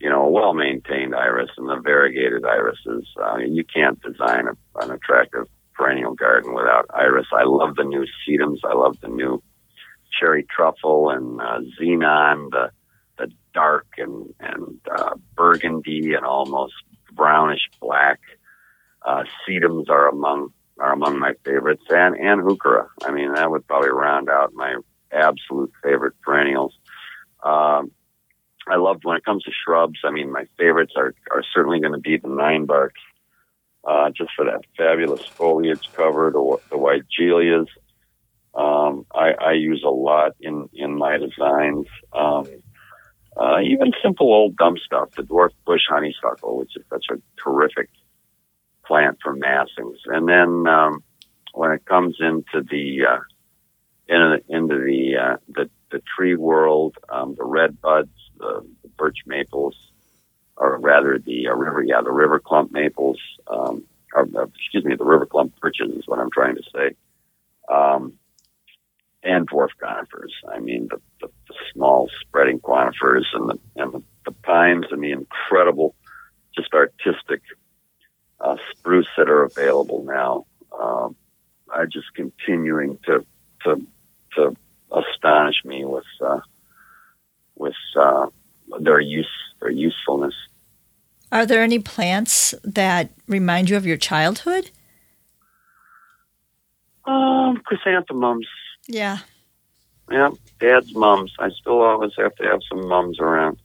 you 0.00 0.10
know, 0.10 0.24
a 0.24 0.30
well-maintained 0.30 1.14
iris 1.14 1.50
and 1.56 1.68
the 1.68 1.76
variegated 1.76 2.44
irises. 2.44 3.06
Uh, 3.16 3.36
you 3.36 3.62
can't 3.62 4.02
design 4.02 4.48
a, 4.48 4.80
an 4.80 4.90
attractive 4.90 5.46
perennial 5.74 6.14
garden 6.14 6.54
without 6.54 6.86
iris. 6.92 7.28
I 7.32 7.44
love 7.44 7.76
the 7.76 7.84
new 7.84 8.04
sedums. 8.26 8.58
I 8.64 8.74
love 8.74 8.96
the 9.00 9.06
new 9.06 9.40
cherry 10.18 10.44
truffle 10.54 11.10
and 11.10 11.40
uh, 11.40 11.60
Xenox. 11.80 12.50
The 12.50 12.70
dark 13.52 13.86
and 13.98 14.34
and 14.40 14.80
uh, 14.90 15.14
burgundy 15.36 16.14
and 16.14 16.24
almost 16.24 16.74
brownish 17.12 17.68
black 17.80 18.20
Uh, 19.04 19.24
sedums 19.42 19.88
are 19.90 20.08
among 20.08 20.52
are 20.78 20.92
among 20.92 21.18
my 21.18 21.34
favorites, 21.44 21.82
and 21.90 22.14
and 22.16 22.40
heuchera. 22.42 22.86
I 23.04 23.10
mean, 23.10 23.34
that 23.34 23.50
would 23.50 23.66
probably 23.66 23.90
round 23.90 24.28
out 24.28 24.54
my 24.54 24.76
absolute 25.10 25.72
favorite 25.82 26.14
perennials. 26.24 26.72
Um, 27.42 27.90
I 28.68 28.76
loved 28.76 29.04
when 29.04 29.16
it 29.16 29.24
comes 29.24 29.42
to 29.44 29.50
shrubs. 29.52 30.00
I 30.04 30.10
mean, 30.12 30.30
my 30.30 30.46
favorites 30.56 30.94
are 30.96 31.14
are 31.34 31.42
certainly 31.52 31.80
going 31.80 31.94
to 31.94 31.98
be 32.10 32.16
the 32.16 32.28
nine 32.28 32.64
barks, 32.66 33.02
uh, 33.84 34.10
just 34.10 34.30
for 34.36 34.44
that 34.44 34.62
fabulous 34.76 35.24
foliage 35.26 35.88
cover, 35.94 36.30
the 36.30 36.42
the 36.70 36.78
weigelas. 36.78 37.66
Um, 38.54 39.04
I, 39.12 39.32
I 39.50 39.52
use 39.52 39.82
a 39.84 39.90
lot 39.90 40.32
in 40.40 40.68
in 40.72 40.96
my 40.96 41.18
designs. 41.18 41.88
Um, 42.12 42.46
uh, 43.36 43.60
even 43.60 43.92
simple 44.02 44.32
old 44.32 44.56
dumb 44.56 44.76
stuff, 44.84 45.12
the 45.12 45.22
dwarf 45.22 45.50
bush 45.64 45.82
honeysuckle, 45.88 46.58
which 46.58 46.76
is 46.76 46.84
such 46.90 47.06
a 47.10 47.16
terrific 47.42 47.88
plant 48.84 49.18
for 49.22 49.34
massings. 49.36 49.98
And 50.06 50.28
then 50.28 50.66
um, 50.66 51.02
when 51.54 51.72
it 51.72 51.84
comes 51.84 52.16
into 52.20 52.62
the 52.68 53.06
uh, 53.06 53.20
into, 54.08 54.42
into 54.48 54.78
the, 54.78 55.16
uh, 55.16 55.36
the 55.48 55.70
the 55.90 56.02
tree 56.16 56.36
world, 56.36 56.96
um, 57.10 57.34
the 57.36 57.44
red 57.44 57.80
buds, 57.80 58.10
the, 58.38 58.66
the 58.82 58.88
birch 58.88 59.18
maples, 59.26 59.76
or 60.56 60.78
rather 60.78 61.18
the 61.18 61.48
uh, 61.48 61.54
river, 61.54 61.82
yeah, 61.82 62.00
the 62.02 62.10
river 62.10 62.40
clump 62.40 62.72
maples, 62.72 63.18
um, 63.46 63.84
or, 64.14 64.26
uh, 64.36 64.46
excuse 64.54 64.84
me, 64.84 64.96
the 64.96 65.04
river 65.04 65.26
clump 65.26 65.54
birches 65.60 65.90
is 65.92 66.06
what 66.06 66.18
I'm 66.18 66.30
trying 66.30 66.56
to 66.56 66.62
say. 66.74 66.96
Um, 67.72 68.14
and 69.22 69.48
dwarf 69.48 69.68
conifers. 69.78 70.34
I 70.52 70.58
mean, 70.58 70.88
the, 70.90 71.00
the, 71.20 71.32
the 71.48 71.54
small 71.72 72.08
spreading 72.20 72.60
conifers 72.60 73.26
and 73.34 73.50
the 73.50 73.58
and 73.76 73.92
the, 73.92 74.02
the 74.24 74.32
pines 74.32 74.86
and 74.90 75.02
the 75.02 75.12
incredible, 75.12 75.94
just 76.56 76.72
artistic 76.74 77.42
uh, 78.40 78.56
spruce 78.70 79.08
that 79.16 79.28
are 79.28 79.44
available 79.44 80.04
now 80.04 80.46
um, 80.78 81.16
are 81.68 81.86
just 81.86 82.12
continuing 82.14 82.98
to 83.06 83.24
to 83.64 83.86
to 84.36 84.56
astonish 84.90 85.64
me 85.64 85.84
with 85.84 86.04
uh, 86.20 86.40
with 87.56 87.74
uh, 87.98 88.26
their 88.80 89.00
use 89.00 89.30
their 89.60 89.70
usefulness. 89.70 90.34
Are 91.30 91.46
there 91.46 91.62
any 91.62 91.78
plants 91.78 92.54
that 92.62 93.10
remind 93.26 93.70
you 93.70 93.76
of 93.76 93.86
your 93.86 93.96
childhood? 93.96 94.70
Um, 97.04 97.62
chrysanthemums. 97.64 98.46
Yeah. 98.92 99.18
Yeah, 100.10 100.30
dad's 100.60 100.94
mums. 100.94 101.32
I 101.38 101.48
still 101.50 101.80
always 101.80 102.12
have 102.18 102.34
to 102.36 102.44
have 102.44 102.60
some 102.68 102.86
mums 102.86 103.18
around 103.18 103.58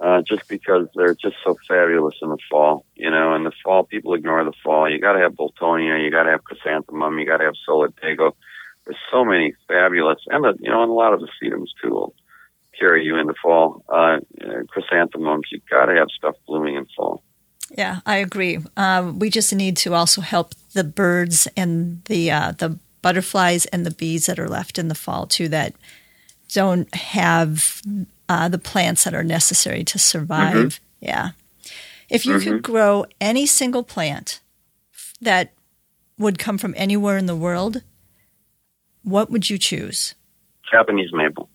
uh, 0.00 0.20
just 0.22 0.48
because 0.48 0.88
they're 0.96 1.14
just 1.14 1.36
so 1.44 1.56
fabulous 1.68 2.16
in 2.20 2.30
the 2.30 2.38
fall. 2.50 2.84
You 2.96 3.10
know, 3.10 3.34
in 3.36 3.44
the 3.44 3.52
fall, 3.64 3.84
people 3.84 4.14
ignore 4.14 4.44
the 4.44 4.52
fall. 4.64 4.90
You 4.90 4.98
got 4.98 5.12
to 5.12 5.20
have 5.20 5.34
Boltonia, 5.34 6.02
you 6.02 6.10
got 6.10 6.24
to 6.24 6.30
have 6.30 6.42
chrysanthemum, 6.42 7.18
you 7.18 7.26
got 7.26 7.36
to 7.36 7.44
have 7.44 7.54
solidago. 7.68 8.32
There's 8.84 8.98
so 9.12 9.24
many 9.24 9.54
fabulous, 9.68 10.18
and 10.26 10.42
the, 10.42 10.54
you 10.58 10.70
know, 10.70 10.82
and 10.82 10.90
a 10.90 10.94
lot 10.94 11.12
of 11.12 11.20
the 11.20 11.28
sedums 11.40 11.68
too 11.80 11.90
will 11.90 12.14
carry 12.76 13.04
you 13.04 13.16
into 13.16 13.34
fall. 13.40 13.84
Uh, 13.88 14.18
chrysanthemums, 14.68 15.46
you 15.52 15.60
got 15.70 15.86
to 15.86 15.94
have 15.94 16.08
stuff 16.10 16.34
blooming 16.48 16.74
in 16.74 16.86
fall. 16.96 17.22
Yeah, 17.78 18.00
I 18.04 18.16
agree. 18.16 18.58
Uh, 18.76 19.12
we 19.16 19.30
just 19.30 19.54
need 19.54 19.76
to 19.78 19.94
also 19.94 20.20
help 20.20 20.54
the 20.74 20.82
birds 20.82 21.46
and 21.56 22.02
the 22.06 22.32
uh, 22.32 22.52
the 22.58 22.76
butterflies 23.02 23.66
and 23.66 23.84
the 23.84 23.90
bees 23.90 24.26
that 24.26 24.38
are 24.38 24.48
left 24.48 24.78
in 24.78 24.88
the 24.88 24.94
fall 24.94 25.26
too 25.26 25.48
that 25.48 25.74
don't 26.52 26.92
have 26.94 27.82
uh, 28.28 28.48
the 28.48 28.58
plants 28.58 29.04
that 29.04 29.14
are 29.14 29.24
necessary 29.24 29.84
to 29.84 29.98
survive. 29.98 30.54
Mm-hmm. 30.54 31.04
Yeah. 31.04 31.30
If 32.08 32.26
you 32.26 32.34
mm-hmm. 32.34 32.50
could 32.50 32.62
grow 32.62 33.06
any 33.20 33.46
single 33.46 33.82
plant 33.82 34.40
that 35.20 35.52
would 36.18 36.38
come 36.38 36.58
from 36.58 36.74
anywhere 36.76 37.16
in 37.16 37.26
the 37.26 37.36
world, 37.36 37.82
what 39.02 39.30
would 39.30 39.50
you 39.50 39.58
choose? 39.58 40.14
Japanese 40.70 41.12
maple. 41.12 41.48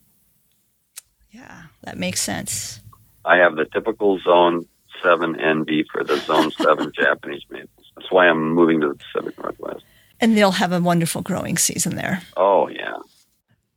Yeah, 1.31 1.63
that 1.83 1.97
makes 1.97 2.21
sense. 2.21 2.81
I 3.23 3.37
have 3.37 3.55
the 3.55 3.65
typical 3.65 4.19
zone 4.19 4.65
7 5.03 5.35
NB 5.35 5.85
for 5.91 6.03
the 6.03 6.17
zone 6.17 6.51
7 6.51 6.91
Japanese 6.99 7.43
maples. 7.49 7.91
That's 7.95 8.11
why 8.11 8.27
I'm 8.27 8.53
moving 8.53 8.81
to 8.81 8.89
the 8.89 8.95
Pacific 8.95 9.37
Northwest. 9.37 9.83
And 10.19 10.37
they'll 10.37 10.51
have 10.51 10.71
a 10.71 10.81
wonderful 10.81 11.21
growing 11.21 11.57
season 11.57 11.95
there. 11.95 12.21
Oh, 12.35 12.67
yeah. 12.67 12.97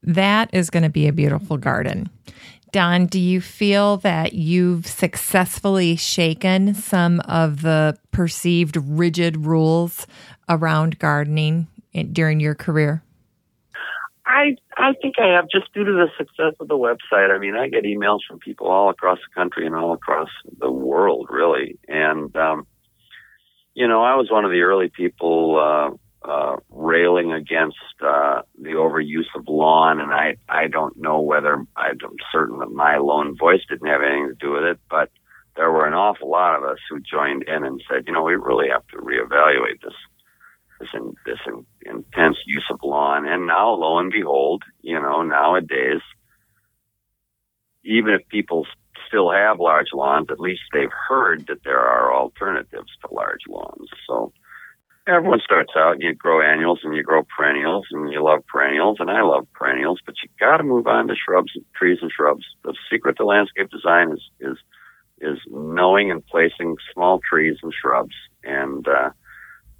That 0.02 0.50
is 0.52 0.70
going 0.70 0.82
to 0.84 0.88
be 0.88 1.06
a 1.06 1.12
beautiful 1.12 1.58
garden. 1.58 2.08
Don, 2.72 3.06
do 3.06 3.18
you 3.18 3.40
feel 3.40 3.96
that 3.98 4.32
you've 4.32 4.86
successfully 4.86 5.96
shaken 5.96 6.74
some 6.74 7.20
of 7.20 7.62
the 7.62 7.98
perceived 8.12 8.76
rigid 8.76 9.44
rules 9.44 10.06
around 10.48 10.98
gardening 10.98 11.66
during 12.12 12.38
your 12.38 12.54
career? 12.54 13.02
I 14.24 14.56
I 14.76 14.92
think 15.02 15.16
I 15.18 15.34
have 15.34 15.48
just 15.50 15.72
due 15.74 15.84
to 15.84 15.92
the 15.92 16.08
success 16.16 16.54
of 16.60 16.68
the 16.68 16.78
website. 16.78 17.34
I 17.34 17.38
mean, 17.38 17.56
I 17.56 17.68
get 17.68 17.82
emails 17.82 18.20
from 18.28 18.38
people 18.38 18.68
all 18.68 18.88
across 18.88 19.18
the 19.18 19.34
country 19.34 19.66
and 19.66 19.74
all 19.74 19.92
across 19.92 20.28
the 20.58 20.70
world, 20.70 21.26
really. 21.30 21.78
And 21.88 22.34
um, 22.36 22.66
you 23.74 23.88
know, 23.88 24.02
I 24.02 24.14
was 24.14 24.30
one 24.30 24.44
of 24.44 24.52
the 24.52 24.60
early 24.60 24.88
people 24.88 25.58
uh, 25.58 25.96
uh, 26.22 26.56
railing 26.70 27.32
against 27.32 27.76
uh, 28.02 28.42
the 28.60 28.70
overuse 28.70 29.28
of 29.34 29.48
lawn, 29.48 30.00
and 30.00 30.12
I 30.12 30.36
I 30.48 30.68
don't 30.68 30.96
know 30.96 31.20
whether 31.20 31.54
I'm 31.76 31.98
certain 32.32 32.58
that 32.58 32.70
my 32.70 32.98
lone 32.98 33.36
voice 33.38 33.60
didn't 33.68 33.88
have 33.88 34.02
anything 34.02 34.28
to 34.28 34.34
do 34.34 34.52
with 34.52 34.64
it, 34.64 34.78
but 34.90 35.10
there 35.56 35.70
were 35.70 35.86
an 35.86 35.94
awful 35.94 36.30
lot 36.30 36.56
of 36.56 36.64
us 36.64 36.78
who 36.88 37.00
joined 37.00 37.44
in 37.44 37.64
and 37.64 37.82
said, 37.90 38.04
you 38.06 38.12
know, 38.12 38.22
we 38.22 38.34
really 38.34 38.68
have 38.70 38.86
to 38.88 38.96
reevaluate 38.98 39.80
this 39.82 39.94
this 40.78 40.88
in, 40.94 41.14
this 41.26 41.38
in, 41.46 41.66
intense 41.84 42.38
use 42.46 42.64
of 42.70 42.80
lawn. 42.82 43.26
And 43.26 43.46
now, 43.46 43.70
lo 43.70 43.98
and 43.98 44.10
behold, 44.10 44.62
you 44.80 45.00
know, 45.00 45.22
nowadays, 45.22 46.00
even 47.84 48.14
if 48.14 48.26
people 48.28 48.66
still 49.06 49.30
have 49.30 49.60
large 49.60 49.88
lawns, 49.92 50.28
at 50.30 50.40
least 50.40 50.62
they've 50.72 50.88
heard 51.08 51.46
that 51.48 51.64
there 51.64 51.78
are 51.80 52.14
alternatives 52.14 52.90
to 53.02 53.14
large 53.14 53.40
lawns. 53.48 53.88
So 54.08 54.32
everyone 55.06 55.40
starts 55.44 55.72
out 55.76 56.00
you 56.00 56.14
grow 56.14 56.40
annuals 56.42 56.80
and 56.82 56.94
you 56.94 57.02
grow 57.02 57.22
perennials 57.36 57.86
and 57.90 58.12
you 58.12 58.22
love 58.22 58.44
perennials 58.46 58.98
and 59.00 59.10
I 59.10 59.22
love 59.22 59.46
perennials, 59.54 60.00
but 60.04 60.14
you 60.22 60.28
got 60.38 60.58
to 60.58 60.62
move 60.62 60.86
on 60.86 61.08
to 61.08 61.14
shrubs, 61.14 61.52
and 61.54 61.64
trees 61.74 61.98
and 62.02 62.10
shrubs. 62.10 62.44
The 62.64 62.74
secret 62.90 63.16
to 63.16 63.24
landscape 63.24 63.70
design 63.70 64.12
is 64.12 64.22
is 64.40 64.56
is 65.20 65.38
knowing 65.48 66.10
and 66.10 66.26
placing 66.26 66.76
small 66.94 67.20
trees 67.28 67.56
and 67.62 67.72
shrubs. 67.72 68.14
And 68.42 68.86
uh, 68.88 69.10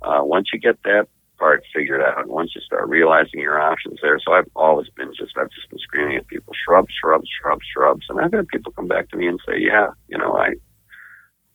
uh, 0.03 0.21
once 0.23 0.49
you 0.53 0.59
get 0.59 0.83
that 0.85 1.09
part 1.39 1.63
figured 1.75 2.03
out, 2.03 2.21
and 2.21 2.29
once 2.31 2.53
you 2.55 2.61
start 2.61 2.89
realizing 2.89 3.41
your 3.41 3.59
options 3.61 3.99
there, 4.03 4.19
so 4.25 4.35
I've 4.35 4.51
always 4.55 4.89
been 4.91 5.13
just 5.17 5.37
I've 5.39 5.51
just 5.51 5.71
been 5.71 5.79
screaming 5.79 6.17
at 6.17 6.27
people 6.29 6.55
shrubs, 6.65 6.93
shrubs, 7.01 7.29
shrubs, 7.41 7.65
shrubs, 7.73 8.07
and 8.09 8.21
I've 8.21 8.33
had 8.33 8.49
people 8.49 8.73
come 8.73 8.89
back 8.89 9.09
to 9.11 9.17
me 9.17 9.27
and 9.27 9.41
say, 9.47 9.59
yeah, 9.59 9.89
you 10.09 10.19
know, 10.19 10.35
I 10.37 10.55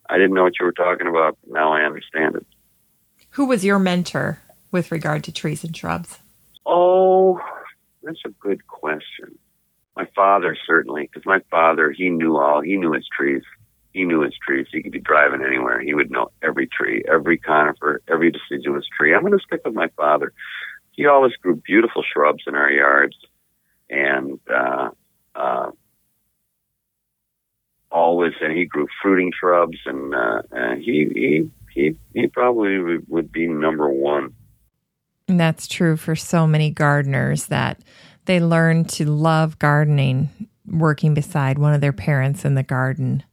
I 0.10 0.18
didn't 0.18 0.34
know 0.34 0.44
what 0.44 0.60
you 0.60 0.66
were 0.66 0.72
talking 0.72 1.08
about. 1.08 1.38
Now 1.48 1.74
I 1.74 1.82
understand 1.82 2.36
it. 2.36 2.46
Who 3.36 3.48
was 3.48 3.66
your 3.66 3.80
mentor 3.80 4.40
with 4.72 4.94
regard 4.94 5.26
to 5.26 5.32
trees 5.34 5.66
and 5.66 5.76
shrubs? 5.76 6.20
Oh, 6.66 7.38
that's 8.02 8.22
a 8.26 8.30
good 8.30 8.66
question. 8.68 9.38
My 9.98 10.08
father 10.16 10.56
certainly, 10.66 11.04
because 11.04 11.26
my 11.26 11.42
father 11.52 11.92
he 11.92 12.10
knew 12.10 12.38
all. 12.38 12.62
He 12.62 12.78
knew 12.78 12.94
his 12.94 13.06
trees. 13.14 13.42
He 13.92 14.06
knew 14.06 14.22
his 14.22 14.36
trees. 14.46 14.68
He 14.72 14.82
could 14.82 14.94
be 14.94 15.02
driving 15.02 15.44
anywhere. 15.46 15.82
He 15.82 15.94
would 15.94 16.12
know 16.12 16.32
every 16.42 16.68
tree, 16.68 17.04
every 17.12 17.38
conifer, 17.38 18.02
every 18.08 18.32
deciduous 18.32 18.86
tree. 18.98 19.14
I'm 19.14 19.20
going 19.20 19.38
to 19.38 19.46
stick 19.46 19.62
with 19.66 19.74
my 19.74 19.90
father. 19.98 20.32
He 20.94 21.06
always 21.06 21.34
grew 21.34 21.58
beautiful 21.58 22.04
shrubs 22.04 22.44
in 22.48 22.56
our 22.56 22.72
yards, 22.72 23.18
and 23.90 24.40
uh, 24.50 24.92
uh, 25.36 25.72
always, 27.92 28.32
and 28.40 28.58
he 28.58 28.64
grew 28.64 28.88
fruiting 29.02 29.34
shrubs, 29.38 29.78
and 29.86 30.16
uh, 30.16 30.42
uh, 30.56 30.76
he 30.76 31.10
he 31.14 31.50
he 31.76 31.98
he 32.14 32.28
probably 32.28 32.98
would 33.08 33.32
be 33.32 33.48
number 33.48 33.90
one. 33.90 34.34
And 35.28 35.40
that's 35.40 35.68
true 35.68 35.98
for 35.98 36.16
so 36.16 36.48
many 36.48 36.72
gardeners 36.72 37.48
that 37.48 37.82
they 38.26 38.40
learn 38.40 38.86
to 38.86 39.06
love 39.06 39.60
gardening 39.60 40.30
working 40.66 41.14
beside 41.14 41.60
one 41.60 41.74
of 41.74 41.82
their 41.82 41.94
parents 41.94 42.46
in 42.46 42.56
the 42.56 42.64
garden. 42.64 43.24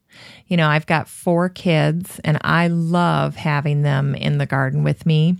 You 0.46 0.58
know, 0.58 0.68
I've 0.68 0.86
got 0.86 1.08
four 1.08 1.48
kids 1.48 2.20
and 2.24 2.38
I 2.42 2.68
love 2.68 3.36
having 3.36 3.82
them 3.82 4.14
in 4.14 4.36
the 4.36 4.46
garden 4.46 4.84
with 4.84 5.06
me. 5.06 5.38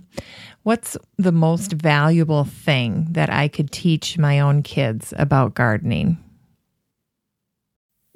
What's 0.63 0.97
the 1.17 1.31
most 1.31 1.73
valuable 1.73 2.45
thing 2.45 3.07
that 3.11 3.29
I 3.29 3.47
could 3.47 3.71
teach 3.71 4.17
my 4.17 4.39
own 4.39 4.63
kids 4.63 5.13
about 5.17 5.53
gardening? 5.53 6.17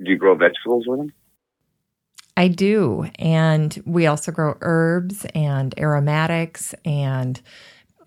Do 0.03 0.11
you 0.11 0.17
grow 0.17 0.35
vegetables 0.35 0.85
with 0.87 0.99
them? 0.99 1.13
I 2.37 2.47
do. 2.49 3.09
And 3.17 3.81
we 3.85 4.05
also 4.05 4.31
grow 4.31 4.55
herbs 4.61 5.25
and 5.33 5.73
aromatics 5.77 6.75
and, 6.85 7.41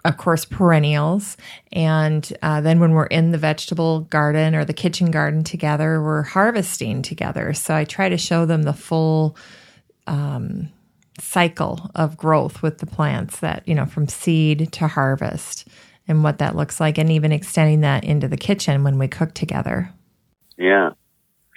of 0.04 0.16
course, 0.18 0.44
perennials. 0.44 1.36
And 1.72 2.32
uh, 2.40 2.60
then 2.60 2.78
when 2.78 2.92
we're 2.92 3.06
in 3.06 3.32
the 3.32 3.38
vegetable 3.38 4.02
garden 4.02 4.54
or 4.54 4.64
the 4.64 4.72
kitchen 4.72 5.10
garden 5.10 5.42
together, 5.42 6.00
we're 6.00 6.22
harvesting 6.22 7.02
together. 7.02 7.52
So 7.54 7.74
I 7.74 7.84
try 7.84 8.08
to 8.08 8.16
show 8.16 8.46
them 8.46 8.62
the 8.62 8.72
full 8.72 9.36
um, 10.06 10.70
cycle 11.18 11.90
of 11.96 12.16
growth 12.16 12.62
with 12.62 12.78
the 12.78 12.86
plants 12.86 13.40
that, 13.40 13.66
you 13.66 13.74
know, 13.74 13.84
from 13.84 14.06
seed 14.06 14.72
to 14.74 14.86
harvest 14.86 15.66
and 16.06 16.22
what 16.22 16.38
that 16.38 16.54
looks 16.54 16.78
like, 16.78 16.98
and 16.98 17.10
even 17.10 17.32
extending 17.32 17.80
that 17.80 18.04
into 18.04 18.28
the 18.28 18.36
kitchen 18.36 18.84
when 18.84 18.96
we 18.96 19.08
cook 19.08 19.34
together. 19.34 19.92
Yeah, 20.56 20.90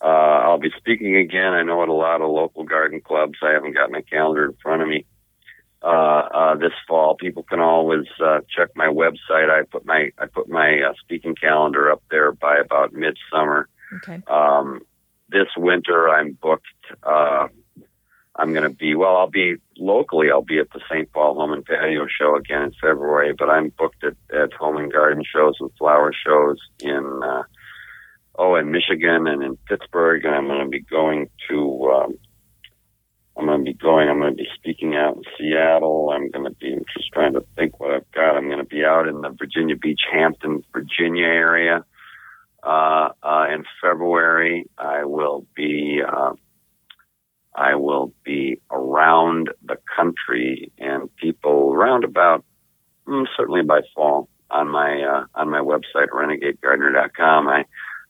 Uh, 0.00 0.06
I'll 0.06 0.58
be 0.58 0.70
speaking 0.76 1.16
again. 1.16 1.52
I 1.52 1.62
know 1.62 1.82
at 1.82 1.88
a 1.88 1.92
lot 1.92 2.20
of 2.20 2.30
local 2.30 2.64
garden 2.64 3.00
clubs. 3.00 3.38
I 3.42 3.52
haven't 3.52 3.74
got 3.74 3.90
my 3.90 4.02
calendar 4.02 4.44
in 4.44 4.56
front 4.62 4.82
of 4.82 4.88
me. 4.88 5.04
Uh, 5.82 5.88
uh, 6.32 6.54
this 6.56 6.72
fall, 6.86 7.16
people 7.16 7.42
can 7.42 7.58
always 7.58 8.06
uh, 8.24 8.38
check 8.56 8.68
my 8.76 8.86
website. 8.86 9.50
I 9.50 9.64
put 9.68 9.84
my 9.84 10.10
I 10.18 10.26
put 10.26 10.48
my 10.48 10.80
uh, 10.80 10.92
speaking 11.02 11.34
calendar 11.34 11.90
up 11.90 12.02
there 12.10 12.30
by 12.32 12.58
about 12.58 12.92
midsummer. 12.92 13.68
Okay. 13.96 14.22
Um, 14.28 14.82
this 15.28 15.48
winter, 15.56 16.08
I'm 16.08 16.38
booked. 16.40 16.66
Uh, 17.02 17.48
I'm 18.36 18.52
going 18.52 18.64
to 18.64 18.70
be, 18.70 18.94
well, 18.94 19.16
I'll 19.16 19.30
be 19.30 19.56
locally, 19.76 20.30
I'll 20.30 20.42
be 20.42 20.58
at 20.58 20.70
the 20.70 20.80
St. 20.90 21.12
Paul 21.12 21.34
Home 21.34 21.52
and 21.52 21.64
Patio 21.64 22.06
Show 22.06 22.36
again 22.36 22.62
in 22.62 22.72
February, 22.80 23.34
but 23.38 23.50
I'm 23.50 23.68
booked 23.76 24.04
at, 24.04 24.16
at 24.34 24.52
home 24.54 24.78
and 24.78 24.92
garden 24.92 25.22
shows 25.22 25.56
and 25.60 25.70
flower 25.78 26.12
shows 26.12 26.58
in, 26.80 27.20
uh, 27.22 27.42
oh, 28.36 28.54
in 28.54 28.70
Michigan 28.70 29.26
and 29.26 29.42
in 29.42 29.56
Pittsburgh, 29.68 30.24
and 30.24 30.34
I'm 30.34 30.46
going 30.46 30.64
to 30.64 30.68
be 30.68 30.80
going 30.80 31.28
to, 31.50 31.90
um, 31.92 32.18
I'm 33.36 33.46
going 33.46 33.64
to 33.64 33.64
be 33.64 33.74
going, 33.74 34.08
I'm 34.08 34.18
going 34.18 34.32
to 34.32 34.42
be 34.42 34.48
speaking 34.54 34.94
out 34.94 35.16
in 35.16 35.22
Seattle. 35.38 36.10
I'm 36.10 36.30
going 36.30 36.44
to 36.44 36.56
be 36.58 36.72
I'm 36.72 36.84
just 36.96 37.12
trying 37.12 37.34
to 37.34 37.44
think 37.56 37.80
what 37.80 37.90
I've 37.90 38.10
got. 38.12 38.36
I'm 38.36 38.46
going 38.46 38.58
to 38.58 38.64
be 38.64 38.84
out 38.84 39.08
in 39.08 39.20
the 39.20 39.30
Virginia 39.30 39.76
Beach, 39.76 40.02
Hampton, 40.10 40.64
Virginia 40.72 41.26
area, 41.26 41.84
uh, 42.62 43.08
uh, 43.22 43.46
in 43.52 43.64
February. 43.82 44.70
I 44.78 45.04
will 45.04 45.46
be, 45.54 46.00
uh, 46.06 46.32
I 47.54 47.74
will 47.74 48.12
be 48.24 48.60
around 48.70 49.50
the 49.64 49.78
country 49.94 50.72
and 50.78 51.14
people 51.16 51.72
around 51.72 52.04
about 52.04 52.44
mm, 53.06 53.26
certainly 53.36 53.62
by 53.62 53.80
fall 53.94 54.28
on 54.50 54.68
my 54.68 55.02
uh, 55.02 55.26
on 55.34 55.50
my 55.50 55.60
website 55.60 56.08
renegadegardener.com. 56.12 57.48
I 57.48 57.64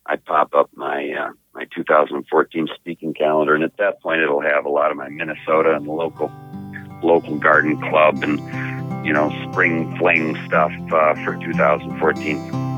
I 0.07 0.17
pop 0.17 0.55
up 0.55 0.71
my 0.75 1.13
uh, 1.13 1.31
my 1.55 1.67
2014 1.75 2.69
speaking 2.75 3.15
calendar, 3.15 3.55
and 3.55 3.65
at 3.65 3.77
that 3.79 4.01
point, 4.01 4.21
it'll 4.21 4.43
have 4.43 4.65
a 4.65 4.71
lot 4.71 4.91
of 4.91 4.97
my 4.97 5.09
Minnesota 5.09 5.75
and 5.77 5.87
local 5.87 6.31
local 7.03 7.37
garden 7.37 7.81
club 7.81 8.23
and 8.23 8.39
you 9.07 9.13
know 9.13 9.31
spring 9.51 9.97
fling 9.99 10.37
stuff 10.47 10.73
uh, 10.93 11.15
for 11.25 11.37
2014. 11.37 12.72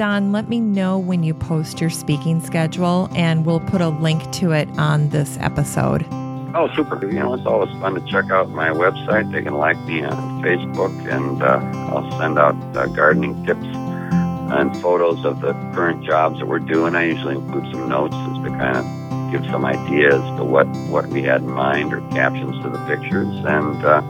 Don, 0.00 0.32
let 0.32 0.48
me 0.48 0.60
know 0.60 0.98
when 0.98 1.22
you 1.22 1.34
post 1.34 1.78
your 1.78 1.90
speaking 1.90 2.40
schedule, 2.40 3.10
and 3.14 3.44
we'll 3.44 3.60
put 3.60 3.82
a 3.82 3.90
link 3.90 4.32
to 4.32 4.50
it 4.52 4.66
on 4.78 5.10
this 5.10 5.36
episode. 5.42 6.06
Oh, 6.54 6.70
super. 6.74 6.98
You 7.06 7.18
know, 7.18 7.34
it's 7.34 7.44
always 7.44 7.68
fun 7.82 7.96
to 7.96 8.10
check 8.10 8.30
out 8.30 8.48
my 8.48 8.70
website. 8.70 9.30
They 9.30 9.42
can 9.42 9.52
like 9.52 9.76
me 9.84 10.02
on 10.02 10.42
Facebook, 10.42 10.90
and 11.06 11.42
uh, 11.42 11.60
I'll 11.94 12.10
send 12.18 12.38
out 12.38 12.54
uh, 12.74 12.86
gardening 12.86 13.44
tips 13.44 13.62
and 13.62 14.74
photos 14.78 15.22
of 15.26 15.42
the 15.42 15.52
current 15.74 16.02
jobs 16.02 16.38
that 16.38 16.46
we're 16.46 16.60
doing. 16.60 16.94
I 16.94 17.04
usually 17.04 17.34
include 17.34 17.70
some 17.70 17.86
notes 17.90 18.14
as 18.14 18.42
to 18.44 18.48
kind 18.56 18.78
of 18.78 19.32
give 19.32 19.44
some 19.50 19.66
ideas 19.66 20.22
to 20.38 20.44
what, 20.44 20.66
what 20.88 21.08
we 21.08 21.24
had 21.24 21.42
in 21.42 21.50
mind 21.50 21.92
or 21.92 22.00
captions 22.08 22.56
to 22.62 22.70
the 22.70 22.78
pictures. 22.86 23.28
And 23.44 23.84
uh, 23.84 24.00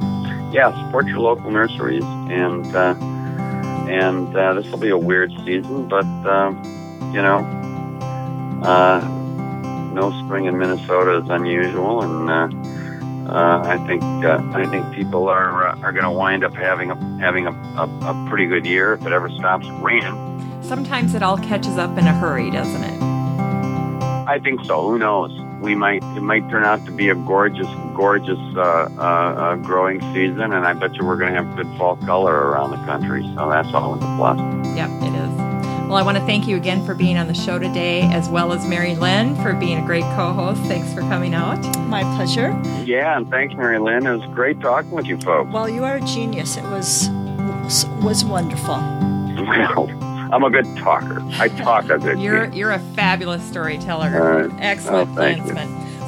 yeah, 0.53 0.71
support 0.87 1.09
your 1.09 1.19
local 1.19 1.51
nurseries 1.51 2.05
and 2.05 2.77
uh, 2.77 2.95
and 3.91 4.37
uh, 4.37 4.55
this 4.55 4.71
will 4.71 4.79
be 4.79 4.91
a 4.91 4.99
weird 4.99 5.33
season, 5.45 5.89
but 5.89 6.05
uh, 6.05 6.51
you 7.13 7.21
know, 7.21 7.39
uh, 8.63 9.01
no 9.93 10.13
spring 10.25 10.45
in 10.45 10.57
Minnesota 10.57 11.19
is 11.19 11.29
unusual, 11.29 12.03
and 12.03 12.31
uh, 12.31 13.33
uh, 13.33 13.63
I 13.65 13.85
think 13.89 14.03
uh, 14.25 14.41
I 14.53 14.67
think 14.67 14.95
people 14.95 15.29
are 15.29 15.67
are 15.67 15.93
going 15.93 16.05
to 16.05 16.11
wind 16.11 16.45
up 16.45 16.55
having 16.55 16.93
a 16.93 16.97
having 17.19 17.49
a, 17.49 17.51
a, 17.51 17.89
a 18.03 18.27
pretty 18.29 18.47
good 18.47 18.65
year 18.65 18.93
if 18.95 19.05
it 19.05 19.13
ever 19.13 19.29
stops 19.31 19.67
raining. 19.83 20.63
Sometimes 20.63 21.15
it 21.15 21.23
all 21.23 21.39
catches 21.39 21.77
up 21.77 21.99
in 21.99 22.07
a 22.07 22.13
hurry, 22.13 22.51
doesn't 22.51 22.85
it? 22.85 23.03
I 23.03 24.39
think 24.39 24.65
so. 24.65 24.83
Who 24.83 24.99
knows? 25.01 25.33
We 25.61 25.75
might 25.75 26.03
it 26.17 26.23
might 26.23 26.49
turn 26.49 26.65
out 26.65 26.85
to 26.87 26.93
be 26.93 27.11
a 27.11 27.15
gorgeous, 27.15 27.69
gorgeous 27.95 28.39
uh, 28.57 28.61
uh, 28.61 29.01
uh, 29.01 29.57
growing 29.57 30.01
season, 30.15 30.53
and 30.53 30.67
I 30.67 30.73
bet 30.73 30.95
you 30.95 31.05
we're 31.05 31.17
going 31.17 31.33
to 31.35 31.43
have 31.43 31.57
good 31.57 31.69
fall 31.79 31.97
color 31.97 32.35
around 32.35 32.71
the 32.71 32.85
country. 32.87 33.23
So 33.37 33.51
that's 33.51 33.73
all 33.75 33.93
in 33.95 34.01
the 34.01 34.17
plus. 34.17 34.39
Yep, 34.77 34.91
it 35.03 35.15
is. 35.15 35.31
Well, 35.91 35.99
I 35.99 36.03
want 36.03 36.19
to 36.19 36.25
thank 36.25 36.47
you 36.47 36.57
again 36.57 36.87
for 36.87 36.95
being 36.95 37.19
on 37.19 37.27
the 37.27 37.35
show 37.35 37.59
today, 37.59 38.03
as 38.03 38.29
well 38.29 38.53
as 38.53 38.65
Mary 38.67 38.95
Lynn 38.95 39.35
for 39.43 39.53
being 39.55 39.83
a 39.83 39.85
great 39.85 40.05
co-host. 40.15 40.63
Thanks 40.63 40.95
for 40.95 41.01
coming 41.01 41.35
out. 41.35 41.59
My 41.89 42.03
pleasure. 42.17 42.59
Yeah, 42.85 43.17
and 43.17 43.29
thanks, 43.29 43.55
Mary 43.55 43.79
Lynn. 43.79 44.07
It 44.07 44.17
was 44.17 44.35
great 44.35 44.61
talking 44.61 44.93
with 44.93 45.07
you 45.07 45.19
folks. 45.19 45.53
Well, 45.53 45.69
you 45.69 45.85
are 45.85 45.97
a 45.97 46.01
genius. 46.01 46.57
It 46.57 46.65
was 46.65 47.11
was 48.03 48.25
wonderful. 48.25 48.77
Well, 49.41 50.10
I'm 50.33 50.45
a 50.45 50.51
good 50.51 50.67
talker. 50.77 51.23
I 51.33 51.49
talk 51.49 51.91
a 51.91 51.99
good 51.99 52.19
You're 52.21 52.47
game. 52.47 52.59
you're 52.59 52.73
a 52.73 52.79
fabulous 52.79 53.43
storyteller. 53.45 54.51
Excellent 54.59 55.19
oh, 55.19 55.27
you. 55.27 55.45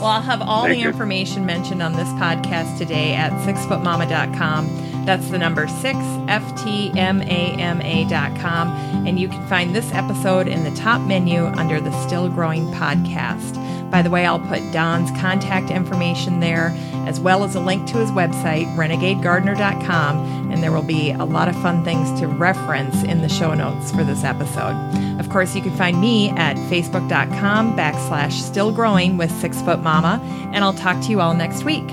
Well, 0.03 0.07
I'll 0.07 0.23
have 0.23 0.43
all 0.43 0.65
Thank 0.65 0.75
the 0.75 0.81
you. 0.83 0.89
information 0.89 1.47
mentioned 1.47 1.83
on 1.83 1.93
this 1.93 2.09
podcast 2.11 2.77
today 2.79 3.15
at 3.15 3.31
sixfootmama.com. 3.47 5.05
That's 5.05 5.29
the 5.31 5.39
number 5.39 5.69
six, 5.69 5.99
F-T-M-A-M-A 6.29 8.05
dot 8.09 8.39
com. 8.41 8.69
And 9.07 9.19
you 9.19 9.29
can 9.29 9.47
find 9.49 9.75
this 9.75 9.93
episode 9.93 10.49
in 10.49 10.65
the 10.65 10.71
top 10.73 11.01
menu 11.03 11.45
under 11.45 11.81
the 11.81 11.93
Still 12.07 12.29
Growing 12.29 12.67
podcast. 12.73 13.62
By 13.93 14.01
the 14.01 14.09
way, 14.09 14.25
I'll 14.25 14.41
put 14.41 14.73
Don's 14.73 15.11
contact 15.21 15.71
information 15.71 16.41
there, 16.41 16.75
as 17.07 17.21
well 17.21 17.45
as 17.45 17.55
a 17.55 17.61
link 17.61 17.87
to 17.89 17.99
his 17.99 18.11
website, 18.11 18.75
renegadegardener.com, 18.75 20.51
and 20.51 20.63
there 20.63 20.73
will 20.73 20.83
be 20.83 21.11
a 21.11 21.27
lot 21.27 21.49
of 21.49 21.55
fun 21.57 21.85
things 21.85 22.19
to 22.19 22.27
reference 22.27 23.03
in 23.05 23.21
the 23.21 23.29
show 23.29 23.53
notes 23.53 23.91
for 23.93 24.03
this 24.03 24.25
episode. 24.25 24.75
Of 25.21 25.29
course, 25.29 25.55
you 25.55 25.61
can 25.61 25.77
find 25.77 26.01
me 26.01 26.31
at 26.31 26.57
facebook.com 26.57 27.77
backslash 27.77 28.33
still 28.33 28.73
growing 28.73 29.19
with 29.19 29.31
Six 29.31 29.61
Foot 29.61 29.81
Mama, 29.81 30.21
and 30.55 30.65
I'll 30.65 30.73
talk 30.73 31.03
to 31.05 31.11
you 31.11 31.21
all 31.21 31.35
next 31.35 31.65
week. 31.65 31.91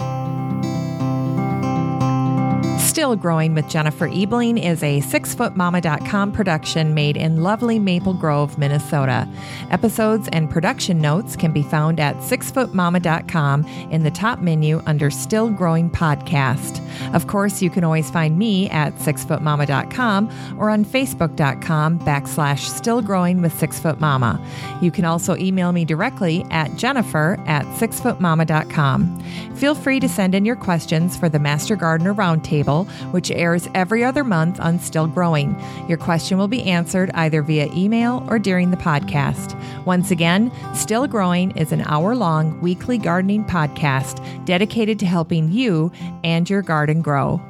Still 2.99 3.15
Growing 3.15 3.53
with 3.53 3.69
Jennifer 3.69 4.09
Ebling 4.09 4.57
is 4.57 4.83
a 4.83 4.99
sixfootmama.com 4.99 6.33
production 6.33 6.93
made 6.93 7.15
in 7.15 7.41
lovely 7.41 7.79
Maple 7.79 8.13
Grove, 8.13 8.57
Minnesota. 8.57 9.25
Episodes 9.71 10.27
and 10.33 10.49
production 10.49 10.99
notes 10.99 11.37
can 11.37 11.53
be 11.53 11.63
found 11.63 12.01
at 12.01 12.17
sixfootmama.com 12.17 13.65
in 13.89 14.03
the 14.03 14.11
top 14.11 14.41
menu 14.41 14.81
under 14.85 15.09
Still 15.09 15.49
Growing 15.49 15.89
Podcast. 15.89 16.85
Of 17.15 17.27
course, 17.27 17.61
you 17.61 17.69
can 17.69 17.85
always 17.85 18.11
find 18.11 18.37
me 18.37 18.69
at 18.69 18.93
sixfootmama.com 18.95 20.57
or 20.59 20.69
on 20.69 20.83
facebook.com 20.83 21.99
backslash 21.99 22.67
still 22.67 23.01
growing 23.01 23.41
with 23.41 23.53
sixfootmama. 23.53 24.45
You 24.81 24.91
can 24.91 25.05
also 25.05 25.37
email 25.37 25.71
me 25.71 25.85
directly 25.85 26.45
at 26.51 26.75
jennifer 26.75 27.41
at 27.47 27.63
sixfootmama.com. 27.77 29.19
Feel 29.55 29.75
free 29.75 30.01
to 30.01 30.09
send 30.09 30.35
in 30.35 30.43
your 30.43 30.57
questions 30.57 31.15
for 31.15 31.29
the 31.29 31.39
Master 31.39 31.77
Gardener 31.77 32.13
Roundtable 32.13 32.88
which 33.11 33.31
airs 33.31 33.67
every 33.73 34.03
other 34.03 34.23
month 34.23 34.59
on 34.59 34.79
Still 34.79 35.07
Growing. 35.07 35.55
Your 35.87 35.97
question 35.97 36.37
will 36.37 36.47
be 36.47 36.63
answered 36.63 37.11
either 37.13 37.41
via 37.41 37.71
email 37.73 38.25
or 38.29 38.39
during 38.39 38.71
the 38.71 38.77
podcast. 38.77 39.55
Once 39.85 40.11
again, 40.11 40.51
Still 40.75 41.07
Growing 41.07 41.51
is 41.57 41.71
an 41.71 41.81
hour 41.81 42.15
long 42.15 42.59
weekly 42.61 42.97
gardening 42.97 43.45
podcast 43.45 44.45
dedicated 44.45 44.99
to 44.99 45.05
helping 45.05 45.51
you 45.51 45.91
and 46.23 46.49
your 46.49 46.61
garden 46.61 47.01
grow. 47.01 47.41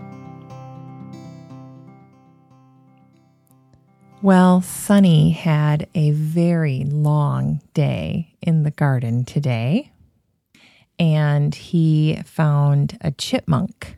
Well, 4.22 4.60
Sunny 4.60 5.32
had 5.32 5.88
a 5.96 6.12
very 6.12 6.84
long 6.84 7.62
day 7.74 8.36
in 8.42 8.64
the 8.64 8.72
garden 8.72 9.24
today, 9.24 9.94
and 11.00 11.56
he 11.56 12.20
found 12.26 12.98
a 13.00 13.12
chipmunk 13.12 13.98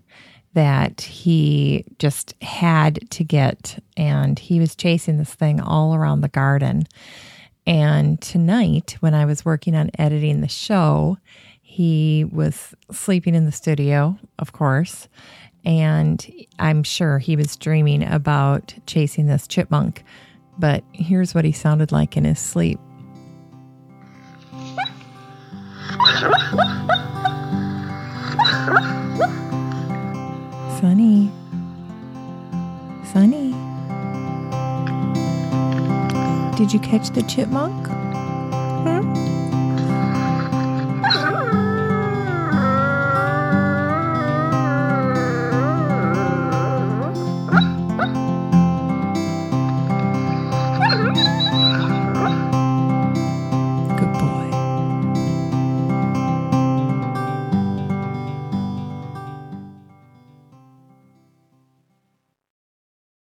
that 0.54 1.02
he 1.02 1.86
just 2.00 2.36
had 2.42 3.10
to 3.12 3.24
get. 3.24 3.82
And 3.96 4.38
he 4.38 4.60
was 4.60 4.76
chasing 4.76 5.18
this 5.18 5.34
thing 5.34 5.62
all 5.62 5.96
around 5.96 6.22
the 6.22 6.30
garden. 6.30 6.88
And 7.66 8.20
tonight, 8.22 8.98
when 9.00 9.14
I 9.14 9.26
was 9.26 9.46
working 9.46 9.76
on 9.76 9.92
editing 9.98 10.42
the 10.42 10.48
show, 10.48 11.18
he 11.62 12.26
was 12.26 12.74
sleeping 12.92 13.36
in 13.36 13.46
the 13.46 13.52
studio, 13.52 14.18
of 14.40 14.52
course. 14.52 15.08
And 15.64 16.28
I'm 16.60 16.84
sure 16.84 17.20
he 17.20 17.36
was 17.36 17.56
dreaming 17.56 18.04
about 18.04 18.74
chasing 18.88 19.28
this 19.28 19.48
chipmunk. 19.48 20.04
But 20.58 20.84
here's 20.92 21.34
what 21.34 21.46
he 21.46 21.52
sounded 21.52 21.92
like 21.92 22.18
in 22.18 22.26
his 22.26 22.40
sleep. 22.40 22.80
Sunny. 30.82 31.30
Sunny. 33.14 33.52
Did 36.58 36.74
you 36.74 36.80
catch 36.80 37.12
the 37.12 37.22
chipmunk? 37.30 37.86
Hmm? 37.86 39.31